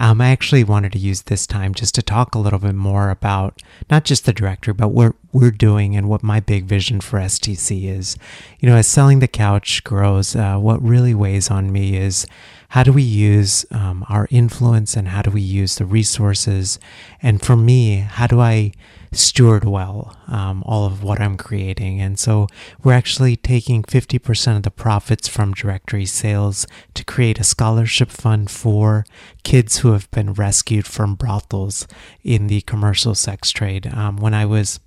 Um, 0.00 0.22
I 0.22 0.30
actually 0.30 0.64
wanted 0.64 0.92
to 0.92 0.98
use 0.98 1.22
this 1.22 1.46
time 1.46 1.74
just 1.74 1.94
to 1.96 2.02
talk 2.02 2.34
a 2.34 2.38
little 2.38 2.58
bit 2.58 2.74
more 2.74 3.10
about 3.10 3.62
not 3.90 4.04
just 4.04 4.24
the 4.24 4.32
directory, 4.32 4.72
but 4.72 4.88
what 4.88 5.14
we're 5.30 5.50
doing 5.50 5.94
and 5.94 6.08
what 6.08 6.22
my 6.22 6.40
big 6.40 6.64
vision 6.64 7.02
for 7.02 7.20
STC 7.20 7.84
is. 7.84 8.16
You 8.60 8.70
know, 8.70 8.76
as 8.76 8.86
selling 8.86 9.18
the 9.18 9.28
couch 9.28 9.84
grows, 9.84 10.34
uh, 10.34 10.56
what 10.56 10.82
really 10.82 11.12
weighs 11.12 11.50
on 11.50 11.70
me 11.70 11.98
is 11.98 12.26
how 12.70 12.82
do 12.82 12.92
we 12.92 13.02
use 13.02 13.64
um, 13.70 14.04
our 14.08 14.26
influence 14.30 14.96
and 14.96 15.08
how 15.08 15.22
do 15.22 15.30
we 15.30 15.40
use 15.40 15.76
the 15.76 15.84
resources? 15.84 16.78
And 17.22 17.42
for 17.42 17.56
me, 17.56 17.98
how 17.98 18.26
do 18.26 18.40
I 18.40 18.72
steward 19.12 19.64
well 19.64 20.16
um, 20.28 20.62
all 20.64 20.86
of 20.86 21.02
what 21.02 21.20
I'm 21.20 21.36
creating. 21.36 22.00
And 22.00 22.18
so 22.18 22.46
we're 22.82 22.92
actually 22.92 23.36
taking 23.36 23.82
50% 23.82 24.56
of 24.56 24.62
the 24.62 24.70
profits 24.70 25.28
from 25.28 25.52
directory 25.52 26.06
sales 26.06 26.66
to 26.94 27.04
create 27.04 27.40
a 27.40 27.44
scholarship 27.44 28.10
fund 28.10 28.50
for 28.50 29.04
kids 29.42 29.78
who 29.78 29.92
have 29.92 30.10
been 30.10 30.32
rescued 30.32 30.86
from 30.86 31.14
brothels 31.14 31.86
in 32.22 32.46
the 32.46 32.60
commercial 32.62 33.14
sex 33.14 33.50
trade. 33.50 33.86
Um, 33.92 34.16
when 34.16 34.34
I 34.34 34.46
was 34.46 34.78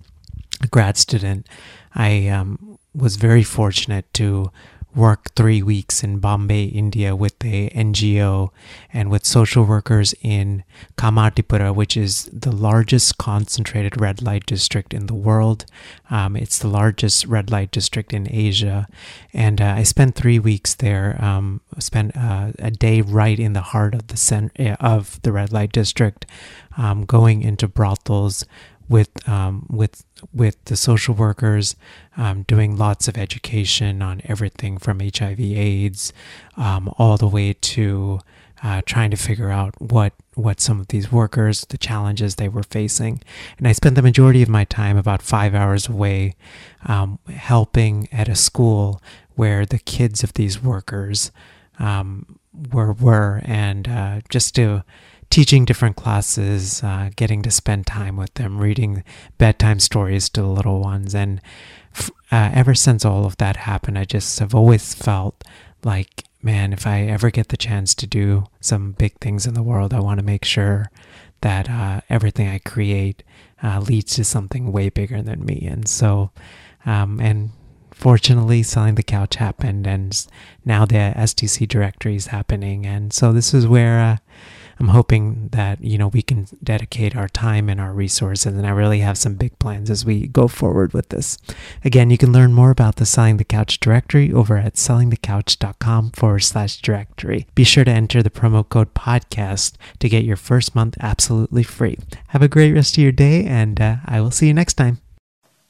a 0.62 0.66
grad 0.68 0.96
student, 0.96 1.46
I 1.94 2.28
um, 2.28 2.78
was 2.94 3.16
very 3.16 3.42
fortunate 3.42 4.10
to 4.14 4.50
work 4.94 5.34
three 5.34 5.62
weeks 5.62 6.04
in 6.04 6.18
Bombay, 6.18 6.64
India 6.64 7.16
with 7.16 7.34
a 7.44 7.68
NGO 7.70 8.50
and 8.92 9.10
with 9.10 9.24
social 9.24 9.64
workers 9.64 10.14
in 10.22 10.62
Kamathipura, 10.96 11.74
which 11.74 11.96
is 11.96 12.30
the 12.32 12.52
largest 12.52 13.18
concentrated 13.18 14.00
red 14.00 14.22
light 14.22 14.46
district 14.46 14.94
in 14.94 15.06
the 15.06 15.14
world. 15.14 15.66
Um, 16.10 16.36
it's 16.36 16.58
the 16.58 16.68
largest 16.68 17.26
red 17.26 17.50
light 17.50 17.70
district 17.70 18.12
in 18.12 18.28
Asia. 18.30 18.86
And 19.32 19.60
uh, 19.60 19.74
I 19.76 19.82
spent 19.82 20.14
three 20.14 20.38
weeks 20.38 20.74
there, 20.74 21.22
um, 21.22 21.60
spent 21.78 22.16
uh, 22.16 22.52
a 22.58 22.70
day 22.70 23.00
right 23.00 23.38
in 23.38 23.52
the 23.52 23.60
heart 23.60 23.94
of 23.94 24.06
the 24.08 24.16
center 24.16 24.76
of 24.80 25.20
the 25.22 25.32
red 25.32 25.52
light 25.52 25.72
district, 25.72 26.26
um, 26.76 27.04
going 27.04 27.42
into 27.42 27.66
brothels, 27.68 28.44
with 28.88 29.28
um, 29.28 29.66
with 29.70 30.04
with 30.32 30.62
the 30.64 30.76
social 30.76 31.14
workers, 31.14 31.76
um, 32.16 32.42
doing 32.42 32.76
lots 32.76 33.08
of 33.08 33.16
education 33.16 34.02
on 34.02 34.20
everything 34.24 34.78
from 34.78 35.00
HIV/AIDS 35.00 36.12
um, 36.56 36.92
all 36.98 37.16
the 37.16 37.28
way 37.28 37.52
to 37.52 38.20
uh, 38.62 38.80
trying 38.86 39.10
to 39.10 39.16
figure 39.16 39.50
out 39.50 39.74
what 39.80 40.14
what 40.34 40.60
some 40.60 40.80
of 40.80 40.88
these 40.88 41.12
workers, 41.12 41.66
the 41.68 41.78
challenges 41.78 42.36
they 42.36 42.48
were 42.48 42.62
facing, 42.62 43.22
and 43.58 43.68
I 43.68 43.72
spent 43.72 43.94
the 43.94 44.02
majority 44.02 44.42
of 44.42 44.48
my 44.48 44.64
time, 44.64 44.96
about 44.96 45.22
five 45.22 45.54
hours 45.54 45.88
away, 45.88 46.34
um, 46.86 47.18
helping 47.28 48.08
at 48.10 48.28
a 48.28 48.34
school 48.34 49.02
where 49.34 49.66
the 49.66 49.78
kids 49.78 50.24
of 50.24 50.32
these 50.34 50.62
workers 50.62 51.30
um, 51.78 52.38
were 52.72 52.92
were, 52.92 53.42
and 53.44 53.86
uh, 53.86 54.20
just 54.28 54.54
to 54.54 54.84
teaching 55.34 55.64
different 55.64 55.96
classes, 55.96 56.80
uh, 56.84 57.10
getting 57.16 57.42
to 57.42 57.50
spend 57.50 57.84
time 57.84 58.16
with 58.16 58.32
them, 58.34 58.60
reading 58.60 59.02
bedtime 59.36 59.80
stories 59.80 60.28
to 60.28 60.40
the 60.40 60.46
little 60.46 60.80
ones. 60.80 61.12
And 61.12 61.40
uh, 62.30 62.52
ever 62.54 62.72
since 62.72 63.04
all 63.04 63.26
of 63.26 63.36
that 63.38 63.56
happened, 63.56 63.98
I 63.98 64.04
just 64.04 64.38
have 64.38 64.54
always 64.54 64.94
felt 64.94 65.42
like, 65.82 66.22
man, 66.40 66.72
if 66.72 66.86
I 66.86 67.00
ever 67.00 67.32
get 67.32 67.48
the 67.48 67.56
chance 67.56 67.96
to 67.96 68.06
do 68.06 68.44
some 68.60 68.92
big 68.92 69.18
things 69.18 69.44
in 69.44 69.54
the 69.54 69.62
world, 69.64 69.92
I 69.92 69.98
want 69.98 70.20
to 70.20 70.24
make 70.24 70.44
sure 70.44 70.92
that 71.40 71.68
uh, 71.68 72.02
everything 72.08 72.46
I 72.46 72.58
create 72.58 73.24
uh, 73.60 73.80
leads 73.80 74.14
to 74.14 74.22
something 74.22 74.70
way 74.70 74.88
bigger 74.88 75.20
than 75.20 75.44
me. 75.44 75.66
And 75.68 75.88
so, 75.88 76.30
um, 76.86 77.18
and 77.18 77.50
fortunately 77.90 78.62
selling 78.62 78.94
the 78.94 79.02
couch 79.02 79.34
happened 79.36 79.86
and 79.86 80.26
now 80.64 80.84
the 80.84 81.14
stc 81.16 81.66
directory 81.68 82.16
is 82.16 82.26
happening 82.26 82.84
and 82.84 83.12
so 83.12 83.32
this 83.32 83.54
is 83.54 83.68
where 83.68 84.00
uh, 84.00 84.16
I'm 84.78 84.88
hoping 84.88 85.48
that 85.52 85.82
you 85.82 85.98
know 85.98 86.08
we 86.08 86.22
can 86.22 86.46
dedicate 86.62 87.16
our 87.16 87.28
time 87.28 87.68
and 87.68 87.80
our 87.80 87.92
resources, 87.92 88.54
and 88.54 88.66
I 88.66 88.70
really 88.70 89.00
have 89.00 89.18
some 89.18 89.34
big 89.34 89.58
plans 89.58 89.90
as 89.90 90.04
we 90.04 90.26
go 90.26 90.48
forward 90.48 90.92
with 90.92 91.08
this. 91.10 91.38
Again, 91.84 92.10
you 92.10 92.18
can 92.18 92.32
learn 92.32 92.52
more 92.52 92.70
about 92.70 92.96
the 92.96 93.06
Selling 93.06 93.36
the 93.36 93.44
Couch 93.44 93.80
directory 93.80 94.32
over 94.32 94.56
at 94.56 94.74
sellingthecouch.com 94.74 96.10
forward 96.10 96.40
slash 96.40 96.80
directory. 96.80 97.46
Be 97.54 97.64
sure 97.64 97.84
to 97.84 97.90
enter 97.90 98.22
the 98.22 98.30
promo 98.30 98.68
code 98.68 98.94
podcast 98.94 99.74
to 99.98 100.08
get 100.08 100.24
your 100.24 100.36
first 100.36 100.74
month 100.74 100.96
absolutely 101.00 101.62
free. 101.62 101.98
Have 102.28 102.42
a 102.42 102.48
great 102.48 102.72
rest 102.72 102.96
of 102.96 103.02
your 103.02 103.12
day, 103.12 103.44
and 103.44 103.80
uh, 103.80 103.96
I 104.04 104.20
will 104.20 104.30
see 104.30 104.46
you 104.46 104.54
next 104.54 104.74
time. 104.74 105.03